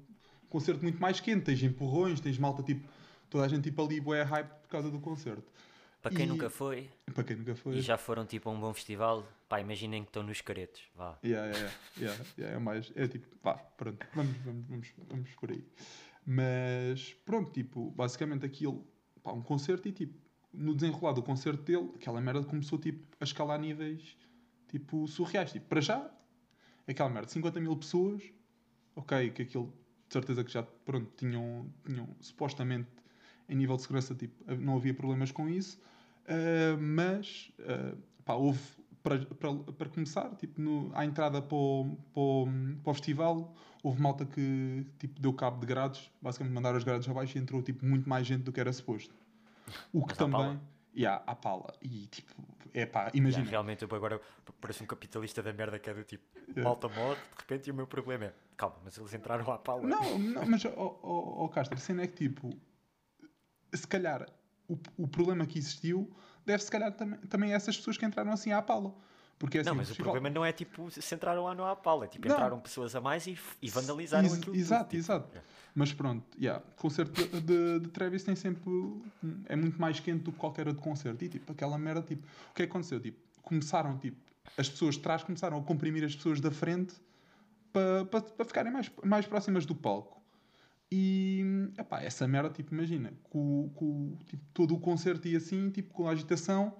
[0.49, 2.89] concerto muito mais quente, tens empurrões, tens malta tipo,
[3.31, 5.45] toda a gente tipo ali bué hype por causa do concerto.
[6.03, 7.77] Para quem e- nunca foi Para quem nunca foi.
[7.77, 10.83] e já foram tipo a um bom festival, pá, imaginem que estão nos caretos.
[10.97, 11.17] Vá.
[11.25, 15.51] Yeah, yeah, yeah, yeah, é mais, é tipo, pá, pronto, vamos, vamos, vamos, vamos por
[15.53, 15.65] aí.
[16.25, 18.85] Mas, pronto, tipo, basicamente aquilo,
[19.27, 20.15] pá, um concerto e tipo,
[20.53, 24.17] no desenrolar do concerto dele, aquela merda começou tipo a escalar níveis,
[24.69, 25.51] tipo, surreais.
[25.51, 26.11] Tipo, para já,
[26.87, 28.23] aquela merda, 50 mil pessoas,
[28.95, 29.73] ok, que aquilo,
[30.07, 32.89] de certeza que já, pronto, tinham, tinham supostamente,
[33.49, 35.81] em nível de segurança, tipo, não havia problemas com isso,
[36.27, 38.61] Uh, mas uh, pá, houve
[39.07, 42.49] para, para, para começar, tipo, no, à entrada para o, para, o,
[42.83, 47.09] para o festival, houve malta que tipo, deu cabo de grades, basicamente mandaram os grades
[47.09, 49.15] abaixo e entrou tipo, muito mais gente do que era suposto.
[49.93, 50.41] O que Mas à também.
[50.41, 50.61] pala?
[50.97, 51.73] Yeah, à pala.
[51.81, 52.35] E tipo,
[52.75, 53.49] é pá, imagina.
[53.49, 54.21] realmente eu agora
[54.61, 56.63] pareço um capitalista da merda que é do tipo, Yeah.
[56.63, 59.83] malta morre, de repente e o meu problema é, calma, mas eles entraram à pala.
[59.83, 60.71] Não, não mas, ó
[61.03, 62.57] oh, oh, Castro, a cena é que tipo,
[63.75, 64.27] se calhar
[64.69, 66.09] o, o problema que existiu
[66.47, 68.95] deve se calhar também, também a essas pessoas que entraram assim à pala.
[69.39, 72.07] Porque assim, Não, mas o problema não é tipo se entraram lá no à pala,
[72.07, 72.35] é tipo Não.
[72.35, 74.57] entraram pessoas a mais e, e vandalizaram Ex- aquilo.
[74.57, 75.37] Exato, tipo, exato.
[75.37, 75.43] é.
[75.75, 78.71] Mas pronto, yeah, concerto de, de, de Travis tem sempre.
[79.47, 81.23] É muito mais quente do que qualquer outro concerto.
[81.23, 82.99] E tipo, aquela merda, tipo, o que é que aconteceu?
[82.99, 84.17] Tipo, começaram, tipo,
[84.57, 86.95] as pessoas de trás começaram a comprimir as pessoas da frente
[87.75, 90.16] para pa, pa ficarem mais, mais próximas do palco.
[90.91, 95.93] E, epá, essa merda, tipo, imagina, com, com tipo, todo o concerto e assim, tipo,
[95.93, 96.73] com a agitação,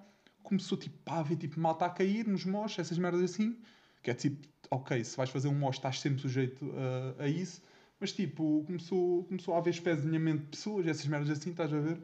[0.43, 3.57] começou, tipo, pá, a ver, tipo, malta a cair nos moches, essas merdas assim,
[4.01, 6.71] que é tipo, ok, se vais fazer um moche estás sempre sujeito
[7.17, 7.61] a, a isso,
[7.99, 11.99] mas tipo, começou, começou a haver espezinhamento de pessoas, essas merdas assim, estás a ver?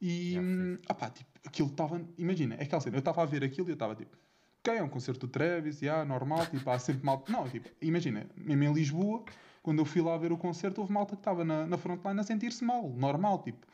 [0.00, 3.26] E, Yeah, hum, ah pá, tipo, aquilo estava, imagina, é aquela cena, eu estava a
[3.26, 4.16] ver aquilo e eu estava tipo,
[4.60, 8.26] ok, é um concerto do Travis, yeah, normal, tipo, há sempre malta, não, tipo, imagina,
[8.36, 9.24] mesmo em Lisboa,
[9.62, 12.22] quando eu fui lá ver o concerto, houve malta que estava na, na frontline a
[12.24, 13.66] sentir-se mal, normal, tipo,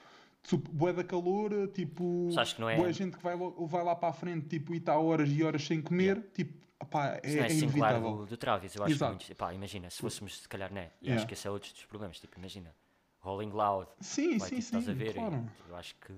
[0.70, 3.96] bué da calor, tipo, Mas acho que não é- bué gente que vai, vai lá
[3.96, 7.42] para a frente, tipo, e está horas e horas sem comer, tipo, opá, é, não
[7.44, 8.16] é é inevitável.
[8.18, 9.12] do, do Travis, eu acho Exato.
[9.16, 9.34] muito.
[9.36, 10.90] Pá, imagina, se fôssemos, se calhar, né?
[11.00, 11.16] E Yeah.
[11.20, 12.20] acho que esse é outro dos problemas.
[12.20, 12.74] Tipo, imagina,
[13.20, 15.10] Rolling Loud, Sim, vai, sim, tipo, sim, estás a ver?
[15.10, 15.44] e claro.
[15.68, 16.12] eu acho que,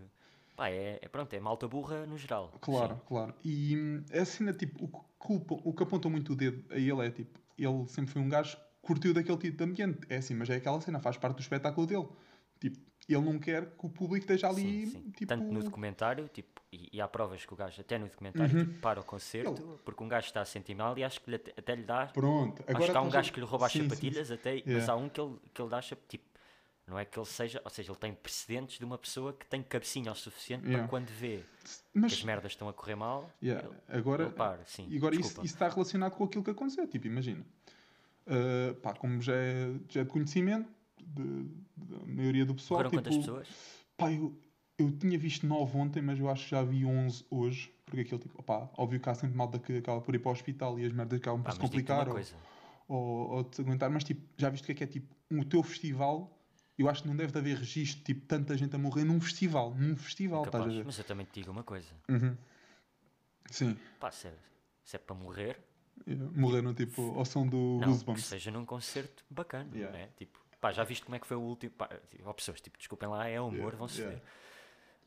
[0.55, 2.53] pá, é, é pronto, é malta burra no geral.
[2.61, 3.01] Claro, Sim.
[3.07, 3.35] claro.
[3.45, 6.77] E hum, a cena, tipo, o que, culpa, o que aponta muito o dedo a
[6.77, 10.01] ele é, tipo, ele sempre foi um gajo curtiu daquele tipo de ambiente.
[10.09, 12.09] É assim, mas é aquela cena, faz parte do espetáculo dele.
[12.59, 12.79] Tipo,
[13.09, 15.11] ele não quer que o público esteja ali, Sim, sim.
[15.11, 15.27] tipo...
[15.27, 18.65] Tanto no documentário, tipo, e, e há provas que o gajo, até no documentário, Uhum.
[18.67, 21.37] tipo, para o concerto, porque um gajo está a sentir mal e acho que lhe
[21.37, 22.07] até, até lhe dá.
[22.07, 22.63] Pronto.
[22.69, 24.67] Agora acho que há um gajo que lhe rouba as Sim, sim, sapatilhas, até, mas
[24.67, 24.93] Yeah.
[24.93, 26.25] há um que ele, que ele dá tipo,
[26.87, 29.63] não é que ele seja, ou seja, ele tem precedentes de uma pessoa que tem
[29.63, 30.83] cabecinha o suficiente Yeah.
[30.83, 31.83] para quando vê sim.
[31.93, 34.87] que Mas, as merdas estão a correr mal, yeah, ele, agora, ele para, sim.
[34.89, 36.87] e agora isso, isso está relacionado com aquilo que aconteceu.
[36.87, 37.45] Tipo, imagina.
[38.27, 40.69] Uh, pá, como já é, já é de conhecimento
[41.05, 43.49] de- da maioria do pessoal, Morreram tipo, quantas pessoas?
[43.97, 44.39] Pá, eu,
[44.79, 47.73] eu tinha visto 9 ontem, mas eu acho que já vi 11 hoje.
[47.85, 50.33] Porque aquilo, tipo, opá, óbvio que há sempre malta que acaba por ir para o
[50.33, 52.17] hospital e as merdas acabam por se complicar ou,
[52.87, 53.91] ou, ou te aguentar.
[53.91, 56.37] Mas, tipo, já viste o que é que é, tipo, o teu festival?
[56.79, 59.75] Eu acho que não deve de haver registro, tipo, tanta gente a morrer num festival.
[59.75, 60.77] Num festival, estás a Capaz.
[60.79, 60.85] ver?
[60.87, 61.93] Mas eu também te digo uma coisa.
[62.09, 62.37] Uhum.
[63.51, 63.77] Sim.
[63.99, 64.35] Pá, se é,
[64.85, 65.59] se é para morrer,
[66.07, 66.31] Yeah.
[66.41, 68.25] Morreram, tipo, ao som do não, Goosebumps.
[68.25, 69.97] seja num concerto bacana, Yeah.
[69.97, 70.09] né?
[70.17, 71.73] Tipo, pá, já viste como é que foi o último.
[71.73, 74.23] Pá, tipo, pessoas, tipo, desculpem lá, é humor, Yeah, vão-se ver.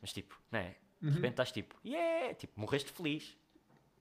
[0.02, 0.76] Mas tipo, né?
[1.02, 1.14] De Uhum.
[1.16, 3.36] repente estás tipo, yeah, tipo, morreste feliz.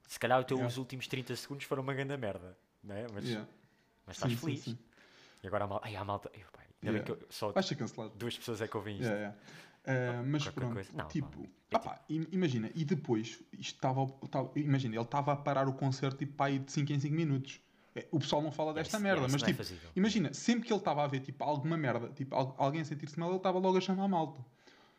[0.07, 3.07] Se calhar os teus últimos 30 segundos foram uma grande merda, né?
[3.13, 3.25] Mas,
[4.07, 4.61] mas estás Sim, sim, feliz.
[4.65, 4.79] sim.
[5.43, 5.87] E agora a malta.
[5.87, 6.31] Ai, a malta.
[6.35, 7.05] ai, pá, ainda bem Yeah.
[7.05, 8.13] que eu, só ser cancelado.
[8.17, 9.05] duas pessoas é que ouvem isto.
[9.09, 9.39] Yeah, yeah.
[9.85, 10.91] Uh, mas Qualquer pronto, coisa.
[10.95, 11.81] Não, tipo, não.
[11.81, 16.35] É ah imagina, e depois, estava, estava- imagina, ele estava a parar o concerto tipo
[16.35, 17.61] pá, de 5 em 5 minutos.
[17.95, 19.91] É, O pessoal não fala desta isso- merda, mas é tipo, fazível.
[19.97, 23.19] imagina, sempre que ele estava a ver tipo alguma merda, tipo al- alguém a sentir-se
[23.19, 24.45] mal, ele estava logo a chamar a malta.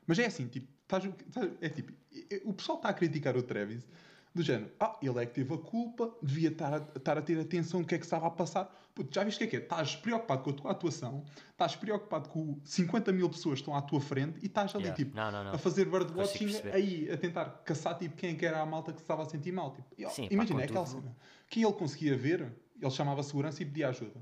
[0.05, 3.37] Mas é assim, tipo, estás, estás- é tipo, é- é- o pessoal está a criticar
[3.37, 3.87] o Travis
[4.33, 7.39] do género, ah, ele é que teve a culpa, devia estar a, estar a ter
[7.39, 8.65] atenção no que é que estava a passar.
[8.95, 9.59] Puto, já viste o que é que é?
[9.59, 13.81] Estás preocupado com a tua atuação, estás preocupado com 50 mil pessoas que estão à
[13.81, 14.95] tua frente e estás ali, Yeah.
[14.97, 15.51] tipo, Não, não, não.
[15.53, 18.99] a fazer birdwatching aí, a tentar caçar tipo, quem é que era a malta que
[18.99, 19.71] se estava a sentir mal.
[19.73, 21.15] Tipo, Sim, pá, imagina, é aquela cena.
[21.49, 24.19] Quem ele conseguia ver, ele chamava a segurança e pedia ajuda.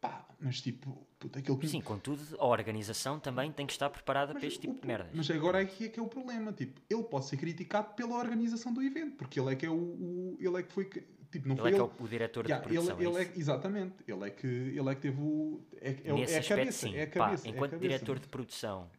[0.00, 1.68] Pá, mas tipo, puta, aquilo que.
[1.68, 4.86] Sim, contudo, a organização também tem que estar preparada Mas para este o tipo de
[4.86, 5.08] merdas.
[5.14, 6.52] Mas agora é que é que é o problema.
[6.52, 9.74] Tipo, ele pode ser criticado pela organização do evento, porque ele é que é o.
[9.74, 10.84] o- ele é que foi.
[10.84, 11.90] que- Tipo, não Ele foi é que ele.
[11.90, 12.96] é o, o diretor Yeah, de produção.
[13.00, 13.40] ele, ele é é, isso?
[13.40, 16.40] exatamente, ele é que ele é que teve o é, é, o- Nesse é a
[16.40, 16.94] aspecto, cabeça, sim.
[16.94, 17.88] é a Pá, cabeça, é a enquanto cabeça.
[17.92, 18.90] diretor de produção,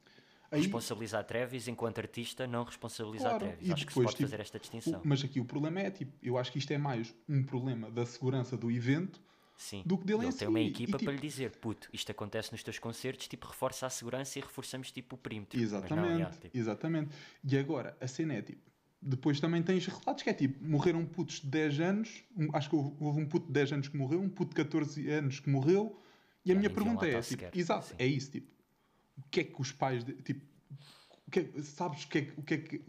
[0.51, 3.68] Aí- responsabilizar Travis, enquanto artista, não responsabilizar Claro, Travis.
[3.68, 5.01] e Acho que se depois, pode tipo, fazer esta o- distinção.
[5.05, 8.05] mas aqui o problema é tipo, eu acho que isto é mais um problema da
[8.05, 9.22] segurança do evento
[9.58, 9.82] Sim.
[9.86, 10.45] do que dele ele em tem si.
[10.45, 13.88] uma E, equipa para tipo, lhe dizer, puto, isto acontece nos teus concertos, tipo, reforça
[13.88, 15.60] a segurança e reforçamos, tipo, o perímetro.
[15.60, 17.10] Mas não, Exatamente, yeah, tipo, exatamente.
[17.43, 18.62] E agora, a cena é tipo,
[19.01, 22.76] depois também tens relatos que é tipo, morreram putos de 10 anos, um- acho que
[22.76, 25.99] houve, um puto de 10 anos que morreu, um puto de 14 anos que morreu,
[26.45, 27.95] e a minha pergunta é, tipo, exato, sim.
[27.97, 28.47] é isso, tipo,
[29.18, 30.45] o que é que os pais, de- tipo,
[31.32, 32.82] que é- sabes o que é o que é que,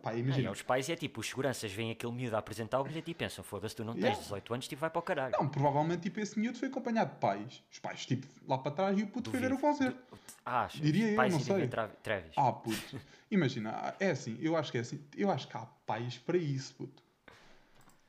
[0.00, 2.80] pá, Ah, e imagina, aos pais é tipo, os seguranças veem aquele miúdo a apresentar
[2.80, 4.22] o bilhete e pensam, foda-se, tu não tens Yeah.
[4.22, 5.34] 18 anos, tipo, vai para o caralho.
[5.38, 8.98] não, provavelmente, tipo, esse miúdo foi acompanhado de pais, os pais, tipo, lá para trás
[8.98, 9.98] e o puto foi ver o concerto.
[10.10, 11.68] Du- Ah, os Diria eu, pais não sei.
[11.68, 12.32] Tra- Travis.
[12.36, 13.00] Ah, puto.
[13.30, 15.00] Imagina, é assim, eu acho que é assim.
[15.16, 17.02] Eu acho que há pais para isso, puto.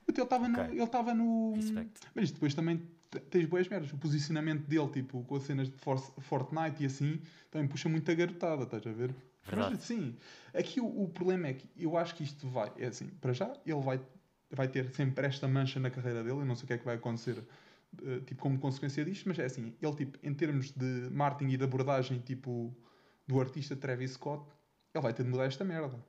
[0.06, 0.60] Puto, ele estava no.
[0.62, 0.74] Ok.
[0.74, 1.54] Ele estava no.
[1.56, 2.00] Respect.
[2.16, 2.82] Mas depois também
[3.30, 3.92] tens boas merdas.
[3.92, 5.76] O posicionamento dele, tipo, com as cenas de
[6.22, 7.22] Fortnite e assim,
[7.52, 9.14] também puxa muito a garotada, estás a ver?
[9.58, 10.16] Mas sim,
[10.54, 12.72] aqui o, o problema é que eu acho que isto vai.
[12.78, 14.00] É assim, para já, ele vai,
[14.52, 16.40] vai ter sempre esta mancha na carreira dele.
[16.40, 17.44] Eu não sei o que é que vai acontecer.
[18.04, 21.58] eh, tipo, como consequência disto, mas é assim, ele, tipo, em termos de marketing e
[21.58, 22.76] de abordagem, tipo,
[23.28, 24.46] do artista Travis Scott,
[24.94, 26.00] ele vai ter de mudar esta merda.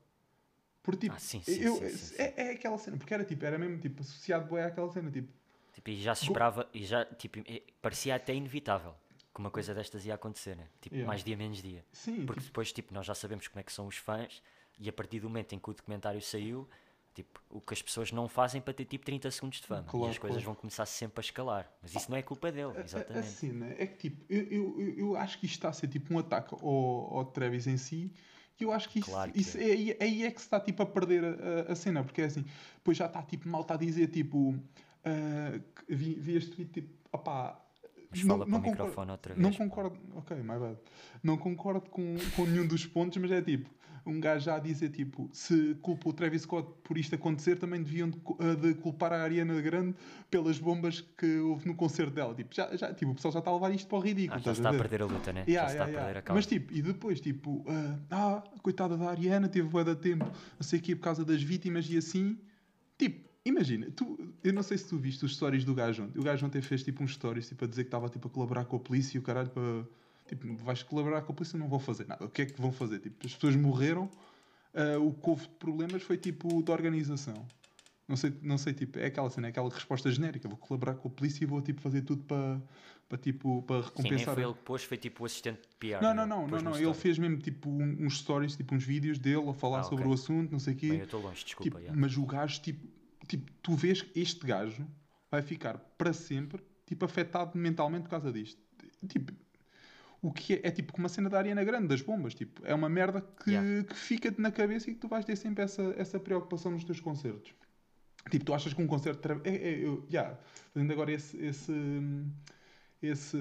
[0.82, 2.14] Porque, tipo, Ah, sim, sim, eu, sim.
[2.18, 5.32] É, é aquela cena, porque era tipo, era mesmo tipo, associado bué àquela cena, tipo,
[5.72, 7.38] Tipo, e já se esperava, e já, tipo,
[7.80, 8.94] parecia até inevitável
[9.34, 10.66] que uma coisa destas ia acontecer, né?
[10.80, 11.06] Tipo, Yeah.
[11.08, 11.84] mais dia menos dia.
[11.92, 14.42] sim, Porque tipo, depois, tipo, nós já sabemos como é que são os fãs
[14.78, 16.68] e a partir do momento em que o documentário saiu,
[17.14, 19.84] tipo, o que as pessoas não fazem para ter tipo 30 segundos de fama.
[19.84, 20.46] Claro, e as coisas claro.
[20.46, 21.70] vão começar sempre a escalar.
[21.82, 23.26] Mas isso não é culpa dele, a- a, a exatamente.
[23.28, 26.18] cena é que tipo, eu, eu, eu- acho que isto está a ser tipo um
[26.18, 28.12] ataque ao, ao Travis em si,
[28.58, 29.62] e eu acho que isso, Claro que isso é.
[29.62, 32.44] aí, aí é que se está tipo a perder a, a- cena, porque é assim,
[32.76, 34.54] depois já está tipo mal está a dizer tipo,
[35.86, 37.60] que vi, vi este tweet tipo, opá,
[38.10, 39.42] Mas não- fala para não o concordo- microfone outra vez.
[39.46, 40.76] Não concordo, ok, my bad.
[41.22, 43.70] Não concordo com, com nenhum dos pontos, mas é tipo,
[44.06, 47.82] um gajo já a dizer tipo, se culpa o Travis Scott por isto acontecer, também
[47.82, 49.94] deviam de, eh, de culpar a Ariana Grande
[50.30, 52.34] pelas bombas que houve no concerto dela.
[52.34, 54.38] Tipo, já, já, tipo, o pessoal já está a levar isto para o ridículo.
[54.40, 54.78] Ah, já está a ver?
[54.78, 55.44] perder a luta, né?
[55.46, 56.18] Yeah, já se está yeah, a perder yeah.
[56.18, 56.38] a causa.
[56.38, 60.24] Mas tipo, e depois, tipo, ah, ah, a coitada da Ariana teve bué de tempo,
[60.24, 62.38] não sei o quê, por causa das vítimas e assim.
[62.98, 66.18] Tipo, Imagina, tu, eu não sei se tu viste os stories do gajo ontem.
[66.18, 68.64] O gajo ontem fez tipo uns stories tipo, a dizer que estava tipo, a colaborar
[68.66, 69.86] com a polícia e o caralho para.
[70.28, 72.24] Tipo, vais colaborar com a polícia, não vão fazer nada.
[72.24, 73.00] O que é que vão fazer?
[73.00, 74.08] Tipo, as pessoas morreram,
[74.74, 77.46] ah, o que houve de problemas foi tipo de organização.
[78.06, 80.48] Não sei, não sei, tipo, é aquela cena, é aquela resposta genérica.
[80.48, 82.60] Vou colaborar com a polícia e vou tipo fazer tudo para,
[83.08, 84.34] para tipo, para Sim, nem recompensar.
[84.34, 86.02] foi ele que pôs, foi tipo o assistente de PR.
[86.02, 86.26] Não, não, né?
[86.26, 86.78] não, não, Pôs no não.
[86.78, 90.10] Ele fez mesmo tipo uns stories, tipo uns vídeos dele a falar Ah, sobre ok.
[90.10, 90.88] o assunto, não sei o quê.
[90.90, 91.80] Bem, eu estou longe, desculpa.
[91.80, 92.86] Tipo, mas o gajo, tipo,
[93.30, 94.84] tipo, tu vês que este gajo
[95.30, 98.60] vai ficar para sempre, tipo, afetado mentalmente por causa disto.
[99.08, 99.32] Tipo,
[100.20, 102.74] o que é, é tipo como uma cena da Ariana Grande, das bombas, tipo, é
[102.74, 103.84] uma merda que, Yeah.
[103.84, 106.98] que fica-te na cabeça e que tu vais ter sempre essa, essa preocupação nos teus
[107.00, 107.54] concertos.
[108.30, 109.20] Tipo, tu achas que um concerto...
[109.22, 110.36] tra- É, é, eu, yeah,
[110.74, 111.36] fazendo agora esse...
[111.38, 111.72] esse,
[113.00, 113.38] esse,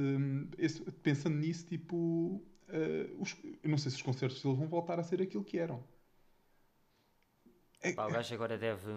[0.57, 2.41] esse- pensando nisso, tipo...
[2.69, 5.57] eh, os- eu não sei se os concertos deles vão voltar a ser aquilo que
[5.57, 5.83] eram.
[7.81, 8.87] É, Pá, o gajo agora deve.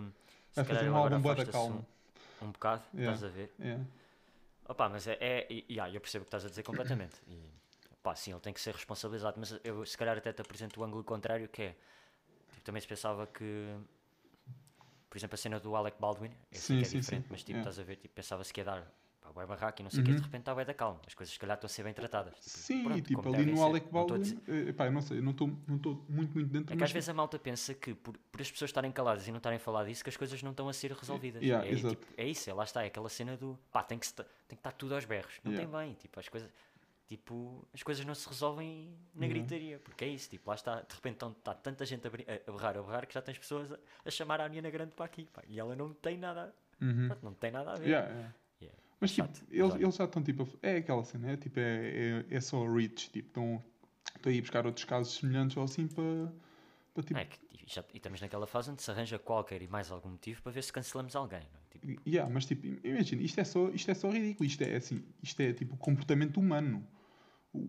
[0.53, 1.87] Se calhar fazer um álbum bué da calmo.
[2.43, 3.15] Um, um bocado, Yeah.
[3.15, 3.53] estás a ver?
[3.61, 3.79] é.
[4.69, 5.17] Opa, mas é.
[5.21, 7.17] é e, e, ah, eu percebo o que estás a dizer completamente.
[7.27, 7.51] E,
[8.03, 10.85] pá, sim, ele tem que ser responsabilizado, mas eu se calhar até te apresento o
[10.85, 11.77] ângulo contrário que é.
[12.53, 13.77] tipo, também se pensava que.
[15.11, 17.29] Por exemplo, a cena do Alec Baldwin, eu sei Sim, que é sim, diferente, sim,
[17.31, 17.71] mas tipo, yeah.
[17.71, 18.91] estás a ver, tipo, pensava-se que ia dar
[19.23, 20.17] pá, bué barraco e não sei o Uhum.
[20.17, 21.01] de repente está bué da calma.
[21.07, 22.35] As coisas se calhar estão a ser bem tratadas.
[22.35, 23.63] Tipo, Sim, pronto, tipo, ali no.
[23.63, 26.77] Alec Baldwin, dizer- eh, pá, eu não sei, eu não estou muito, muito dentro, É
[26.77, 29.39] que às vezes a malta pensa que por, por as pessoas estarem caladas e não
[29.39, 31.43] estarem a falar disso, que as coisas não estão a ser resolvidas.
[31.43, 31.95] Yeah, é, exato.
[31.97, 34.55] tipo, é isso, é, lá está, é aquela cena do pá, tem que, tem que
[34.55, 35.39] estar tudo aos berros.
[35.45, 35.71] Não Yeah.
[35.73, 36.51] tem bem, tipo, as coisas.
[37.09, 39.47] Tipo, as coisas não se resolvem na Yeah.
[39.47, 42.79] gritaria, porque é isso, tipo, lá está, de repente está tanta gente a, a, berrar,
[42.79, 45.43] a berrar, que já tens pessoas a, a chamar a Aniana Grande para aqui, pá,
[45.47, 47.11] e ela não tem nada, Uhum.
[47.23, 47.89] não tem nada a ver.
[47.89, 48.35] Yeah, yeah.
[49.03, 49.83] Mas tipo, Chato, eles, exato.
[49.83, 50.45] eles já estão tipo.
[50.45, 53.63] a- É aquela cena, é tipo, é, é, é só reach, tipo, estão,
[54.17, 56.33] estão a ir buscar outros casos semelhantes ou assim para.
[56.95, 59.67] para tipo, É que, e, já, e estamos naquela fase onde se arranja qualquer e
[59.67, 61.41] mais algum motivo para ver se cancelamos alguém.
[61.53, 61.79] Não é?
[61.79, 65.05] Tipo, Yeah, mas tipo, imagina, isto é só, isto é só ridículo, isto é assim,
[65.23, 66.87] isto é tipo comportamento humano.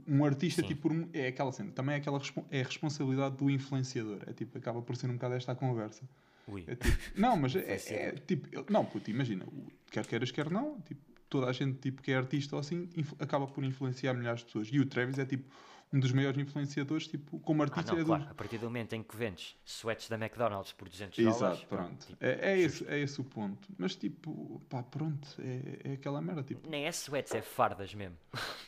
[0.07, 0.67] Um artista, Sim.
[0.69, 2.21] tipo, é aquela cena, também é aquela
[2.51, 4.21] é a responsabilidade do influenciador.
[4.27, 6.07] É tipo, acaba por ser um bocado esta a conversa.
[6.47, 9.45] ui, É tipo, não, mas é, é, tipo, não, puto, imagina,
[9.91, 11.01] quer queiras, quer não, tipo,
[11.33, 12.87] toda a gente tipo, que é artista ou assim
[13.19, 14.67] acaba por influenciar milhares de pessoas.
[14.71, 15.49] E o Travis é tipo
[15.91, 18.21] um dos maiores influenciadores, tipo, como Ah, artista não, é claro.
[18.23, 18.31] dos.
[18.31, 22.05] A partir do momento em que vendes sweats da McDonald's por 200 Exato, dólares, pronto.
[22.07, 23.67] tipo, É, é, esse, é esse o ponto.
[23.77, 26.67] Mas tipo, pá, pronto, é, é aquela merda, tipo.
[26.69, 28.15] nem é sweats, é fardas mesmo.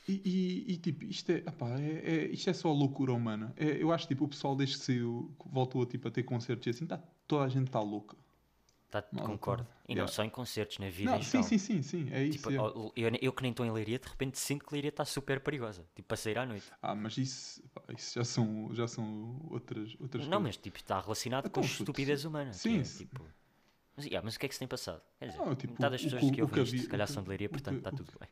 [0.08, 3.54] E, e- e, tipo, isto é, epá, é, é- isto é só loucura humana.
[3.58, 6.68] É, eu acho tipo, o pessoal desde que saiu, voltou a, tipo, a ter concertos
[6.68, 8.16] e assim, tá, toda a gente está louca.
[9.02, 9.30] Tá, Malta.
[9.32, 9.68] concordo.
[9.88, 10.12] E não Yeah.
[10.14, 12.38] só em concertos, na vida Não, em sim, sim, sim, sim, é isso.
[12.40, 12.56] Tipo, é.
[12.58, 15.86] eu, eu que nem estou em Leiria, de repente sinto que Leiria está super perigosa.
[15.96, 16.66] Tipo, para sair à noite.
[16.82, 17.64] Ah, mas isso,
[17.96, 20.44] isso já são, já são outras, outras Não, coisas.
[20.44, 22.52] mas tipo, está relacionado com a puto, estupidez humana.
[22.54, 23.06] sim, é, sim.
[23.06, 23.26] tipo...
[23.96, 25.02] mas, yeah, mas o que é que se tem passado?
[25.20, 26.90] Quer dizer, Não, tipo, metade das pessoas o- que o ouvem que isto, havia- se
[26.90, 28.30] calhar são de Leiria, portanto está tudo bem.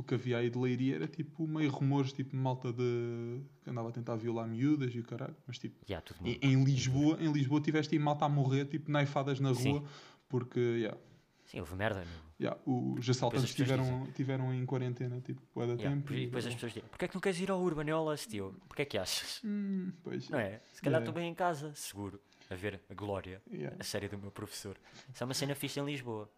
[0.00, 3.90] O que havia aí de Leiria era tipo meio rumores, tipo malta de que andava
[3.90, 5.36] a tentar violar miúdas e o caralho.
[5.46, 9.38] Mas tipo, Yeah, em, em Lisboa, em Lisboa tiveste aí malta a morrer, tipo naifadas
[9.40, 9.72] na Sim.
[9.72, 9.84] rua,
[10.26, 10.98] porque, yeah,
[11.44, 12.02] Sim, houve merda.
[12.40, 16.14] Yeah, os assaltantes as pessoas tiveram, tiveram em quarentena, tipo, da Yeah, tempo.
[16.14, 18.54] e depois as pessoas dizem, porquê é que não queres ir ao Urban Eolas, tio?
[18.68, 19.42] Porquê é que achas?
[19.44, 20.62] Hum, pois, Não é?
[20.72, 21.10] Se calhar Yeah.
[21.10, 23.76] estou bem em casa, seguro, a ver a Glória, yeah.
[23.78, 24.78] a série do meu professor.
[25.12, 26.30] Isso é uma cena fixe em Lisboa.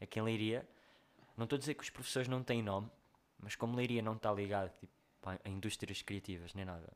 [0.00, 0.66] Aqui em Leiria,
[1.38, 2.90] não estou a dizer que os professores não têm nome,
[3.38, 6.92] mas como Leiria não está ligado tipo, pá, a indústrias criativas nem nada,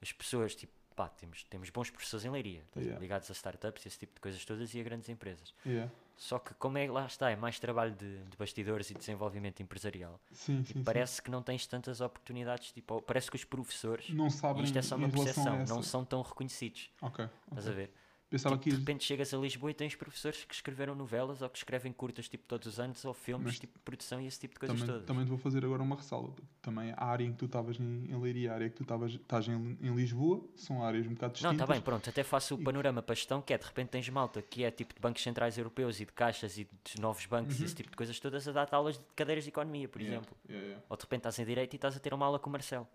[0.00, 2.84] as pessoas, tipo, pá, temos, temos bons professores em Leiria, estás?
[2.84, 3.00] Yeah.
[3.00, 5.54] ligados a startups, esse tipo de coisas todas e a grandes empresas.
[5.64, 5.92] Yeah.
[6.16, 10.20] Só que, como é lá está, é mais trabalho de, de bastidores e desenvolvimento empresarial.
[10.32, 10.84] Sim, sim, sim.
[10.84, 14.78] Parece que não tens tantas oportunidades, tipo, parece que os professores, Não e sabem isto
[14.78, 16.90] é só uma percepção, não são tão reconhecidos.
[17.00, 17.72] Ok, Estás ok.
[17.72, 17.92] a ver?
[18.32, 21.50] Pensava Tipo, que de repente chegas a Lisboa e tens professores que escreveram novelas ou
[21.50, 24.40] que escrevem curtas tipo todos os anos ou filmes Mas tipo de produção e esse
[24.40, 25.06] tipo de coisas também, todas.
[25.06, 26.32] também te vou fazer agora uma ressalva.
[26.62, 29.12] Também a área em que tu estavas em, em Leiria, a área que tu estavas
[29.12, 31.60] estás em, em Lisboa, são áreas um bocado Não, distintas.
[31.60, 34.08] está bem, pronto, até faço o panorama para a gestão que é de repente tens
[34.08, 37.60] malta que é tipo de bancos centrais europeus e de caixas e de novos bancos
[37.60, 40.06] e esse tipo de coisas todas a dar aulas de cadeiras de economia, por Uhum.
[40.06, 40.36] Yeah, exemplo.
[40.48, 40.84] yeah, yeah.
[40.88, 42.88] Ou de repente estás em direito e estás a ter uma aula com o Marcelo.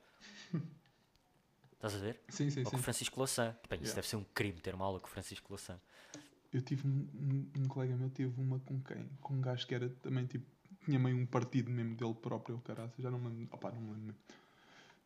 [1.77, 2.21] estás a ver?
[2.29, 2.77] Sim, sim, Ou com sim.
[2.77, 3.55] o Francisco Louçã.
[3.69, 3.95] Bem, isso Yeah.
[3.95, 5.79] deve ser um crime ter uma aula com o Francisco Louçã.
[6.53, 9.07] Eu tive um, um, um colega meu, teve uma com quem?
[9.21, 10.45] Com um gajo que era também tipo,
[10.85, 12.91] tinha meio um partido mesmo dele próprio, caralho.
[12.97, 13.55] Já não me lembro.
[13.55, 14.19] Opá, não me lembro mesmo.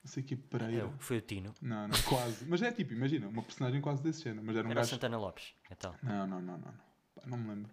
[0.04, 0.88] Não sei que Pereira.
[0.88, 1.54] É, foi o Tino.
[1.62, 2.46] Não, não, quase.
[2.46, 4.44] Mas é tipo, imagina, uma personagem quase desse género.
[4.46, 4.90] Mas era um Era o gajo.
[4.96, 5.54] Santana Lopes.
[5.70, 6.72] Então, Não, não, não, não.
[6.72, 6.74] não.
[7.16, 7.72] Pá, não me lembro.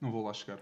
[0.00, 0.58] Não vou lá chegar.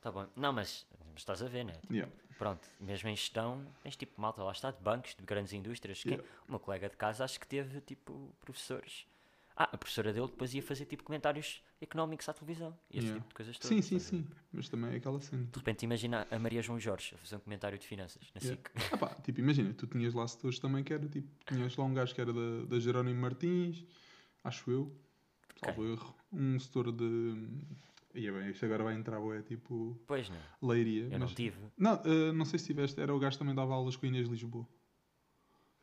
[0.00, 0.26] tá bom.
[0.36, 1.74] Não, mas, mas estás a ver, né?
[1.90, 2.10] Yeah.
[2.38, 6.02] Pronto, mesmo em gestão, tens tipo malta lá está, de bancos, de grandes indústrias.
[6.02, 6.28] que- Yeah.
[6.46, 9.06] O meu colega de casa acho que teve tipo professores.
[9.58, 12.78] Ah, a professora dele depois ia fazer tipo comentários económicos à televisão.
[12.90, 13.14] E esse Yeah.
[13.22, 13.68] tipo de coisas todas.
[13.74, 14.26] Sim, sim, sim.
[14.52, 15.44] Mas também é aquela cena.
[15.50, 18.60] De repente imagina a Maria João Jorge a fazer um comentário de finanças na Yeah.
[18.62, 18.70] SIC.
[18.94, 21.94] Ah pá, tipo, imagina, tu tinhas lá setores também que era tipo, tinhas lá um
[21.94, 23.82] gajo que era da, da Jerónimo Martins,
[24.44, 24.94] acho eu,
[25.64, 27.48] salvo erro, um setor de.
[28.16, 31.04] Ia bem, isto agora vai entrar, é tipo, Pois não, leiria.
[31.04, 31.58] eu não mas- tive.
[31.76, 34.26] Não, eh, não sei se tiveste, era o gajo que também dava aulas com Inês
[34.26, 34.66] Lisboa.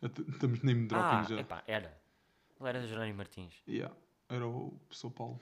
[0.02, 1.40] Estamos name dropping Ah, já.
[1.40, 1.96] epá, era.
[2.60, 3.54] Ele era do Jerónimo Martins.
[3.68, 3.96] Yeah,
[4.30, 5.40] era o professor Paulo.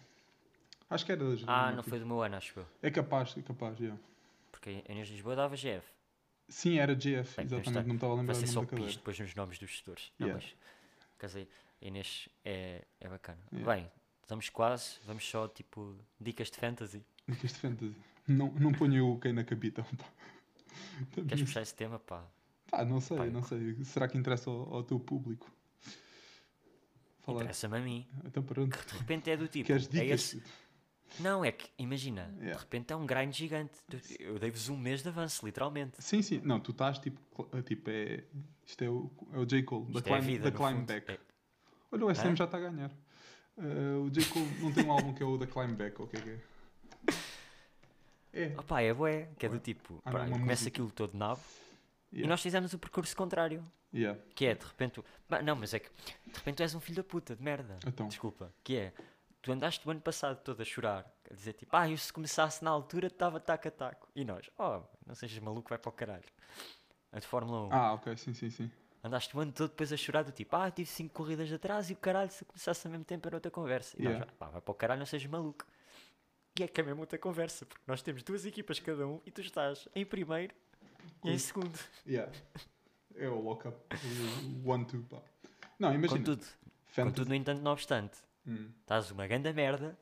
[0.89, 1.89] Acho que era da Jerónimo Ah, não Martins.
[1.89, 2.65] foi do meu ano, acho eu.
[2.81, 3.99] É capaz, é capaz, yeah.
[4.51, 5.87] Porque a Inês Lisboa dava GF.
[6.49, 7.79] Sim, era GF, Bem, exatamente, está.
[7.81, 8.93] não me estava a lembrar ser o só nome da cadeira.
[8.97, 10.11] depois nos nomes dos gestores.
[10.19, 10.45] Não, Yeah.
[10.45, 10.55] mas
[11.17, 11.47] casei.
[11.81, 13.39] A Inês é, é bacana.
[13.53, 13.73] Yeah.
[13.73, 13.91] Bem,
[14.31, 14.91] estamos quase.
[15.05, 17.03] Vamos só tipo dicas de fantasy.
[17.27, 17.95] Dicas de fantasy.
[18.27, 20.05] Não, não ponha o quem na capitão, pá.
[21.27, 21.99] Queres puxar esse tema?
[21.99, 22.23] Pá,
[22.69, 23.83] Pá, não sei, Pá, não sei.
[23.83, 25.51] Será que interessa ao, ao teu público?
[27.19, 27.41] Falar.
[27.41, 28.07] interessa-me a mim.
[28.23, 28.69] Então pronto.
[28.87, 29.67] De repente é do tipo.
[29.67, 30.33] Queres é dicas?
[30.35, 30.43] esse-
[31.19, 32.53] Não, é que, imagina, Yeah.
[32.53, 33.73] de repente é um grind gigante.
[34.17, 35.97] Eu dei-vos um mês de avanço, literalmente.
[35.99, 36.39] Sim, sim.
[36.41, 37.19] Não, tu estás tipo.
[37.65, 38.23] tipo é,
[38.65, 39.61] isto é o, é o J.
[39.63, 40.85] Cole, da é Climb, vida, da climb.
[40.87, 41.11] Back.
[41.11, 41.19] É-
[41.91, 42.35] Olha, o SM Hã?
[42.37, 42.91] já está a ganhar.
[43.57, 44.25] Eh, o J.
[44.31, 46.21] Cole não tem um álbum que é o da Climb Back, ou o que é
[46.21, 46.39] que é?
[48.33, 48.55] É.
[48.57, 50.69] Opá, é bué, que é do tipo, Ah, pá, começa música.
[50.69, 51.41] aquilo todo nabo
[52.11, 52.29] e Yeah.
[52.29, 53.63] nós fizemos o percurso contrário.
[53.93, 54.19] Yeah.
[54.35, 56.79] Que é, de repente, tu- Bah, não, mas é que de repente tu és um
[56.79, 57.77] filho da puta, de merda.
[57.85, 58.07] Então.
[58.07, 58.53] Desculpa.
[58.63, 58.93] Que é,
[59.41, 62.63] tu andaste o ano passado todo a chorar, a dizer tipo, ah, eu se começasse
[62.63, 64.07] na altura estava taco a taco.
[64.15, 66.23] E nós, oh, não sejas maluco, vai para o caralho.
[67.11, 67.73] A de Fórmula 1.
[67.73, 68.71] Ah, ok, sim, sim, sim.
[69.03, 71.89] Andaste o ano todo depois a chorar do tipo, ah, tive 5 corridas de atrás
[71.89, 73.95] e o caralho, se começasse ao mesmo tempo era outra conversa.
[73.97, 74.25] E Yeah.
[74.25, 75.65] nós, pá, vai para o caralho, não sejas maluco.
[76.59, 79.31] E é que é mesmo outra conversa, porque nós temos duas equipas cada um e
[79.31, 80.53] tu estás em primeiro
[81.23, 81.77] e em segundo.
[82.05, 82.31] Yeah.
[83.15, 83.77] É o lock-up.
[84.63, 85.21] O one-two, pá.
[85.79, 86.19] Não, imagina.
[86.19, 86.43] Contudo,
[86.87, 89.97] fantasy- contudo, no entanto, não obstante, Hum, estás uma grande merda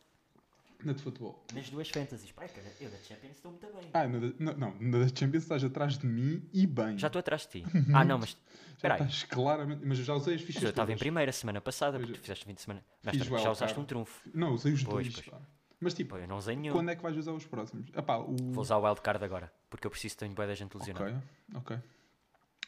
[0.84, 1.44] na de futebol.
[1.54, 2.32] nas duas fantasies.
[2.32, 3.90] Pá, cara, eu da Champions estou muito bem.
[3.94, 6.98] Ah, na não, na da Champions estás atrás de mim e bem.
[6.98, 7.66] Já estou atrás de ti.
[7.94, 8.38] Ah, não, mas
[8.82, 9.82] Já estás claramente.
[9.86, 12.18] Mas eu já usei as fichas Mas eu estava em primeira semana passada, Pois porque
[12.18, 12.22] é.
[12.22, 12.86] tu fizeste 20 de semana.
[13.04, 14.30] Mas já usaste um trunfo.
[14.34, 15.26] Não, usei os Pois, dois.
[15.28, 15.42] pois.
[15.82, 16.74] Mas tipo, eu não usei nenhum.
[16.74, 17.90] quando é que vais usar os próximos?
[17.96, 18.36] Epá, o...
[18.52, 21.24] Vou usar o wildcard agora, porque eu preciso ter boa da gente lesionada.
[21.56, 21.80] Ok, ok.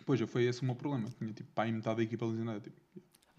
[0.05, 1.09] Pois, já foi esse o meu problema.
[1.18, 2.59] Tinha tipo, pá, metade da equipa lesionada.
[2.62, 2.78] Tipo,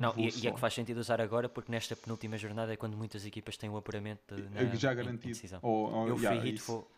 [0.02, 2.96] Não, e, e é que faz sentido usar agora, porque nesta penúltima jornada é quando
[2.96, 5.28] muitas equipas têm o apuramento de- na, é já em- em garantido.
[5.28, 5.60] decisão.
[5.62, 6.72] Ou, ou, Eu, yeah, free hit, isso.
[6.72, 6.90] vou,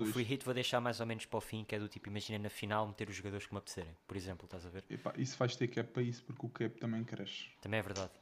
[0.00, 2.08] o free hit vou deixar mais ou menos para o fim, que é do tipo,
[2.08, 4.84] imagina na final meter os jogadores que me apetecerem, por exemplo, estás a ver?
[4.90, 7.46] Epá, isso vais ter cap para isso, porque o cap também cresce.
[7.60, 8.12] Também é verdade.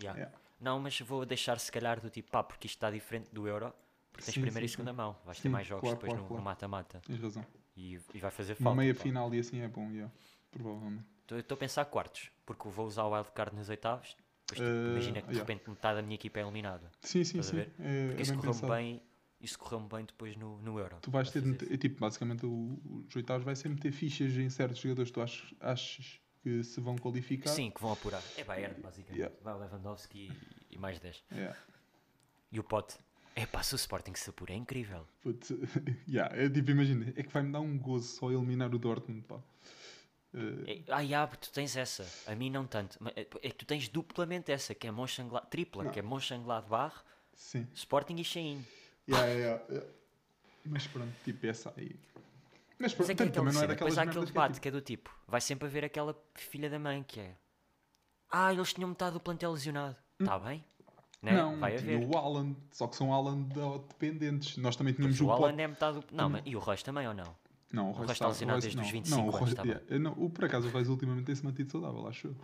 [0.00, 0.18] Yeah.
[0.18, 0.38] Yeah.
[0.60, 3.72] Não, mas vou deixar se calhar do tipo, pá, porque isto está diferente do Euro,
[4.12, 6.10] porque tens Sim, primeira sim, e segunda mão, vais ter Sim, mais jogos claro, depois
[6.12, 6.44] claro, no- claro.
[6.44, 7.44] mata-mata Tens razão.
[7.76, 8.76] e, e vai fazer Uma falta.
[8.80, 9.00] meia pá.
[9.02, 10.12] final e assim é bom, yeah.
[10.50, 11.04] provavelmente.
[11.30, 15.20] Estou a pensar quartos, porque vou usar o wildcard nos oitavos, depois tipo, Eh, imagina
[15.20, 15.40] que de yeah.
[15.40, 16.90] repente metade da minha equipa é eliminada.
[17.02, 17.58] Sim, sim, sim.
[17.58, 17.64] É,
[18.06, 19.02] Porque é isso correu-me bem,
[19.38, 20.96] isso correu-me bem depois no, no Euro.
[21.02, 24.32] Tu vais ter de meter, é tipo, basicamente o, os oitavos vai ser meter fichas
[24.32, 27.50] em certos jogadores que tu achas, achas que se vão qualificar.
[27.50, 28.22] Sim, que vão apurar.
[28.38, 29.18] É Bayern, basicamente.
[29.20, 29.36] Yeah.
[29.42, 30.30] Vai o Lewandowski
[30.70, 31.22] e, e mais 10.
[31.30, 31.58] Yeah.
[32.50, 32.96] E o Pote.
[33.36, 35.06] É pá, se o Sporting se apura, é incrível.
[35.20, 35.52] Putz,
[36.08, 39.38] yeah, é tipo, imagina, é que vai-me dar um gozo só eliminar o Dortmund, pá.
[40.34, 42.06] Eh, É, ah, yeah, tu tens essa.
[42.30, 42.96] A mim não tanto.
[43.00, 45.90] Mas É, é que tu tens duplamente essa, que é Mönchengladbach, tripla, Não.
[45.90, 46.96] que é Mönchengladbach,
[47.34, 47.66] sim.
[47.74, 48.64] Sporting e Shein.
[49.08, 49.86] Yeah, yeah, yeah.
[50.66, 51.96] Mas pronto, tipo, essa aí.
[52.78, 54.30] Mas Mas pronto, é que é também não é daquelas depois há aquele merdas que
[54.30, 57.18] é, debate tipo, que é do tipo, vai sempre haver aquela filha da mãe que
[57.20, 57.34] é
[58.30, 59.96] Ah, eles tinham metade do plantel lesionado.
[60.20, 60.62] Está bem?
[61.22, 61.32] Né?
[61.32, 61.36] Hum.
[61.52, 62.04] Não, vai haver.
[62.06, 64.56] o Alan, só que são Alan de- dependentes.
[64.58, 66.04] Nós também Mas tínhamos o o Alan Pot- é metade do.
[66.12, 66.42] Não, Também.
[66.44, 67.34] mas e o Royce também ou não?
[67.72, 68.82] Não, o Royce está Royce desde os não.
[68.84, 71.26] 25 não, o anos, Royce- tá yeah, eu não, o, por acaso o Royce ultimamente
[71.26, 72.36] tem-se mantido saudável, acho eu.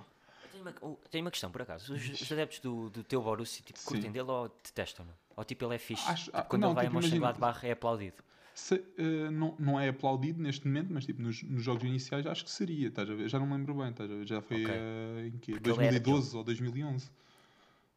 [0.53, 1.95] Tenho uma, tenho uma questão, por acaso.
[1.95, 3.85] Os, os adeptos do, do teu Borussia tipo, Sim.
[3.87, 5.13] curtem dele ou detestam-no?
[5.37, 6.07] Ou tipo ele é fixe?
[6.09, 8.23] Acho- Tipo, ah, quando não, ele vai tipo, a Mönchengladbach é aplaudido.
[8.55, 12.45] Se, eh, não, não é aplaudido neste momento, mas tipo, nos, nos jogos iniciais acho
[12.45, 13.29] que seria, estás a ver?
[13.29, 14.27] Já não me lembro bem, estás a ver?
[14.29, 14.75] Já foi Ok.
[14.75, 15.53] eh, em quê?
[15.53, 17.11] Porque ele era 2012 ou 2011?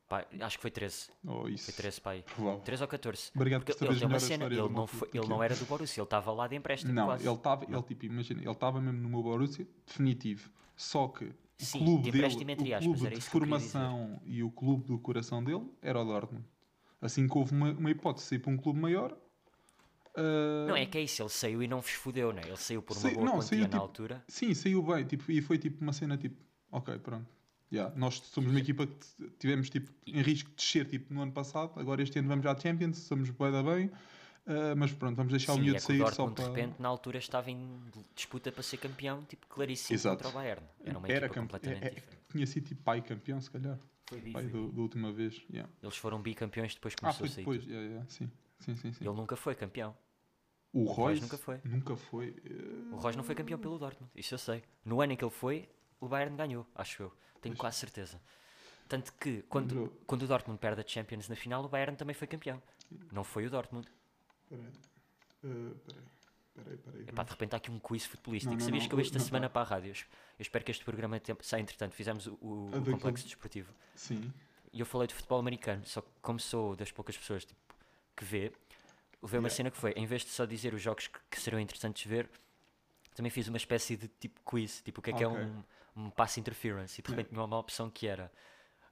[0.07, 1.09] Pá, acho que foi 13.
[1.25, 1.65] Ou isso.
[1.65, 2.23] Foi 13 para aí.
[2.23, 2.61] Provável.
[2.61, 3.31] 13 ou 14.
[3.35, 5.99] Obrigado Porque por ele tem uma cena, ele não, foi, ele não era do Borussia,
[6.01, 7.27] ele estava lá de empréstimo Não, quase.
[7.27, 10.49] ele estava, ele tipo, imagina, ele estava mesmo no meu Borussia, definitivo.
[10.77, 14.43] Só que o Sim, clube de dele, entre o aspas, clube era de formação e
[14.43, 16.45] o clube do coração dele era o Dortmund.
[17.01, 19.17] Assim que houve uma, uma hipótese de sair para um clube maior.
[20.15, 22.41] ah, Não, é que é isso, ele saiu e não vos fodeu, né?
[22.45, 24.23] Ele saiu por uma Sei- boa não, quantia saiu, na tipo, altura.
[24.27, 26.41] Sim, saiu bem, tipo, e foi tipo uma cena tipo,
[26.71, 27.27] ok, pronto.
[27.71, 31.31] Yeah, nós somos uma equipa que tivemos tipo, em risco de descer tipo, no ano
[31.33, 33.91] passado, agora este ano vamos à Champions, somos bué da bem,
[34.45, 36.61] ah, mas pronto, vamos deixar o Sim, miúdo é o sair Dortmund só de para.
[36.61, 37.81] repente na altura estava em
[38.15, 40.15] disputa para ser campeão, tipo claríssimo Exato.
[40.23, 40.65] contra o Bayern.
[40.81, 42.17] Era uma Era equipa completamente é- é- diferente.
[42.31, 43.77] tinha sido tipo pai campeão, se calhar.
[44.09, 45.43] Foi Pai do- da última vez.
[45.51, 45.69] Yeah.
[45.83, 47.43] Eles foram bicampeões depois que Ah, começou foi a sair.
[47.43, 47.63] depois.
[47.65, 48.31] Yeah, yeah, sim.
[48.59, 49.03] Sim, sim, sim.
[49.05, 49.93] Ele nunca foi campeão.
[50.71, 51.59] O Royce Royce nunca foi.
[51.65, 52.35] Nunca foi.
[52.45, 54.63] eh, O Royce não foi campeão pelo Dortmund, isso eu sei.
[54.85, 55.67] No ano em que ele foi,
[55.99, 57.13] o Bayern ganhou, acho eu.
[57.41, 58.19] Tenho quase certeza.
[58.87, 62.27] Tanto que quando, quando o Dortmund perde a Champions na final, o Bayern também foi
[62.27, 62.61] campeão.
[63.11, 63.87] Não foi o Dortmund.
[64.49, 64.65] Peraí.
[64.65, 66.03] Eh, peraí.
[66.55, 67.01] Peraí, peraí.
[67.07, 68.53] Epá, de repente há aqui um quiz futebolístico.
[68.53, 69.53] Não, não, Sabias que eu esta semana tá.
[69.53, 69.91] para a rádio?
[69.91, 71.93] Eu espero que este programa saia entretanto.
[71.93, 73.71] Fizemos o, o- Ah, complexo desportivo.
[73.95, 74.33] Sim.
[74.73, 77.59] E eu falei de futebol americano, só que como sou das poucas pessoas tipo,
[78.15, 78.51] que vê,
[79.21, 79.55] houve uma Yeah.
[79.55, 82.29] cena que foi, em vez de só dizer os jogos que, que serão interessantes ver,
[83.15, 85.63] também fiz uma espécie de tipo quiz, tipo o que é que é um,
[85.97, 88.31] um pass interference, e de repente tinha uma opção que era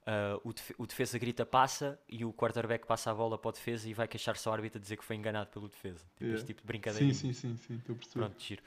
[0.07, 3.51] ah, o, defe- o defesa grita passa e o quarterback passa a bola para o
[3.51, 5.99] defesa e vai queixar-se ao árbitro a dizer que foi enganado pelo defesa.
[6.13, 6.35] Tipo, Yeah.
[6.39, 7.13] este tipo de brincadeira.
[7.13, 7.75] Sim, sim, sim, sim.
[7.75, 8.25] Estou a perceber.
[8.25, 8.63] Pronto, giro.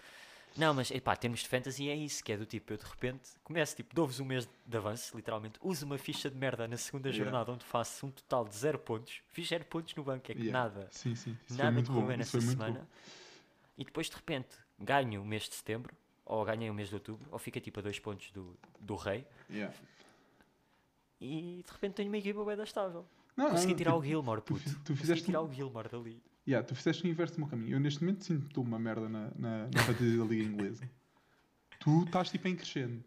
[0.57, 3.31] Não, mas epá, termos de fantasy é isso, que é do tipo, eu de repente
[3.45, 7.09] começo, tipo, dou-vos um mês de avanço, literalmente, uso uma ficha de merda na segunda
[7.11, 7.25] Yeah.
[7.25, 10.41] jornada onde faço um total de zero pontos, fiz zero pontos no banco, é que
[10.43, 10.59] Yeah.
[10.71, 11.37] nada, Sim, sim.
[11.51, 12.89] Nada correu nessa semana,
[13.77, 15.95] e depois de repente ganho o mês de setembro,
[16.29, 19.27] ou ganhei o mês de outubro, ou fica tipo a dois pontos do, do rei,
[19.51, 19.75] Yeah.
[21.21, 23.05] e de repente tenho uma equipa bem estável.
[23.37, 24.65] Não, Consegui não, tirar tipo, o Gilmore, tu puto.
[24.65, 26.23] tu Consegui fizeste tirar um- o Gilmore dali.
[26.47, 27.77] Yeah, tu fizeste o inverso do meu caminho.
[27.77, 30.91] Eu neste momento sinto-te uma merda na, na, na fantasia da Liga Inglesa.
[31.79, 33.05] Tu estás tipo em crescendo.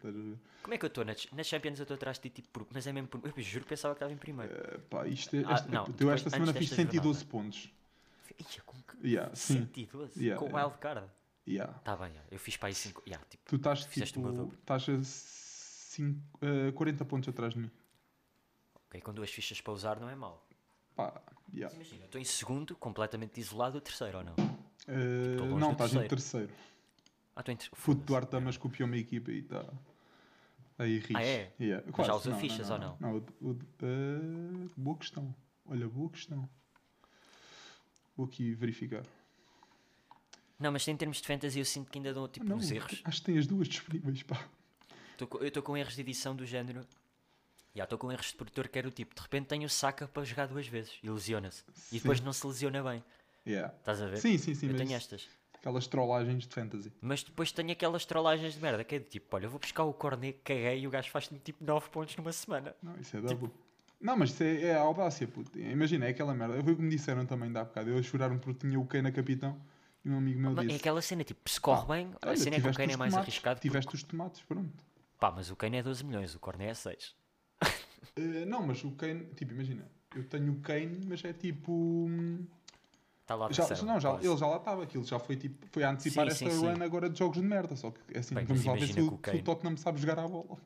[0.63, 1.03] Como é que eu estou?
[1.03, 3.19] Na, na Champions eu estou atrás de ti, tipo, por- mas é mesmo por...
[3.25, 4.53] Eu juro que pensava que estava em primeiro.
[4.53, 7.69] Eh, pá, isto é, Ah, esta, não, eu depois, esta semana fiz desta 112 pontos.
[8.39, 9.07] Ia, com que...
[9.07, 9.65] Yeah, sim.
[9.73, 10.19] 112?
[10.23, 10.65] Yeah, com yeah.
[10.67, 11.07] wildcard?
[11.47, 11.73] Yeah.
[11.79, 12.27] Tá bem, yeah.
[12.31, 13.03] eu fiz para aí 5.
[13.07, 14.53] Yeah, tipo, Tu estás tipo.
[14.59, 17.71] Estás a cinco, eh, 40 pontos atrás de mim.
[18.75, 20.47] ok, com duas fichas para usar não é mau.
[20.95, 21.21] Pá,
[21.53, 21.75] yeah.
[21.75, 24.35] Mas imagina, eu estou em segundo, completamente isolado do terceiro ou não?
[24.87, 26.53] Estou longe não, estás em terceiro.
[27.35, 27.69] Ah, estou em ter...
[27.73, 28.01] Fute.
[28.03, 29.65] Duarte Damas copiou uma equipa e está.
[30.77, 31.15] Aí ris.
[31.15, 31.53] Ah, é?
[31.59, 31.91] Yeah.
[31.91, 32.97] Quase, já usa não, fichas não, ou não?
[32.99, 35.35] Não, o- o- eh, boa questão.
[35.65, 36.49] Olha, boa questão.
[38.15, 39.03] Vou aqui verificar.
[40.61, 43.01] Não, mas em termos de fantasy eu sinto que ainda dou tipo não, uns erros.
[43.03, 44.47] acho que tem as duas disponíveis, pá.
[45.17, 46.85] Tô eu estou com erros de edição do género.
[47.73, 50.07] Já estou com erros de produtor que era o tipo, de repente tenho o saca
[50.07, 51.63] para jogar duas vezes e lesiona-se.
[51.91, 53.03] E depois não se lesiona bem.
[53.47, 53.73] Yeah.
[53.75, 54.17] Estás a ver?
[54.17, 54.69] Sim, sim, sim.
[54.69, 55.27] eu tenho estas.
[55.55, 56.91] Aquelas trollagens de fantasy.
[57.01, 59.83] Mas depois tenho aquelas trollagens de merda, que é de tipo, olha, eu vou buscar
[59.83, 62.75] o cornet, caguei e o gajo faz-me tipo 9 pontos numa semana.
[62.83, 63.51] Não, isso é Tipo double.
[63.99, 65.57] Não, mas isso é, é a audácia, puto.
[65.57, 66.61] Imagina, é aquela merda.
[66.63, 67.89] Foi o que me disseram também da bocado.
[67.89, 69.59] Eles choraram porque tinha o Kane na capitão
[70.03, 70.79] e um amigo meu Mas É disse.
[70.79, 73.13] aquela cena, tipo, se corre bem, a "Olha, cena é que o Kane é mais
[73.13, 73.55] tomates, arriscado.
[73.57, 74.83] porque- Tiveste os tomates, pronto.
[75.19, 77.15] Pá, mas o Kane é 12 milhões, o cornet é 6.
[78.15, 81.71] Eh, não, mas o Kane, tipo, imagina, eu tenho o Kane, mas é tipo.
[81.71, 82.45] hum,
[83.21, 84.27] Está lá a Já, terceira, não, já, quase.
[84.27, 86.83] ele já lá estava, aquilo já foi tipo, foi a antecipar Sim, esta sim, run
[86.83, 89.07] agora de jogos de merda, só que é assim, Bem, vamos lá ver se imagina
[89.07, 90.57] o, que o se o Kane- Tottenham sabe jogar à bola.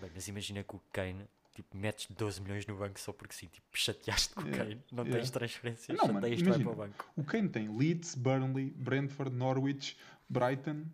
[0.00, 3.46] Bem, mas imagina que o Kane, tipo, metes 12 milhões no banco só porque sim,
[3.46, 5.18] tipo, chateaste com o Yeah, Kane, não yeah.
[5.20, 6.70] tens transferências, Não, mano, chateias vai para imagina.
[6.70, 7.04] o banco.
[7.16, 9.96] O Kane tem Leeds, Burnley, Brentford, Norwich,
[10.28, 10.84] Brighton,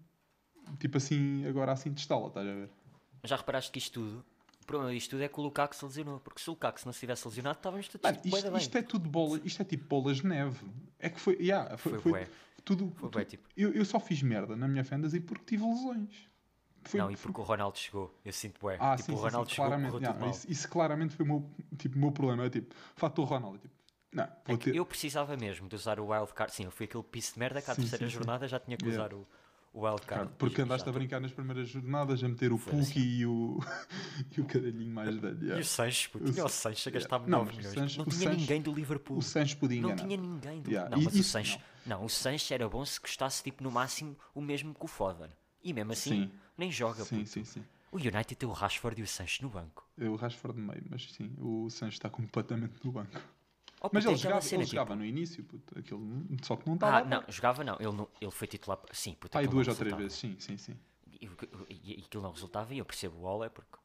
[0.79, 2.71] tipo assim, agora assim de estala, estás a ver?
[3.23, 4.25] Mas já reparaste que isto tudo,
[4.63, 6.93] o problema disto tudo é que o Lukaku se lesionou, porque se o Lukaku não
[6.93, 9.85] se tivesse lesionado, estávamos todos Mano, tipo, isto, isto é tudo bola, isto é tipo
[9.89, 10.59] bolas de neve.
[10.99, 12.29] É que foi, yeah, foi, Foi foi
[12.65, 12.93] tudo.
[12.97, 13.49] Foi tu- bué, tipo.
[13.57, 16.30] eu, eu só fiz merda na minha fantasy porque tive lesões.
[16.85, 18.77] Foi, não, e porque o Ronaldo chegou, eu sinto bué.
[18.81, 19.97] Ah, tipo, sim, o Ronaldo sim, chegou, claramente.
[20.03, 22.45] yeah, isso, isso claramente foi o meu, tipo, meu problema.
[22.47, 23.59] É tipo, fator Ronaldo.
[23.59, 23.75] Tipo,
[24.13, 24.75] não, É ter.
[24.75, 26.53] eu precisava mesmo de usar o wildcard.
[26.55, 28.85] Sim, eu fui aquele piso de merda que à Sim, terceira jornada já tinha que
[28.87, 29.05] Yeah.
[29.05, 29.27] usar o,
[29.73, 30.33] o wildcard.
[30.39, 32.99] Porque E andaste a brincar nas primeiras jornadas a meter o Pulk assim.
[32.99, 33.61] e o,
[34.37, 35.39] e o caralhinho mais velho.
[35.43, 35.63] E yeah.
[35.63, 37.01] o puto, O tinha o Sa- Sanches a yeah.
[37.09, 37.75] gastar-me Não, 9 mas o milhões.
[37.79, 39.19] Sanches- não tinha Sanches- ninguém do Liverpool.
[39.19, 40.09] O Sanches podia Não enganar.
[40.09, 41.59] tinha ninguém do Yeah, Não, e mas o Sanches.
[41.87, 42.05] Não.
[42.05, 42.09] o
[42.53, 45.29] era bom se custasse tipo no máximo o mesmo que o Foden.
[45.63, 46.33] E mesmo assim, Sim.
[46.61, 47.03] Nem joga.
[47.05, 47.29] Sim, puto.
[47.31, 47.65] sim, sim.
[47.91, 49.89] O United tem o Rashford e o Sanches no banco.
[49.99, 53.21] Eu, o Rashford de meio, mas sim, o Sanches está completamente no banco.
[53.83, 56.27] Oh, Mas puto, é ele aquela jogava, cena, ele tipo, jogava no início, puto, aquilo,
[56.43, 56.99] só que não estava.
[56.99, 57.77] Ah, não, jogava não.
[57.81, 58.79] Ele, não, ele foi titular.
[58.93, 60.77] Sim, puto, aquilo duas ou três vezes, sim, sim, sim.
[61.21, 61.27] E,
[61.69, 63.79] e, e aquilo não resultava e eu percebo o Ole porque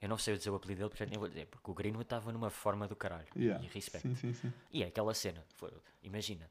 [0.00, 2.32] eu não sei dizer o apelido dele, portanto nem vou dizer, porque o Greenwood estava
[2.32, 3.28] numa forma do caralho.
[3.36, 4.08] Yeah, E respeito.
[4.08, 4.52] Sim, sim, sim.
[4.72, 5.70] E é aquela cena, foi,
[6.02, 6.50] imagina,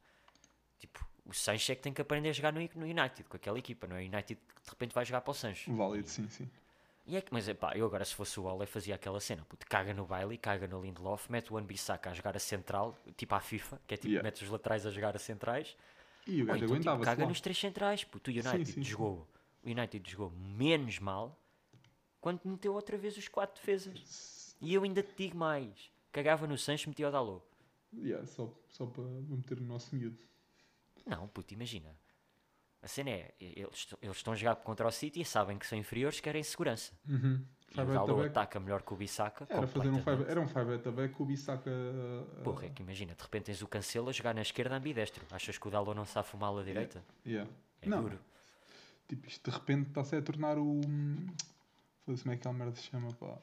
[0.80, 3.58] tipo, o Sancho é que tem que aprender a jogar no, no United, com aquela
[3.60, 4.00] equipa, não é?
[4.02, 5.74] O United que de repente vai jogar para o Sancho.
[5.76, 6.50] Válido, sim, sim.
[7.06, 9.66] E é que, mas pá, eu agora se fosse o Ole fazia aquela cena, puto,
[9.68, 13.40] caga no Bailey, caga no Lindelof, mete o Wan-Bissaka a jogar a central, tipo à
[13.40, 14.24] FIFA, que é tipo, Yeah.
[14.24, 15.76] mete os laterais a jogar a centrais,
[16.28, 17.30] E o gajo então, tipo, aguentava-se caga lá.
[17.30, 18.84] nos três centrais, puto, o United sim, sim.
[18.84, 19.28] jogou,
[19.64, 21.38] o United jogou menos mal
[22.22, 24.56] quando meteu outra vez os quatro defesas.
[24.62, 27.44] E eu ainda te digo mais, cagava no Sancho, metia o Dalot.
[27.94, 30.20] Yeah, só, só para meter o nosso miúdo.
[31.06, 31.96] Não, puto, imagina.
[32.82, 35.78] A cena é, eles, eles estão a jogar contra o City e sabem que são
[35.78, 36.94] inferiores, querem segurança.
[37.08, 37.46] Uhum.
[37.74, 39.46] E o Dalot ataca melhor que o Bissaka.
[39.50, 41.70] Era, fazer um five, era um 5 at the back com o Bissaka.
[41.70, 45.26] Uh, Porra, é que imagina, de repente tens o Cancelo a jogar na esquerda ambidestro.
[45.32, 47.04] Achas que o Dalot não sabe fumar à direita?
[47.26, 47.50] Yeah.
[47.82, 48.02] É não.
[48.02, 48.20] duro.
[49.08, 50.82] Tipo, isto de repente está-se a tornar o.
[52.04, 53.38] Foda-se como é que aquela merda se chama, pá.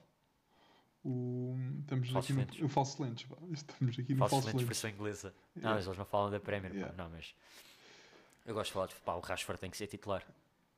[1.09, 1.57] O.
[1.81, 2.61] Estamos Falsos aqui lentes.
[2.61, 2.67] no.
[2.67, 3.37] O falso lentes, pá.
[3.53, 4.67] Estamos aqui no falso lentes, lentes.
[4.67, 5.29] versão inglesa.
[5.55, 5.75] Não, Yeah.
[5.77, 6.71] mas eles não falam da Premier.
[6.73, 6.79] pá.
[6.79, 7.03] Yeah.
[7.03, 7.35] Não, mas.
[8.47, 10.25] Eu gosto de falar de pá, o Rashford tem que ser titular.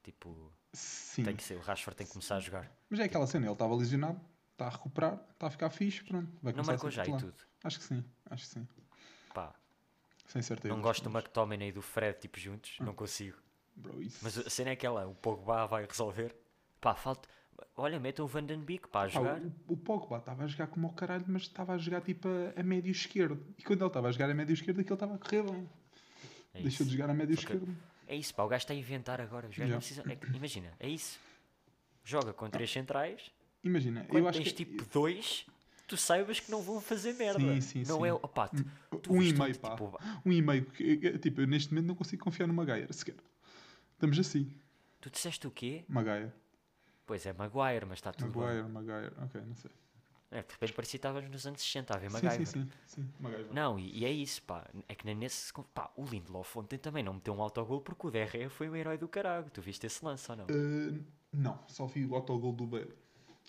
[0.03, 1.25] Tipo, Sim.
[1.25, 2.71] tem que ser, o Rashford tem que começar a jogar.
[2.89, 4.21] Mas é aquela cena, ele estava lesionado,
[4.53, 6.29] está a recuperar, está a ficar fixe, pronto.
[6.43, 7.35] Vai Não marcou já e tudo.
[7.63, 8.69] Acho que sim, acho que sim.
[9.35, 9.55] Pá,
[10.27, 10.75] Sem certeza.
[10.75, 12.85] não gosto do McTominay e do Fred tipo juntos, Hum.
[12.87, 13.37] não consigo.
[13.77, 14.19] Bro, isso.
[14.23, 16.35] Mas a cena é aquela, o Pogba vai resolver.
[16.81, 17.29] Pá, falta.
[17.77, 19.41] Olha, metam o Van Den Beek para a Pá, jogar.
[19.41, 22.61] o, o Pogba estava a jogar como o caralho, mas estava a jogar tipo a,
[22.61, 23.43] a médio esquerdo.
[23.59, 25.69] E quando ele estava a jogar a médio esquerdo, aquilo estava a correr bem.
[26.55, 27.77] É Deixou de jogar a médio Só que- esquerdo.
[28.07, 29.47] É isso, pá, o gajo está a inventar agora.
[29.49, 29.77] Os Yeah.
[29.79, 30.05] precisam.
[30.09, 31.19] é imagina, é isso.
[32.05, 33.31] Joga com três centrais.
[33.63, 34.65] Imagina, Quando eu acho tens que.
[34.65, 35.47] tipo dois,
[35.87, 37.39] tu saibas que não vão fazer merda.
[37.41, 38.07] Sim, sim, não sim.
[38.09, 38.13] é.
[38.13, 38.65] Opá, tu,
[38.99, 39.71] tu um e-mail, pá.
[39.71, 40.65] tipo, Um e-mail.
[40.67, 43.15] que- que- Tipo, eu neste momento não consigo confiar no Maguire sequer.
[43.93, 44.51] Estamos assim.
[45.01, 45.85] tu disseste o quê?
[45.89, 46.33] Maguire.
[47.11, 49.13] Pois é, Maguire, mas está tudo Maguire, Maguire.
[49.21, 49.69] Ok, não sei.
[50.31, 52.47] É, de repente parecia que estávamos nos anos 60 a ver Sim, Maguire.
[52.47, 53.11] sim, sim, sim.
[53.19, 53.49] Maguire.
[53.53, 54.65] Não, e, e é isso, pá.
[54.89, 55.53] É que nem nesse.
[55.75, 58.97] Pá, o Lindelof ontem também não meteu um autogol porque o DRE foi o herói
[58.97, 59.51] do caralho.
[59.51, 60.45] Tu viste esse lance ou não?
[60.45, 62.95] Uh, não, só vi o autogol do Bale.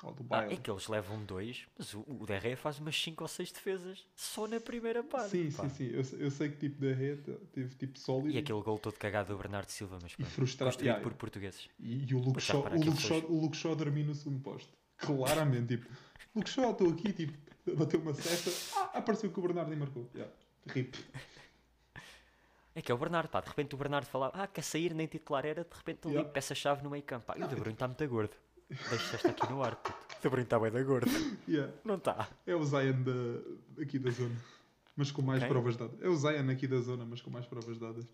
[0.04, 0.54] Ou do Ah, Bale.
[0.54, 4.06] é que eles levam dois, mas o, o DRE faz umas 5 ou 6 defesas
[4.16, 5.30] só na primeira parte.
[5.30, 5.64] Sim, pá.
[5.64, 5.96] sim, sim.
[5.96, 7.22] Eu, sei- eu sei que tipo da rede
[7.54, 10.76] teve tipo sólido E aquele gol todo cagado do Bernardo Silva, mas e pronto, frustrado.
[10.82, 11.20] Yeah, por yeah.
[11.20, 11.70] portugueses.
[11.80, 14.16] E, e o Luke já Shaw, o Luke Shaw, o Luke Shaw a dormir no
[14.16, 14.74] segundo posto.
[14.98, 15.88] Claramente, tipo,
[16.36, 17.34] Luke Shaw, estou aqui, tipo,
[17.78, 18.52] bateu uma cesta.
[18.80, 20.10] Ah, apareceu que o Bernardo e marcou.
[20.16, 20.34] Yeah.
[20.68, 20.96] Rip.
[22.74, 23.42] É que é o Bernardo, pá.
[23.42, 26.32] De repente o Bernardo falava, ah, quer sair, nem titular era, de repente ali Yeah.
[26.32, 27.26] peça-chave no meio campo.
[27.26, 28.34] Pá, e o De é Bruyne está muito gordo.
[28.90, 29.98] Deixa esta aqui no ar, puto.
[30.24, 31.10] O De está bem da gordo.
[31.48, 31.74] Yeah.
[31.84, 32.30] Não está.
[32.46, 34.36] É o Zion da, aqui da zona.
[34.96, 35.50] Mas com mais Quem?
[35.50, 36.02] provas dadas.
[36.02, 38.06] É o Zion aqui da zona, mas com mais provas dadas.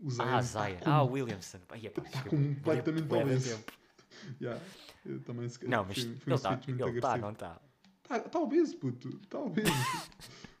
[0.00, 0.24] O Zion.
[0.24, 0.78] Ah, tá Zion.
[0.78, 1.58] com- Ah, o Williamson.
[1.58, 3.72] Epá, Está completamente de tempo.
[4.40, 4.60] Yeah.
[5.04, 7.60] Eu também se Não, mas fui, ele fui um está, ele está, não está.
[8.02, 9.18] Tá, tá obeso, puto.
[9.28, 9.70] Tá obeso.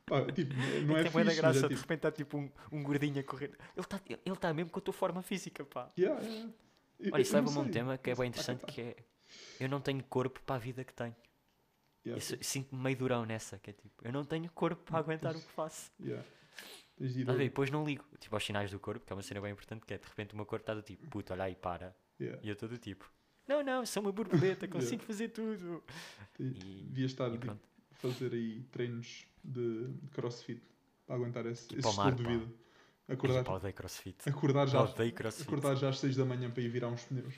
[0.06, 0.54] Pá, tipo,
[0.86, 1.80] não é da fixe, mas graça, é de tipo...
[1.80, 3.52] repente está tipo um, um gordinho a correr.
[3.76, 5.90] Ele está ele tá mesmo com a tua forma física, pá.
[5.98, 6.50] Yeah, yeah.
[7.12, 8.96] Olha, isso leva-me a um tema que é bem interessante, que é...
[9.60, 11.14] Eu não tenho corpo para a vida que tenho.
[12.04, 14.04] yeah, Sinto-me meio durão nessa, que é tipo...
[14.04, 15.92] Eu não tenho corpo para aguentar o que faço.
[16.00, 16.24] yeah.
[16.98, 17.36] Ver?
[17.36, 18.04] Depois não ligo.
[18.18, 20.34] Tipo, aos sinais do corpo, que é uma cena bem importante, que é de repente
[20.34, 21.94] o meu corpo está do tipo, puto, olha aí, para.
[22.20, 22.40] Yeah.
[22.42, 23.08] E eu estou do tipo,
[23.48, 25.82] não, não, sou uma borboleta, consigo fazer tudo.
[26.38, 27.40] E- Devias estar E
[27.92, 30.62] fazer aí treinos de, crossfit
[31.06, 32.52] para aguentar esse, Tipo esse mar, estilo de vida.
[33.08, 34.28] Ai, Acordar, pá, odeio crossfit.
[34.28, 35.42] acordar, já, Odeio crossfit.
[35.48, 37.34] acordar já às 6 da manhã para ir virar uns pneus.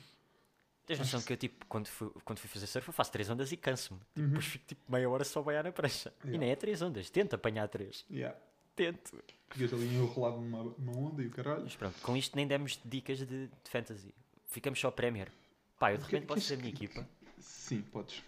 [0.85, 3.51] Tens noção que eu, tipo, quando fui, quando fui fazer surf, eu faço três ondas
[3.51, 3.99] e canso-me.
[3.99, 4.27] Tipo, Uhum.
[4.29, 6.13] Depois fico, tipo, meia hora só a banhar na prancha.
[6.23, 6.39] E Yeah.
[6.39, 7.09] nem é três ondas.
[7.09, 8.03] Tento apanhar três.
[8.11, 8.37] Yeah.
[8.75, 9.23] Tento.
[9.49, 11.63] Ficas ali enrolado numa, numa onda e o caralho.
[11.63, 14.13] Mas pronto, com isto nem demos dicas de, de fantasy.
[14.47, 15.31] Ficamos só Premier.
[15.79, 17.07] Pá, eu de Que- repente posso que- ser a minha que- equipa.
[17.39, 18.21] Sim, podes.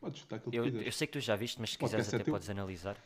[0.00, 0.86] Podes chutar aquilo que Eu, quiseres.
[0.86, 2.34] eu sei que tu já viste, mas se Podcast quiseres é até teu.
[2.34, 2.96] podes analisar.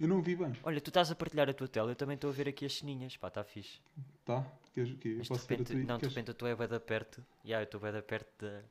[0.00, 0.52] Eu não vi bem.
[0.64, 2.74] Olha, tu estás a partilhar a tua tela, eu também estou a ver aqui as
[2.74, 3.16] ceninhas.
[3.16, 3.80] Pá, está fixe.
[4.24, 4.44] Tá?
[4.74, 6.48] Queres que eu Mas de posso ver a repente, tua não, de repente eu estou
[6.48, 7.24] é bué da perto.
[7.44, 8.62] Já, eu estou bué da perto da-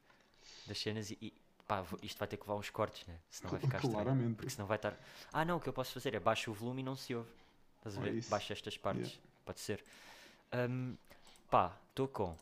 [0.66, 1.34] das cenas e, e
[1.68, 3.18] pá, isto vai ter que levar uns cortes, né?
[3.30, 3.94] Senão vai ficar estranho.
[3.96, 4.36] Claramente.
[4.36, 4.98] Porque senão vai estar.
[5.32, 7.30] Ah, não, o que eu posso fazer é baixo o volume e não se ouve.
[7.78, 8.16] Estás a Ah, ver?
[8.16, 8.30] isso.
[8.30, 9.20] Baixo estas partes.
[9.46, 9.84] Pode ser.
[10.52, 10.96] Ahm,
[11.50, 12.36] pá, estou com.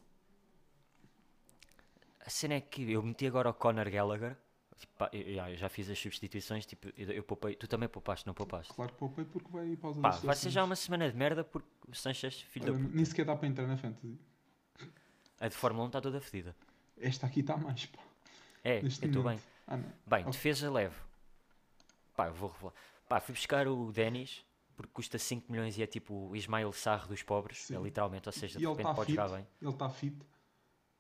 [2.26, 4.36] A cena é que eu meti agora o Conor Gallagher.
[4.80, 6.66] Tipo, pá, eu, já, eu já fiz as substituições.
[6.66, 7.54] Tipo, eu, eu poupei.
[7.56, 8.74] Tu também poupaste, não poupaste?
[8.74, 11.44] Claro que poupei porque vai pausa Pá, das vai ser já uma semana de merda
[11.44, 12.96] porque o Sanchez, filho da Olha, puta.
[12.96, 14.18] Nem sequer dá para entrar na Fantasy.
[15.40, 16.56] A de Fórmula 1 está toda fedida.
[16.98, 18.00] Esta aqui está mais, pá.
[18.64, 19.40] É, Neste eu estou bem.
[19.68, 19.78] Ah.
[20.06, 20.32] Bem, Ok.
[20.32, 20.96] defesa leve.
[22.16, 22.74] Pá, eu vou revelar.
[23.08, 27.08] Pá, fui buscar o Denis, porque custa 5 milhões e é tipo o Ismael Sarr
[27.08, 27.60] dos pobres.
[27.66, 27.76] Sim.
[27.78, 29.16] É literalmente, ou seja, de ele repente tá pode fit.
[29.16, 29.48] jogar bem.
[29.62, 30.18] Ele está fit.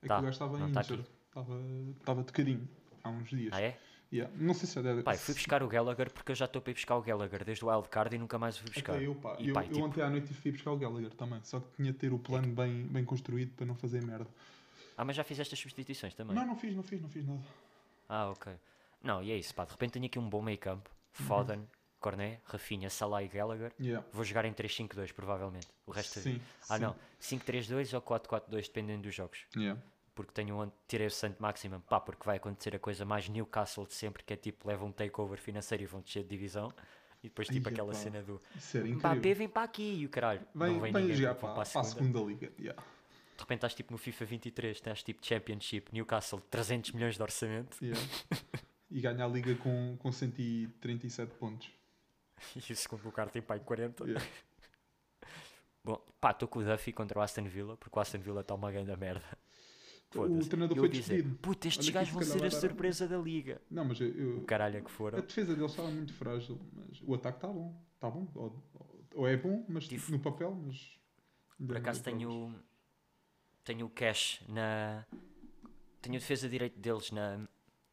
[0.01, 0.81] É Tá, que o gajo estava em tá.
[0.81, 1.61] Estava
[1.99, 2.69] estava tocadinho
[3.03, 3.53] há uns dias.
[3.53, 3.77] Ah, é?
[4.11, 4.33] Yeah.
[4.37, 5.03] Não sei se deve.
[5.03, 7.45] Pá, eu fui buscar o Gallagher porque eu já estou para ir buscar o Gallagher
[7.45, 8.95] desde o Wildcard e nunca mais o fui buscar.
[8.95, 9.35] Até eu, pá.
[9.37, 11.39] E, eu, pá, eu tipo, ontem à noite fui buscar o Gallagher também.
[11.43, 14.27] Só que tinha de ter o plano bem, bem construído para não fazer merda.
[14.97, 16.35] Ah, mas já fiz estas substituições também.
[16.35, 17.39] Não, não fiz, não fiz, não fiz nada.
[18.07, 18.51] Ah, ok.
[19.03, 19.63] Não, e é isso, pá.
[19.63, 20.89] De repente tenho aqui um bom meio campo.
[21.19, 21.25] Uhum.
[21.25, 21.67] Foden,
[21.99, 23.71] Corné, Rafinha, Salah e Gallagher.
[23.79, 24.05] Yeah.
[24.11, 25.67] Vou jogar em 3-5-2 provavelmente.
[25.85, 26.41] O resto Sim.
[26.67, 26.83] Ah, sim.
[26.83, 26.95] não.
[27.21, 29.45] 5-3-2 ou 4-4-2, dependendo dos jogos.
[29.55, 29.79] Yeah.
[30.19, 33.87] Porque tenho onde tirei o Santo Maximum, pá, porque vai acontecer a coisa mais Newcastle
[33.87, 36.73] de sempre, que é tipo, levam um takeover financeiro e vão descer de divisão,
[37.23, 37.99] e depois tipo aquela epá.
[38.01, 38.41] cena do
[38.97, 41.61] Mbappé vem para aqui e o caralho, Vem, não vem vem ninguém jogar para, para
[41.61, 41.87] a segunda.
[41.87, 42.51] segunda liga.
[42.59, 42.81] Yeah.
[42.81, 47.77] de repente estás tipo no FIFA 23, estás tipo Championship, Newcastle, 300 milhões de orçamento
[47.81, 48.01] Yeah.
[48.91, 51.71] e ganha a liga com, com 137 pontos.
[52.69, 54.03] e o segundo lugar tem pai 40.
[54.03, 54.25] Yeah.
[55.81, 58.53] Bom, pá, estou com o Duffy contra o Aston Villa, porque o Aston Villa está
[58.53, 59.25] uma grande merda.
[60.15, 61.35] O treinador foi despedido.
[61.39, 63.61] puta, estes Olha que gajos vão ser a dar- surpresa da liga.
[63.69, 65.21] Não, mas eu, O caralho é que a foram.
[65.21, 66.59] defesa deles estava muito frágil.
[66.73, 67.79] Mas o ataque está bom.
[67.93, 68.27] Está bom.
[68.33, 68.63] Ou,
[69.13, 70.97] ou é bom, mas Tive- no papel, mas.
[71.63, 72.55] Por acaso tenho,
[73.63, 75.05] tenho o cash na.
[76.01, 77.37] Tenho a defesa de direito deles na,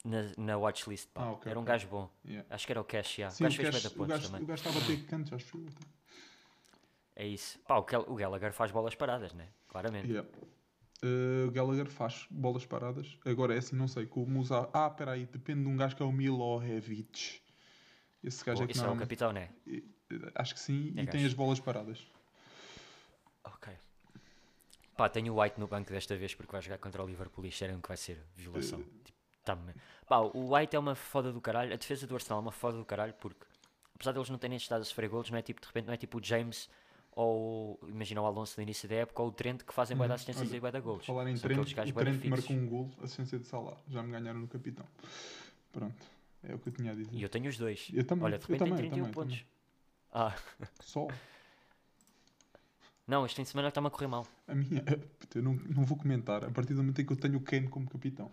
[0.05, 1.11] na, na watchlist.
[1.17, 1.75] Ah, ok, Era um ok.
[1.75, 2.11] gajo bom.
[2.25, 2.47] Yeah.
[2.55, 3.31] Acho que era o cash, já.
[3.31, 4.43] Sim, o gajo fez o, pontos gajo, também.
[4.45, 5.67] o gajo estava a ter cantos, acho eu.
[7.14, 7.59] É isso.
[7.67, 7.81] Pá, o,
[8.12, 9.49] o Gallagher faz bolas paradas, né?
[9.69, 10.09] Claramente.
[10.09, 10.29] Yeah.
[11.03, 13.18] Uh, o Gallagher faz bolas paradas.
[13.24, 14.68] Agora é assim, não sei como usar.
[14.72, 17.40] Ah, espera aí, depende de um gajo que é o Milojevic.
[18.24, 18.94] Esse gajo Pô, é que isso é não.
[18.94, 19.51] o capitão, né?
[20.34, 21.26] Acho que sim, É e tem gajo.
[21.26, 21.99] as bolas paradas.
[23.44, 23.72] Ok.
[24.97, 27.51] Pá, tenho o White no banco desta vez porque vai jogar contra o Liverpool e
[27.53, 28.82] cheira-me que vai ser violação.
[29.05, 29.74] Tipo, tá-me-
[30.09, 31.72] Pá, o White é uma foda do caralho.
[31.72, 33.44] A defesa do Arsenal é uma foda do caralho porque,
[33.94, 35.92] apesar de eles não terem estado a sofrer golos, não é tipo, de repente, não
[35.94, 36.70] é tipo o James
[37.17, 40.11] ou, imagina o Alonso no início da época ou o Trent que fazem bué de
[40.11, 40.14] Uhum.
[40.14, 41.05] assistências Olha, e bué de golos.
[41.07, 42.29] Falar em Trent, o bué da Trent fixos.
[42.31, 43.77] marcou um gol, assistência de Salah.
[43.89, 44.87] Já me ganharam no capitão.
[45.73, 46.07] Pronto,
[46.45, 47.11] é o que eu tinha a dizer.
[47.12, 47.89] E eu tenho os dois.
[47.93, 49.45] Eu também, Olha, de eu repente também, tem eu 31 também, pontos.
[50.12, 50.37] Ah,
[50.81, 51.09] Só
[53.07, 54.27] não, este fim de semana está-me a correr mal.
[54.49, 54.83] a minha.
[55.35, 57.69] Eu não, não vou comentar a partir do momento em que eu tenho o Kane
[57.69, 58.33] como capitão.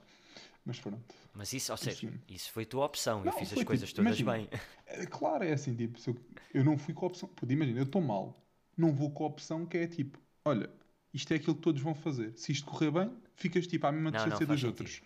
[0.65, 1.03] Mas pronto.
[1.33, 2.13] Mas isso, ou seja, Sim.
[2.29, 3.19] isso foi tua opção.
[3.19, 4.49] eu Não, fiz foi as tipo, coisas todas imagina, bem.
[4.87, 6.15] É, claro, é assim, tipo, eu,
[6.53, 7.27] eu não fui com a opção.
[7.27, 8.41] Puta, imagina, eu estou mal.
[8.77, 10.69] Não vou com a opção que é tipo, olha,
[11.13, 12.33] isto é aquilo que todos vão fazer.
[12.37, 15.01] Se isto correr bem, ficas tipo à mesma Não, não, distância faz dos outros.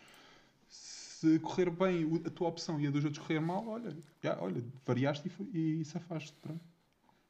[0.68, 4.64] Se correr bem a tua opção e a dos outros correr mal, olha, já, olha,
[4.86, 6.34] variaste e, e safaste.
[6.42, 6.62] Pronto.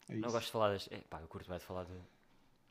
[0.09, 0.15] É.
[0.15, 0.87] Não gosto de falar das.
[0.91, 1.93] É, pá, eu curto bem de falar de.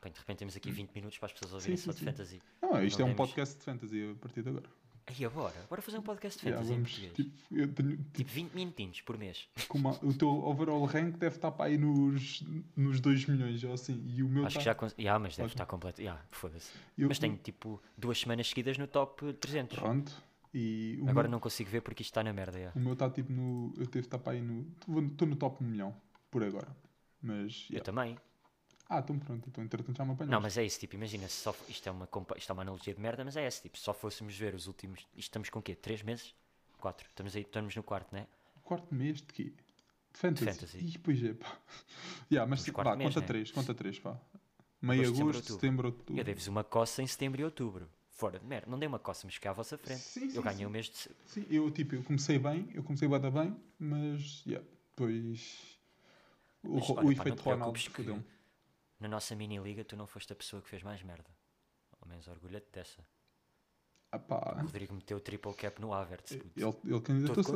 [0.01, 2.05] Bem, de repente temos aqui 20 minutos para as pessoas ouvirem Sim, só sim, de
[2.05, 2.11] sim.
[2.11, 2.41] fantasy.
[2.61, 4.69] Não, isto não é um temos- podcast de fantasy a partir de agora.
[5.17, 5.55] E agora?
[5.69, 7.13] Bora fazer um podcast de Já, fantasy em vamos, português.
[7.15, 9.47] tipo, eu tenho, tipo, Tipo 20 minutinhos por mês.
[9.73, 12.43] uma- o teu overall rank deve estar para aí nos,
[12.75, 14.03] nos 2 milhões ou assim.
[14.05, 14.75] E o meu Acho tá- que já.
[14.75, 14.93] Cons...
[14.99, 15.53] Yeah, mas deve Ok.
[15.53, 16.01] estar completo.
[16.01, 16.71] Yeah, foda-se.
[16.97, 19.79] eu- Mas tenho tipo duas semanas seguidas no top 300.
[19.79, 20.11] Pronto.
[20.53, 22.57] E Agora meu, não consigo ver porque isto está na merda.
[22.57, 22.77] yeah.
[22.79, 23.73] o meu está tipo no.
[23.77, 24.67] Eu devo estar para aí no.
[25.07, 25.95] Estou no top 1 milhão
[26.29, 26.67] por agora.
[27.21, 27.65] Mas.
[27.69, 27.83] Eu yeah.
[27.85, 28.17] também.
[28.89, 29.47] Ah, então pronto.
[29.49, 30.31] Então entretanto já me apanhaste.
[30.31, 30.79] Não, mas é isso.
[30.79, 31.55] Tipo, imagina, se só.
[31.67, 32.07] Isto é, uma,
[32.37, 33.61] isto é uma analogia de merda, mas é esse.
[33.61, 34.99] Tipo, se só fôssemos ver os últimos.
[34.99, 35.75] Isto estamos com o quê?
[35.75, 36.33] 3 meses?
[36.79, 37.07] 4.
[37.09, 38.27] Estamos aí, estamos no quarto, né?
[38.63, 39.43] Quarto mês de quê?
[40.13, 40.45] De fantasy.
[40.45, 40.77] fantasy.
[40.77, 41.57] Ih, pois é, pá.
[42.31, 43.27] yeah, mas tipo, vá, mês, conta né?
[43.27, 44.19] 3, conta 3, pá.
[44.81, 46.17] Meio Agosto, setembro, agosto, setembro, outubro.
[46.17, 47.89] Eu dei-vos uma coça em setembro e outubro.
[48.11, 48.69] Fora de merda.
[48.69, 49.99] Não dei uma coça, mas fiquei à vossa frente.
[49.99, 50.65] Sim, sim, eu ganhei sim.
[50.65, 51.09] o mês de.
[51.25, 55.77] Sim, eu tipo, eu comecei bem, eu comecei bem, bem, mas yeah, depois
[56.63, 58.23] o, Mas, ro- olha, o pá, efeito não Ronaldo fodeu-me.
[58.99, 61.29] Na nossa mini-liga, tu não foste a pessoa que fez mais merda.
[62.01, 63.03] Ao menos orgulha-te dessa.
[64.11, 66.35] Ah, O Rodrigo meteu o triple cap no Havertz.
[66.35, 66.59] puto.
[66.59, 67.51] ele, ele candidatou-se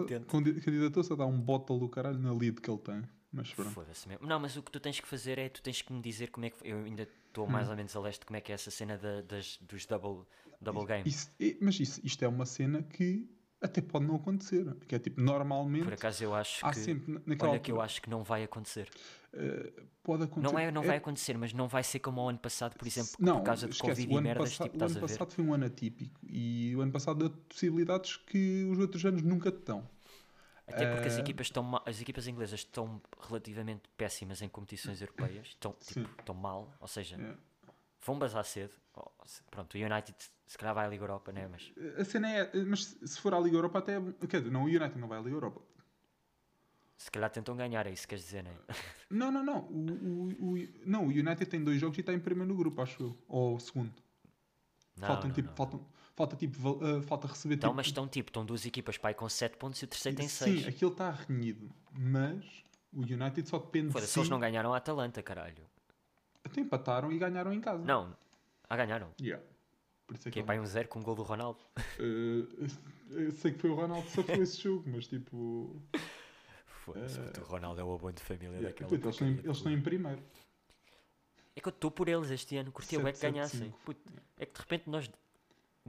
[0.62, 3.04] candidatou-se a dar um bottle do caralho na lead que ele tem.
[3.32, 3.72] Mas pronto.
[3.72, 4.28] Foda-se mesmo.
[4.28, 6.46] Não, mas o que tu tens que fazer é tu tens que me dizer como
[6.46, 6.58] é que.
[6.68, 7.72] Eu ainda estou mais Hum.
[7.72, 10.26] ou menos a leste de como é que é essa cena da- das, dos double,
[10.60, 11.08] double game.
[11.10, 13.30] Isso- é- mas isso, isto é uma cena que
[13.62, 14.66] até pode não acontecer.
[14.88, 16.80] Que é tipo, normalmente Por acaso eu acho há que.
[16.80, 18.90] sempre na- naquela Olha que eu altura, acho que não vai acontecer.
[19.34, 19.72] eh,
[20.04, 20.52] pode acontecer.
[20.54, 23.12] Não é, não vai acontecer, mas não vai ser como o ano passado, por exemplo,
[23.20, 25.54] Não, por causa de esquece, Covid e merdas, passa- tipo, o ano passado foi um
[25.54, 29.88] ano atípico e o ano passado deu possibilidades que os outros anos nunca estão.
[30.68, 35.48] Até porque as Eh, equipas estão as equipas inglesas estão relativamente péssimas em competições europeias,
[35.48, 37.51] estão, tipo, estão mal, ou seja, É.
[38.06, 38.74] vão bazar cedo.
[38.96, 39.10] Oh,
[39.50, 40.16] pronto, o United
[40.48, 41.48] se calhar vai à Liga Europa, né?
[41.48, 44.28] Mas A cena é, mas se for à Liga Europa até é.
[44.28, 45.62] Quer dizer, não, o United não vai à Liga Europa.
[46.98, 48.54] se calhar tentam ganhar, é isso que queres dizer, né?
[49.10, 49.60] Não, não, não.
[49.66, 49.92] O,
[50.40, 53.04] o, o- não, o United tem dois jogos e está em primeiro no grupo, acho
[53.04, 53.18] eu.
[53.28, 53.92] Ou segundo.
[54.98, 55.56] Não, faltam, não, tipo, não.
[55.58, 55.86] faltam,
[56.16, 59.28] falta tipo, ah, falta receber Então, tipo, mas estão tipo, estão duas equipas pai com
[59.28, 60.68] 7 pontos e o terceiro tem Sim, 6.
[60.68, 62.46] aquilo está renhido, mas
[62.94, 64.20] o United só depende de Foda-se, si.
[64.20, 65.66] eles não ganharam a Atalanta, caralho.
[66.44, 67.84] Até empataram e ganharam em casa.
[67.84, 68.16] Não,
[68.70, 69.14] ah, ganharam.
[69.20, 69.44] Yeah.
[70.08, 71.60] Por isso é Que é pai um 0 com um gol do Ronaldo.
[71.98, 75.82] Eu sei que foi o Ronaldo que safou esse jogo, mas tipo.
[76.66, 78.90] Foda-se, puto, o Ronaldo é o abono de família yeah, daquela.
[78.90, 80.22] puto, eles, estão em, eles estão em primeiro.
[81.56, 83.22] É que eu estou por eles este ano, curtia o é que 7-7-5.
[83.22, 83.74] ganhassem.
[83.86, 84.02] Puto,
[84.38, 85.12] é que de repente nós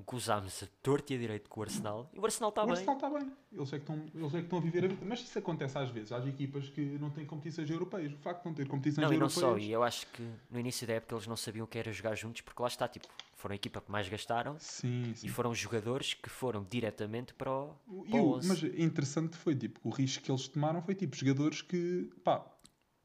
[0.07, 2.75] gozámos a torto e a direito com o Arsenal e o Arsenal está o bem.
[2.77, 3.33] Arsenal está bem.
[3.53, 5.05] Eles é, que estão, eles é que estão a viver a vida.
[5.07, 6.13] Mas isso acontece às vezes.
[6.13, 8.13] Há equipas que não têm competições europeias.
[8.13, 9.41] O facto de não ter competições Não, e não europeias.
[9.53, 11.93] só, e eu acho que no início da época eles não sabiam o que era
[11.93, 15.27] jogar juntos, porque lá está, tipo, foram a equipa que mais gastaram Sim, sim.
[15.27, 18.49] e foram jogadores que foram diretamente para o, O- para e o o- 11.
[18.49, 22.47] mas interessante foi tipo, o risco que eles tomaram foi tipo jogadores que pá,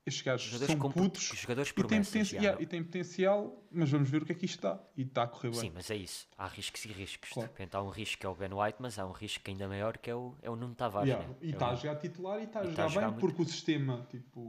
[0.07, 2.07] estes gajos Jogadores, são com, putos jogadores e têm, promessas.
[2.11, 2.63] potenci- já, yeah, não?
[2.63, 4.79] e têm potencial, mas vamos ver o que é que isto dá.
[4.95, 5.59] E está a correr bem.
[5.59, 6.27] Sim, mas é isso.
[6.37, 7.29] Há riscos e riscos.
[7.31, 7.47] Claro.
[7.49, 9.67] De repente há um risco que é o Ben White, mas há um risco ainda
[9.67, 11.09] maior que é o, é o Nuno Tavares.
[11.09, 11.35] Yeah, né?
[11.41, 13.19] E É está o- a jogar titular e está a jogar tá a jogar bem
[13.19, 13.27] muito.
[13.27, 14.39] porque o sistema, tipo,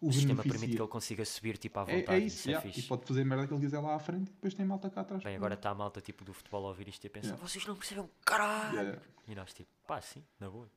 [0.00, 2.22] o, o sistema permite que ele consiga subir tipo à É, vontade.
[2.22, 2.80] é isso, é yeah, fixe.
[2.80, 4.90] e pode fazer a merda que ele quiser lá à frente e depois tem malta
[4.90, 5.22] cá atrás.
[5.22, 7.46] Bem, agora está a malta tipo do futebol a ouvir isto e a pensar, Yeah.
[7.48, 9.00] vocês não percebem caralho.
[9.28, 10.68] E nós tipo, pá, sim, na boa.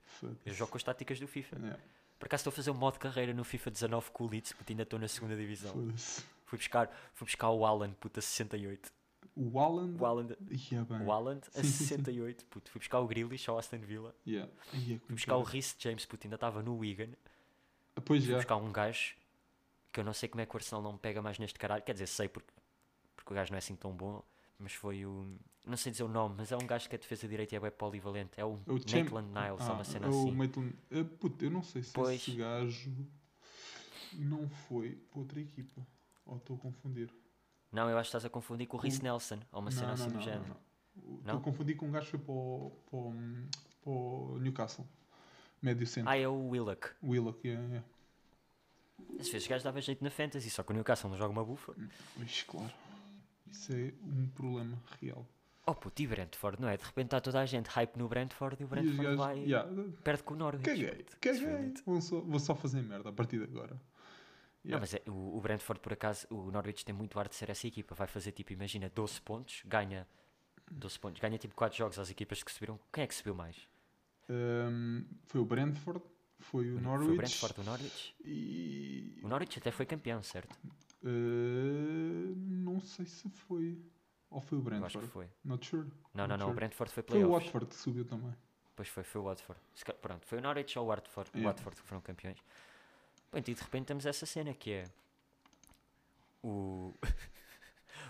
[0.45, 1.79] Eu jogo com as táticas do FIFA.
[2.19, 4.51] Por acaso estou a fazer um modo de carreira no FIFA 19 com o Leeds,
[4.53, 5.71] porque ainda estou na segunda divisão.
[5.71, 6.23] Foda-se.
[6.45, 8.91] Fui buscar, fui buscar o Alan, puta, 68.
[9.35, 9.97] O Haaland.
[10.01, 10.27] O Alan,
[10.71, 11.85] Yeah, o Alan a Sim, sim, sim.
[11.85, 12.69] 68, puto.
[12.71, 14.13] Fui buscar o Grealish ao Aston Villa.
[14.27, 14.51] Yeah.
[14.73, 17.09] Yeah, Fui buscar o Rhys James, puto, ainda estava no Wigan.
[18.03, 18.37] Pois Fui já.
[18.37, 19.15] buscar um gajo
[19.93, 21.83] que eu não sei como é que o Arsenal não me pega mais neste caralho.
[21.83, 22.51] Quer dizer, sei porque,
[23.15, 24.21] porque o gajo não é assim tão bom.
[24.59, 25.25] Mas foi o.
[25.65, 27.71] Não sei dizer o nome, mas é um gajo que a defesa direita é bem
[27.71, 28.39] polivalente.
[28.39, 30.31] É o, É o Maitland Niles, Ah, ou uma cena é assim.
[30.31, 30.75] Maitland.
[30.91, 32.15] Eh, puto, eu não sei se Pois.
[32.21, 32.91] esse gajo
[34.13, 35.85] não foi para outra equipa.
[36.25, 37.09] Ou estou a confundir.
[37.71, 39.93] Não, eu acho que estás a confundir com o Rhys Nelson, ou uma cena não,
[39.93, 40.41] assim não, do não, género.
[40.43, 40.55] não,
[41.03, 41.11] não.
[41.11, 41.19] Não?
[41.19, 43.13] Estou a confundir com um gajo que foi para o, para o,
[43.81, 44.85] para o Newcastle.
[45.61, 46.09] Médio centro.
[46.09, 46.89] Ah, é o Willock.
[47.03, 47.87] Willock, yeah, yeah.
[49.19, 51.43] Às vezes o gajo dava jeito na Fantasy, só que o Newcastle não joga uma
[51.45, 51.73] bufa.
[52.15, 52.71] Pois, claro.
[53.51, 55.27] Isso é um problema real.
[55.65, 56.77] Oh puto, e Brentford, não é?
[56.77, 59.37] De repente está toda a gente hype no Brentford e o E Brentford gajos, vai.
[59.39, 59.69] yeah,
[60.03, 60.65] Perde com o Norwich.
[60.65, 61.73] caguei, caguei.
[61.85, 63.73] Vou só, vou só fazer merda a partir de agora.
[63.75, 63.89] Não,
[64.65, 64.81] Yeah.
[64.81, 67.65] mas é, o, o Brentford, por acaso, o Norwich tem muito ar de ser essa
[67.65, 67.95] equipa.
[67.95, 70.05] Vai fazer tipo, imagina, 12 pontos, ganha
[70.69, 72.77] 12 pontos, ganha tipo 4 jogos às equipas que subiram.
[72.91, 73.55] Quem é que subiu mais?
[74.29, 76.01] Um, foi o Brentford,
[76.39, 78.15] foi o Foi Norwich o Brentford, o Norwich.
[78.25, 80.53] e O Norwich até foi campeão, certo?
[81.03, 82.35] uh,
[82.79, 83.77] não sei se foi
[84.29, 85.07] ou foi o Eu acho Brentford.
[85.07, 85.29] que foi.
[85.43, 85.87] Not sure.
[86.13, 86.45] Não, não, Not não.
[86.45, 86.55] O sure.
[86.55, 87.43] Brentford foi Foi o playoffs.
[87.45, 88.33] Watford que subiu também.
[88.75, 89.61] Pois foi, foi o Watford.
[90.01, 91.51] Pronto, foi o Norwich ou o Watford, o Yeah.
[91.53, 92.37] Watford que foram campeões.
[93.31, 94.83] Bem, e de repente temos essa cena que é.
[96.43, 96.93] O...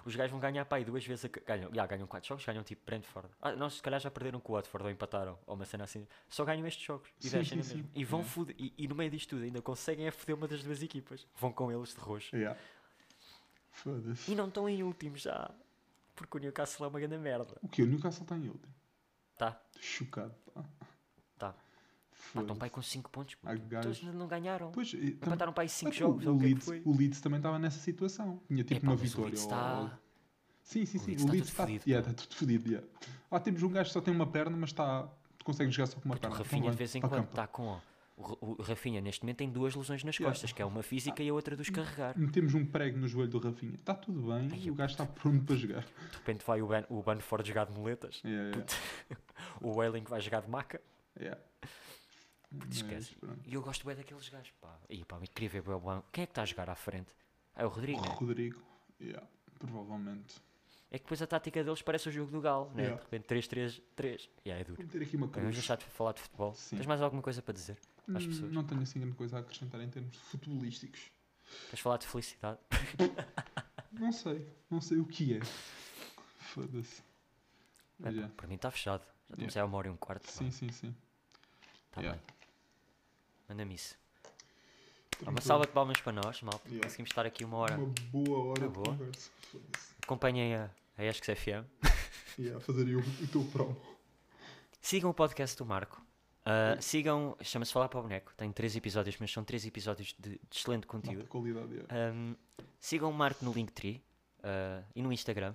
[0.06, 1.26] Os gajos vão ganhar pá, aí duas vezes.
[1.26, 1.28] A...
[1.28, 3.30] Ganham, já, ganham 4 jogos, ganham tipo Brentford.
[3.42, 6.08] Ah, não, se calhar já perderam com o Watford ou empataram, ou uma cena assim.
[6.30, 7.90] Só ganham estes jogos e Sim, deixam sim, na mesma.
[7.94, 8.00] sim.
[8.00, 8.34] E vão Yeah.
[8.36, 11.28] foder- e, e no meio disto tudo ainda conseguem é foder uma das duas equipas.
[11.36, 12.36] Vão com eles de roxo.
[12.36, 12.58] Yeah.
[13.84, 14.32] Foda-se.
[14.32, 15.50] E não estão em último já.
[16.16, 17.58] Porque o Newcastle é uma grande merda.
[17.62, 17.82] O que?
[17.82, 18.74] O Newcastle está em último.
[19.38, 20.36] Tá, Chocado.
[20.54, 20.64] Pá.
[21.38, 21.56] tá.
[22.34, 23.38] Pá, estão para aí com 5 pontos.
[23.82, 24.72] Todos não ganharam.
[24.72, 26.26] Pois, tam- Empataram para aí 5 Mas o- jogos.
[26.26, 28.42] o, o que é que Leeds, o Leeds também estava nessa situação.
[28.48, 29.26] Tinha tipo Epá, uma mas o vitória.
[29.30, 30.00] Leeds ou- está-
[30.62, 31.06] Sim, sim, o sim.
[31.12, 32.00] Leeds O está Leeds tudo está fodido, pá.
[32.10, 32.70] está tudo fodido.
[32.70, 32.88] yeah.
[33.32, 35.08] Lá temos um gajo que só tem uma perna, mas está.
[35.46, 36.36] Consegue jogar só com uma perna.
[36.36, 37.80] o Então Rafinha vai, de vez em quando está com.
[38.20, 40.30] O, Ra- o Rafinha neste momento tem duas lesões nas Yeah.
[40.34, 42.18] costas, que é uma física e a outra dos carregar.
[42.18, 43.76] Metemos um prego no joelho do Rafinha.
[43.76, 44.50] Está tudo bem.
[44.52, 45.84] Ai, o gajo está pronto para jogar.
[45.84, 48.66] De repente vai o, ban, o Banford jogar de Yeah, yeah,
[49.62, 50.82] o Wailing vai jogar de maca.
[51.18, 51.40] yeah.
[52.70, 53.16] Esquece.
[53.46, 54.78] E eu gosto bem daqueles gajos, pá.
[54.90, 57.14] E pá, queria ver o Ban- Quem é que está a jogar à frente?
[57.56, 58.08] É o Rodrigo, né?
[58.10, 58.62] Rodrigo.
[59.00, 59.26] Yeah,
[59.60, 60.36] provavelmente.
[60.92, 62.84] É que depois a tática deles parece o jogo do Galo, né?
[62.84, 62.98] Yeah.
[62.98, 63.28] De repente
[63.98, 64.30] 3-3-3.
[64.44, 64.76] E aí é duro.
[64.78, 66.54] Vou meter aqui uma Bem, vamos deixar de falar de futebol.
[66.56, 66.76] Sim.
[66.78, 67.78] Tens mais alguma coisa para dizer
[68.16, 68.52] às Hum, pessoas?
[68.52, 71.12] Não tenho assim grande coisa a acrescentar em termos futebolísticos.
[71.66, 72.60] Queres falar de felicidade?
[73.92, 74.48] Não sei.
[74.70, 75.40] Não sei o que é.
[76.40, 77.02] Foda-se.
[78.04, 78.12] É.
[78.12, 79.02] pá, Para mim está fechado.
[79.30, 79.62] Já estamos Yeah.
[79.62, 80.30] a uma hora e um quarto.
[80.32, 80.96] Sim, sim, sim.
[81.90, 82.20] Está Yeah.
[82.20, 82.36] bem.
[83.50, 83.96] Manda-me isso.
[84.24, 85.42] Há uma Tranquilo.
[85.42, 86.68] salva de palmas para nós, malta.
[86.68, 86.84] Yeah.
[86.84, 87.78] Conseguimos estar aqui uma hora.
[87.78, 88.86] Uma boa hora Uma de boa.
[88.98, 89.32] conversa.
[89.52, 89.94] Foda-se.
[90.04, 91.66] Acompanhem a, a ESCS FM.
[92.40, 93.76] Yeah, fazer o, o teu promo.
[94.80, 96.02] Sigam o podcast do Marco.
[96.50, 98.34] Uh, sigam, chama-se Falar para o Boneco.
[98.36, 101.28] Tem três episódios, mas são três episódios de, de excelente conteúdo.
[101.28, 101.74] qualidade.
[101.74, 102.14] Yeah.
[102.14, 102.36] Um,
[102.80, 104.02] sigam o Marco no Linktree
[104.40, 105.54] uh, e no Instagram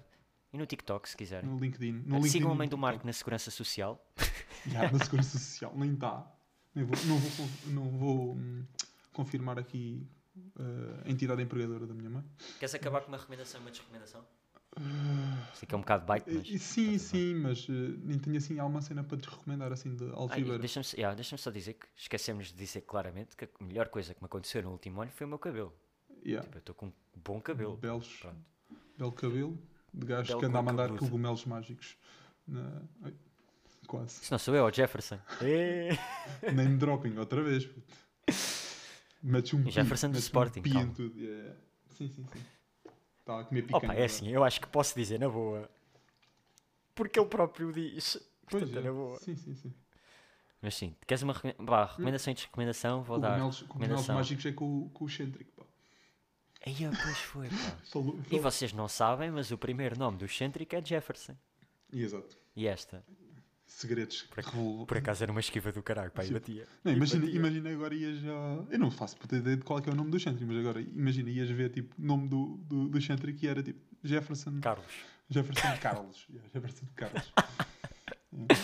[0.53, 1.51] e no TikTok, se quiserem.
[1.51, 1.93] No LinkedIn.
[1.93, 2.79] No Uh, LinkedIn sigam a mãe do.
[2.79, 4.01] Marco na Segurança Social.
[4.67, 5.73] Já, na Segurança Social.
[5.75, 6.31] Nem está.
[6.75, 8.65] Nem vou, não vou, não vou hum,
[9.13, 10.07] confirmar aqui
[11.05, 12.25] a entidade empregadora da minha mãe.
[12.59, 14.25] Queres acabar com uma recomendação e uma desrecomendação?
[15.55, 16.51] Sei que é um bocado bite, mas.
[16.51, 17.23] Eh, sim, tudo bem.
[17.23, 20.13] sim, mas uh, nem tenho assim alguma cena para te recomendar assim de Ah, e
[20.17, 20.59] Altiveira.
[20.59, 24.21] Deixa-me yeah, deixa só dizer que esquecemos de dizer claramente que a melhor coisa que
[24.23, 25.73] me aconteceu no último ano foi o meu cabelo.
[26.25, 26.43] Yeah.
[26.45, 27.77] Tipo, eu estou com um bom cabelo.
[27.77, 28.37] Belos, Pronto.
[28.99, 29.59] belo cabelo,
[29.93, 31.05] de gajo Belo que anda a mandar cabeludo.
[31.05, 31.97] cogumelos mágicos.
[32.47, 32.83] Na...
[33.03, 33.15] Ai,
[33.87, 34.25] quase.
[34.25, 35.19] Se não sou eu, é o Jefferson.
[35.43, 35.91] Ê!
[36.53, 37.69] Name dropping, outra vez.
[39.23, 41.19] Metes um E pi, Jefferson do Sporting, um pi em tudo.
[41.19, 41.61] yeah, yeah.
[41.91, 42.41] Sim, sim, sim.
[43.25, 43.85] Está a comer picanha.
[43.85, 45.71] Opa, é assim, eu acho que posso dizer na boa.
[46.95, 48.19] Porque ele próprio diz.
[48.51, 48.83] Pois Portanto, é é.
[48.85, 49.19] na boa.
[49.19, 49.75] Sim, sim, sim.
[50.61, 53.03] Mas sim, queres uma recome- pá, recomendação e desrecomendação?
[53.03, 53.39] Vou dar.
[53.69, 55.65] Cogumelos, mágicos é com, o- com o Centric, pá.
[56.67, 57.55] Aí, pois foi, pá.
[57.91, 61.35] Falou- E vocês não sabem, mas o primeiro nome do Centric é Jefferson.
[61.93, 62.37] Exato.
[62.55, 63.05] E esta?
[63.75, 66.67] Segredos Por, ac- revol- por acaso era uma esquiva do caralho, pá, e batia.
[66.85, 67.39] Não, imagina, batia.
[67.39, 68.65] imagina agora ias a.
[68.73, 70.81] Eu não faço puta ideia de qual é, é o nome do Chantry, mas agora
[70.81, 74.61] imagina ias ver tipo o nome do, do, do Chantry que era tipo Jefferson.
[74.61, 74.87] Carlos.
[75.29, 76.27] Jefferson Carlos.
[76.31, 77.33] Yeah, Jefferson Carlos.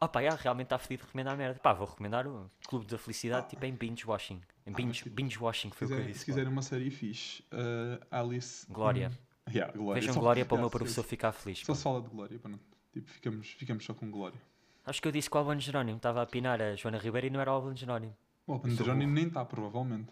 [0.00, 1.60] Oh pá, yeah, realmente está fedido recomendar merda.
[1.60, 4.40] Pá, vou recomendar o Clube da Felicidade, tipo em binge watching.
[4.66, 6.18] Em Ah, binge, tipo, binge watching Se foi o que eu disse.
[6.20, 8.66] se quiserem uma série fixe, uh, Alice.
[8.68, 9.12] Glória.
[9.48, 10.00] Hum, yeah, Glória.
[10.00, 11.60] Vejam Só- Glória para o yeah, meu só- professor ficar feliz.
[11.60, 11.76] Só pá.
[11.76, 12.58] se fala de Glória, pronto.
[12.92, 14.40] Tipo, ficamos, ficamos só com Glória.
[14.84, 17.30] Acho que eu disse que o Albano Jerónimo estava a pinar a Joana Ribeiro e
[17.30, 18.16] não era o Albano Jerónimo.
[18.46, 20.10] O Alban Sou Jerónimo nem está, provavelmente.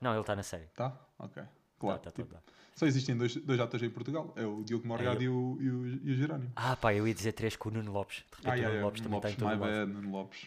[0.00, 0.66] Não, ele está na série.
[0.74, 0.96] Tá?
[1.18, 1.42] Ok.
[1.78, 1.98] Claro.
[2.00, 2.52] Tá, tá, tipo, tá, tá.
[2.74, 4.32] Só existem dois, dois atores em Portugal.
[4.36, 6.52] É o Diogo Morgado É, e, o, e, o, e o Jerónimo.
[6.56, 8.24] Ah pá, eu ia dizer três com o Nuno Lopes.
[8.30, 10.46] De repente Ah, o Nuno yeah, Lopes também está em todo o bad, Nuno Lopes.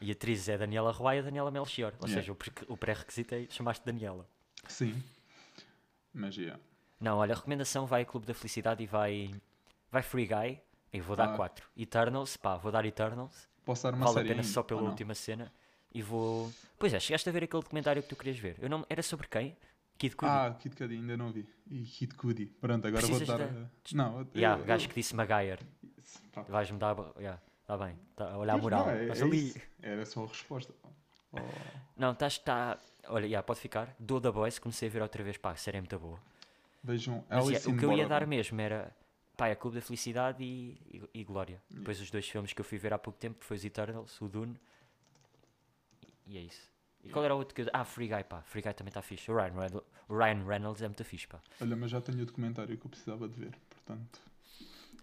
[0.00, 1.94] E a atriz é Daniela Roy e a Daniela Melchior.
[2.00, 2.22] Ou Yeah.
[2.22, 2.36] seja,
[2.68, 4.28] o pré-requisito é chamaste Daniela.
[4.68, 5.02] Sim.
[6.12, 6.60] Mas, yeah.
[7.00, 9.30] Não, olha, a recomendação vai Clube da Felicidade e vai,
[9.90, 10.60] vai Free Guy.
[10.92, 11.36] E vou dar Ah.
[11.36, 11.68] 4.
[11.76, 13.48] Eternals, pá, vou dar Eternals.
[13.64, 15.52] Posso dar uma vale a série pena ainda, só pela última cena.
[15.92, 16.52] E vou.
[16.78, 18.56] Pois é, chegaste a ver aquele documentário que tu querias ver.
[18.60, 18.84] Eu não...
[18.88, 19.56] Era sobre quem?
[19.98, 20.30] Kid Cudi.
[20.30, 21.48] Ah, Kid Cudi, ainda não vi.
[21.70, 22.46] E Kid Cudi.
[22.46, 23.46] Pronto, agora vou Precisas dar.
[23.48, 25.58] da- a- Não, eu- yeah, eu- o gajo que disse Maguire.
[26.48, 26.94] Vais-me dar.
[27.18, 27.98] Yeah, tá bem.
[28.14, 28.84] Tá a olhar a moral.
[28.86, 29.48] não, é- Mas é ali.
[29.48, 29.60] isso.
[29.82, 30.72] Era só a resposta.
[31.32, 31.38] Oh,
[31.96, 32.38] Não, estás.
[32.38, 32.78] Tá...
[33.08, 33.94] Olha, yeah, pode ficar.
[33.98, 35.36] Do The Boys, comecei a ver outra vez.
[35.38, 36.18] Pá, a série é muito boa.
[36.84, 38.94] Vejam, Mas, yeah, o que eu ia dar mesmo era.
[39.36, 41.62] Pá, é Clube da Felicidade e, e, e Glória.
[41.68, 44.28] Depois os dois filmes que eu fui ver há pouco tempo, foi os Eternals, o
[44.28, 44.58] Dune.
[46.26, 46.70] E é isso.
[47.04, 47.66] E qual era o outro que eu...
[47.72, 48.42] Ah, Free Guy, pá.
[48.42, 49.30] Free Guy também está fixe.
[49.30, 51.40] O Ryan, Reynolds, o Ryan Reynolds é muito fixe, pá.
[51.60, 54.20] Olha, mas já tenho o documentário que eu precisava de ver, portanto.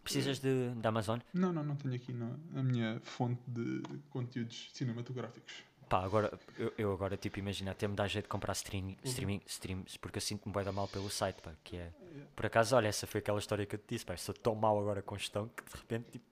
[0.04, 1.20] Precisas de, da Amazon?
[1.34, 5.64] Não, não, não tenho aqui na, a minha fonte de conteúdos cinematográficos.
[5.94, 9.42] Pá, agora, eu, eu agora, tipo, imagina, até me dá jeito de comprar streaming, streaming,
[9.46, 11.92] streams, porque eu sinto-me bué da mal pelo site, pá, que é...
[12.36, 14.56] Por acaso, olha, essa foi aquela história que eu te disse, pá, eu sou tão
[14.56, 16.26] mal agora com gestão que de repente, tipo,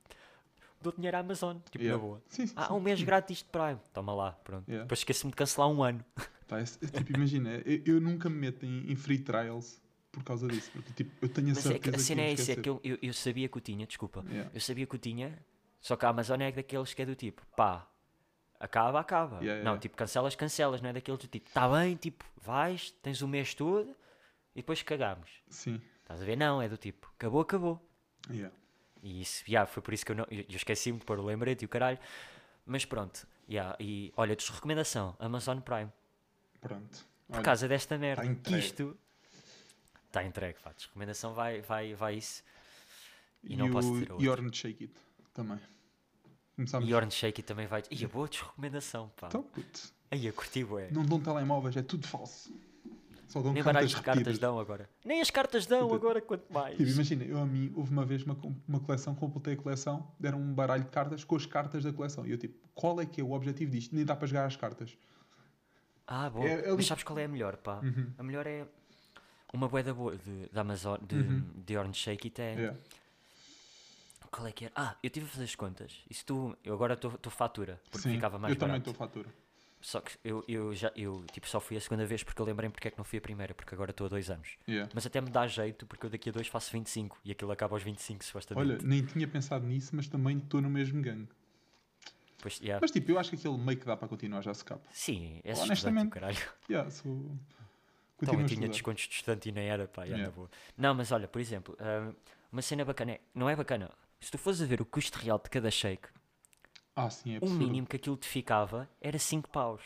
[0.82, 2.02] dou dinheiro à Amazon, tipo, Yeah.
[2.02, 2.24] na boa.
[2.28, 2.74] Sim, sim, Ah, sim.
[2.74, 4.68] um mês grátis de Prime, toma lá, pronto.
[4.68, 4.84] Yeah.
[4.86, 6.04] Depois esqueço-me de cancelar um ano.
[6.48, 9.80] Pá, é- é tipo, imagina, eu, eu nunca me meto em, em free trials
[10.12, 12.26] por causa disso, porque tipo, eu tenho a Mas é certeza que a cena eu
[12.26, 14.50] é isso, é que eu, eu, eu sabia que o tinha, desculpa, Yeah.
[14.56, 15.38] eu sabia que o tinha,
[15.80, 17.88] só que a Amazon é daqueles que é do tipo, pá,
[18.64, 19.38] acaba, acaba.
[19.38, 19.80] Yeah, Não, yeah.
[19.80, 23.54] tipo, cancelas, cancelas, não é daqueles do tipo, tá bem, tipo, vais, tens o mês
[23.54, 23.90] todo
[24.56, 25.30] e depois cagamos.
[25.50, 26.36] Sim, Estás a ver?
[26.38, 27.82] Não, é do tipo, acabou, acabou.
[28.30, 28.54] yeah.
[29.04, 31.64] E isso, yeah, foi por isso que eu, não, eu, esqueci-me de pôr o lembrete
[31.64, 31.98] e o caralho.
[32.66, 35.92] Mas pronto, yeah, e olha, desrecomendação, Amazon Prime.
[36.60, 37.10] pronto.
[37.28, 38.60] Por Olha, causa desta merda, que entregue.
[38.60, 38.98] isto
[40.08, 42.44] está entregue, pá, desrecomendação vai, vai, vai isso.
[43.44, 44.26] E e não posso o ter outra.
[44.28, 44.94] Yorn Shake It
[45.34, 45.58] também.
[46.62, 46.90] Começámos.
[46.90, 47.84] E Orange Shake também vai.
[47.92, 49.28] Ia, boa desrecomendação, pá.
[49.28, 50.90] Então, puto, Aí, a curti, ué.
[50.92, 52.54] não dão telemóveis, é tudo falso.
[53.28, 54.90] Só dão Nem cartas baralhos de cartas dão agora.
[55.06, 55.96] Nem as cartas dão Puta.
[55.96, 56.76] agora, quanto mais.
[56.76, 60.38] Tipo, imagina, eu a mim, houve uma vez uma, uma coleção, completei a coleção, deram
[60.42, 62.28] um baralho de cartas com as cartas da coleção.
[62.28, 63.96] E eu tipo, qual é que é o objetivo disto?
[63.96, 64.98] Nem dá para jogar as cartas.
[66.06, 66.46] Ah, boa.
[66.46, 67.80] É- é Mas sabes qual é a melhor, pá?
[67.82, 68.12] Uhum.
[68.18, 68.68] A melhor é
[69.54, 71.44] uma boeda boa de, da Amazon, de, Uhum.
[71.66, 72.54] de Orange Shake It é.
[72.54, 72.78] Yeah.
[74.32, 74.74] Qual é que era?
[74.76, 75.94] Ah, eu tive a fazer as contas.
[76.10, 76.58] E se tu.
[76.64, 78.90] Eu agora estou fatura, porque Sim, ficava mais eu também barato.
[78.90, 79.30] estou fatura.
[79.82, 82.72] Só que eu, eu já eu tipo só fui a segunda vez porque eu lembrei-me
[82.72, 84.56] porque é que não fui a primeira, porque agora estou há dois anos.
[84.68, 84.90] Yeah.
[84.94, 87.76] Mas até me dá jeito porque eu daqui a dois faço 25 e aquilo acaba
[87.76, 88.70] aos 25 supostamente.
[88.70, 91.28] Olha, nem tinha pensado nisso, mas também estou no mesmo gangue.
[92.40, 92.80] Pois, yeah.
[92.80, 94.88] Mas tipo, eu acho que aquele meio que dá para continuar já se capa.
[94.91, 96.38] Sim, é Honestamente, caralho.
[96.70, 97.36] Yeah, sou...
[98.22, 100.30] Então, eu a tinha descontos de estudante e nem era, pá, Yeah.
[100.32, 100.49] boa.
[100.78, 102.14] Não, mas olha, por exemplo, ah,
[102.52, 103.90] uma cena bacana, é- não é bacana,
[104.22, 106.07] se tu fores a ver o custo real de cada shake,
[106.95, 107.60] Ah, sim, é o absurdo.
[107.60, 109.81] mínimo que aquilo te ficava era 5 paus.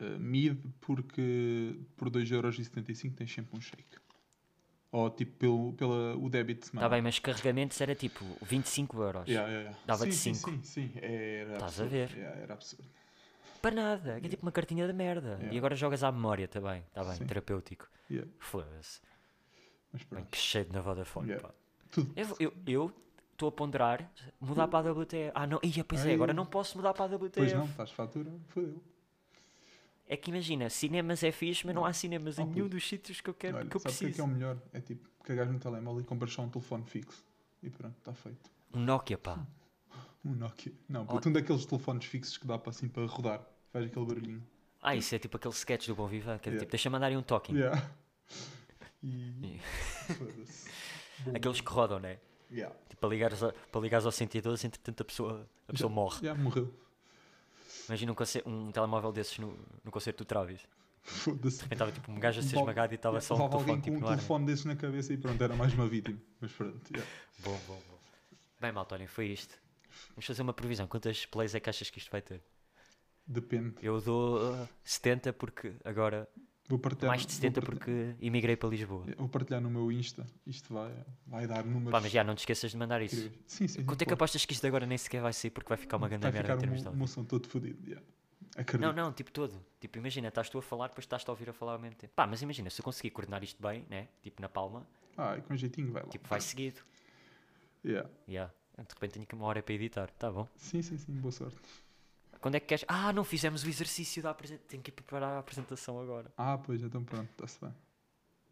[0.00, 3.98] Uh, mid porque por 2,75€ tens sempre um shake.
[4.90, 6.86] Ou tipo pelo, pela, o débito de semana.
[6.86, 9.26] Está Tá bem, mas carregamentos era tipo 25 euros.
[9.28, 9.84] Yeah, yeah, yeah.
[9.86, 10.50] Dava-te sim, cinco.
[10.50, 10.98] Sim, sim, sim.
[11.00, 11.90] Era Estás a absurdo.
[11.90, 12.10] ver?
[12.16, 12.90] Yeah, era absurdo.
[13.62, 15.38] Para nada, é tipo uma cartinha de merda.
[15.50, 17.24] E agora jogas à memória também, está bem, Sim.
[17.26, 17.88] terapêutico.
[18.10, 18.30] Yeah.
[18.38, 19.00] Foda-se.
[20.30, 21.48] Que cheio na Vodafone, Yeah.
[21.48, 21.54] pá.
[22.16, 22.92] Eu Eu eu
[23.34, 25.30] estou a ponderar mudar para a WTF.
[25.34, 26.14] Ah, não, ia, pois é, Ai.
[26.14, 27.30] agora não posso mudar para a WTF.
[27.34, 28.82] Pois não, estás fatura, fodeu.
[30.06, 32.76] É que imagina, cinemas é fixe, mas não há cinemas em Oh, nenhum puto.
[32.76, 34.22] dos sítios que eu quero, Olha, que eu sabe o que é, que preciso.
[34.22, 34.58] é o melhor?
[34.72, 37.24] É tipo, cagares no telemóvel e compras só um telefone fixo.
[37.62, 38.50] E pronto, está feito.
[38.72, 39.38] Um Nokia, pá.
[40.24, 40.72] Um Nokia.
[40.88, 41.06] Não, Oh.
[41.06, 43.42] puto, um daqueles telefones fixos que dá para assim para rodar.
[43.72, 44.42] Faz aquele barulhinho.
[44.82, 46.60] Ah, isso é tipo aquele sketch do Bom Viva, que é Yeah.
[46.60, 47.54] tipo, deixa-me mandar aí um talking.
[47.56, 47.90] Yeah.
[49.02, 49.60] E.
[51.34, 52.18] Aqueles que rodam, né?
[52.54, 52.74] Yeah.
[52.88, 56.24] Tipo, para ligares, ao, para ligares ao 112, entretanto a pessoa, a pessoa morre.
[56.24, 56.72] Já morreu.
[57.88, 60.60] Imagina um, conce- um telemóvel desses no, no concerto do Travis.
[61.02, 61.64] Foda-se.
[61.70, 64.08] Estava tipo um gajo a ser esmagado e estava só um telefone tipo com um
[64.08, 66.18] telefone desses na cabeça e pronto, era mais uma vítima.
[66.40, 67.10] Mas pronto, yeah.
[67.44, 67.98] Bom, bom, bom.
[68.60, 69.58] Bem, malta, olhem, foi isto.
[70.10, 70.86] Vamos fazer uma previsão.
[70.86, 72.40] Quantas plays é que achas que isto vai ter?
[73.26, 73.74] Depende.
[73.82, 76.26] Eu dou uh, 70 porque agora.
[76.68, 79.04] Vou partilhar, Mais de 70 vou partilhar, porque emigrei para Lisboa.
[79.18, 80.26] vou partilhar no meu Insta.
[80.46, 80.94] Isto vai,
[81.26, 81.90] vai dar números.
[81.92, 83.16] Pá, mas já não te esqueças de mandar isso.
[83.16, 83.42] incríveis.
[83.46, 83.84] Sim, sim.
[83.84, 86.08] Quanto é que apostas que isto agora nem sequer vai sair porque vai ficar uma
[86.08, 87.02] grande Vai merda ficar em um, termos de áudio?
[87.02, 87.78] um som todo fodido.
[87.86, 88.02] yeah.
[88.56, 88.86] Acredito.
[88.86, 89.60] Não, não, tipo todo.
[89.80, 92.12] Tipo, imagina, estás tu a falar, depois estás-te a ouvir a falar ao mesmo tempo.
[92.16, 94.08] Pá, mas imagina, se eu conseguir coordenar isto bem, né?
[94.22, 94.86] Tipo na palma,
[95.18, 96.08] Ah, e com jeitinho vai lá.
[96.08, 96.80] tipo, vai seguido.
[97.84, 98.08] Yeah.
[98.28, 98.52] Yeah.
[98.78, 100.10] De repente tenho que uma hora para editar.
[100.12, 100.48] Tá bom.
[100.56, 101.12] Sim, sim, sim.
[101.14, 101.58] Boa sorte.
[102.44, 102.84] Quando é que queres?
[102.86, 104.68] Ah, não fizemos o exercício da apresentação.
[104.68, 106.30] Tenho que ir preparar a apresentação agora.
[106.36, 107.30] Ah, pois, então pronto.
[107.30, 107.74] Está-se bem.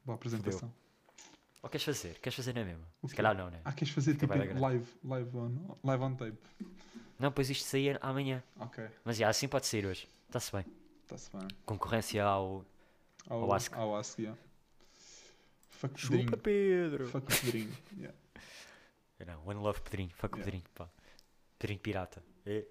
[0.02, 0.72] Boa apresentação.
[1.62, 2.18] Ou queres fazer?
[2.18, 2.86] Queres fazer na mesma?
[3.06, 3.60] Se calhar não, né?
[3.62, 6.38] Ah, queres fazer Fica tipo live, live, on, live on tape?
[7.18, 8.42] Não, pois isto saía amanhã.
[8.58, 10.08] Ok, Mas já, assim pode sair hoje.
[10.26, 10.64] Está-se bem.
[11.02, 11.46] está-se bem.
[11.66, 12.64] Concorrência ao.
[13.28, 13.76] Ao, Ao Ask.
[13.76, 14.40] Ao Ask, yeah.
[15.68, 16.38] Fuck Pedrinho.
[16.38, 17.08] Pedro!
[17.08, 17.76] Fuck Pedrinho.
[17.98, 18.16] Yeah.
[19.26, 20.08] Não, One Love Pedrinho.
[20.14, 20.44] Fuck Yeah.
[20.44, 20.88] Pedrinho, pá.
[21.58, 22.24] Pedrinho pirata.
[22.46, 22.64] É.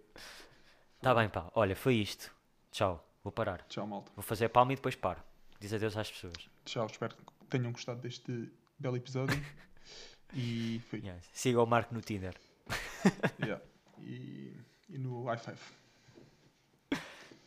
[1.01, 1.49] Tá bem, pá.
[1.55, 2.31] Olha, foi isto.
[2.71, 3.03] Tchau.
[3.23, 3.65] Vou parar.
[3.67, 4.11] Tchau, malta.
[4.15, 5.21] Vou fazer a palma e depois paro.
[5.59, 6.49] Diz adeus às pessoas.
[6.63, 9.35] Tchau, espero que tenham gostado deste belo episódio.
[10.33, 10.99] e foi.
[10.99, 11.21] Yeah.
[11.33, 12.35] Siga o Marco no Tinder.
[13.39, 13.63] Yeah.
[13.99, 14.55] E,
[14.89, 15.57] e no i5.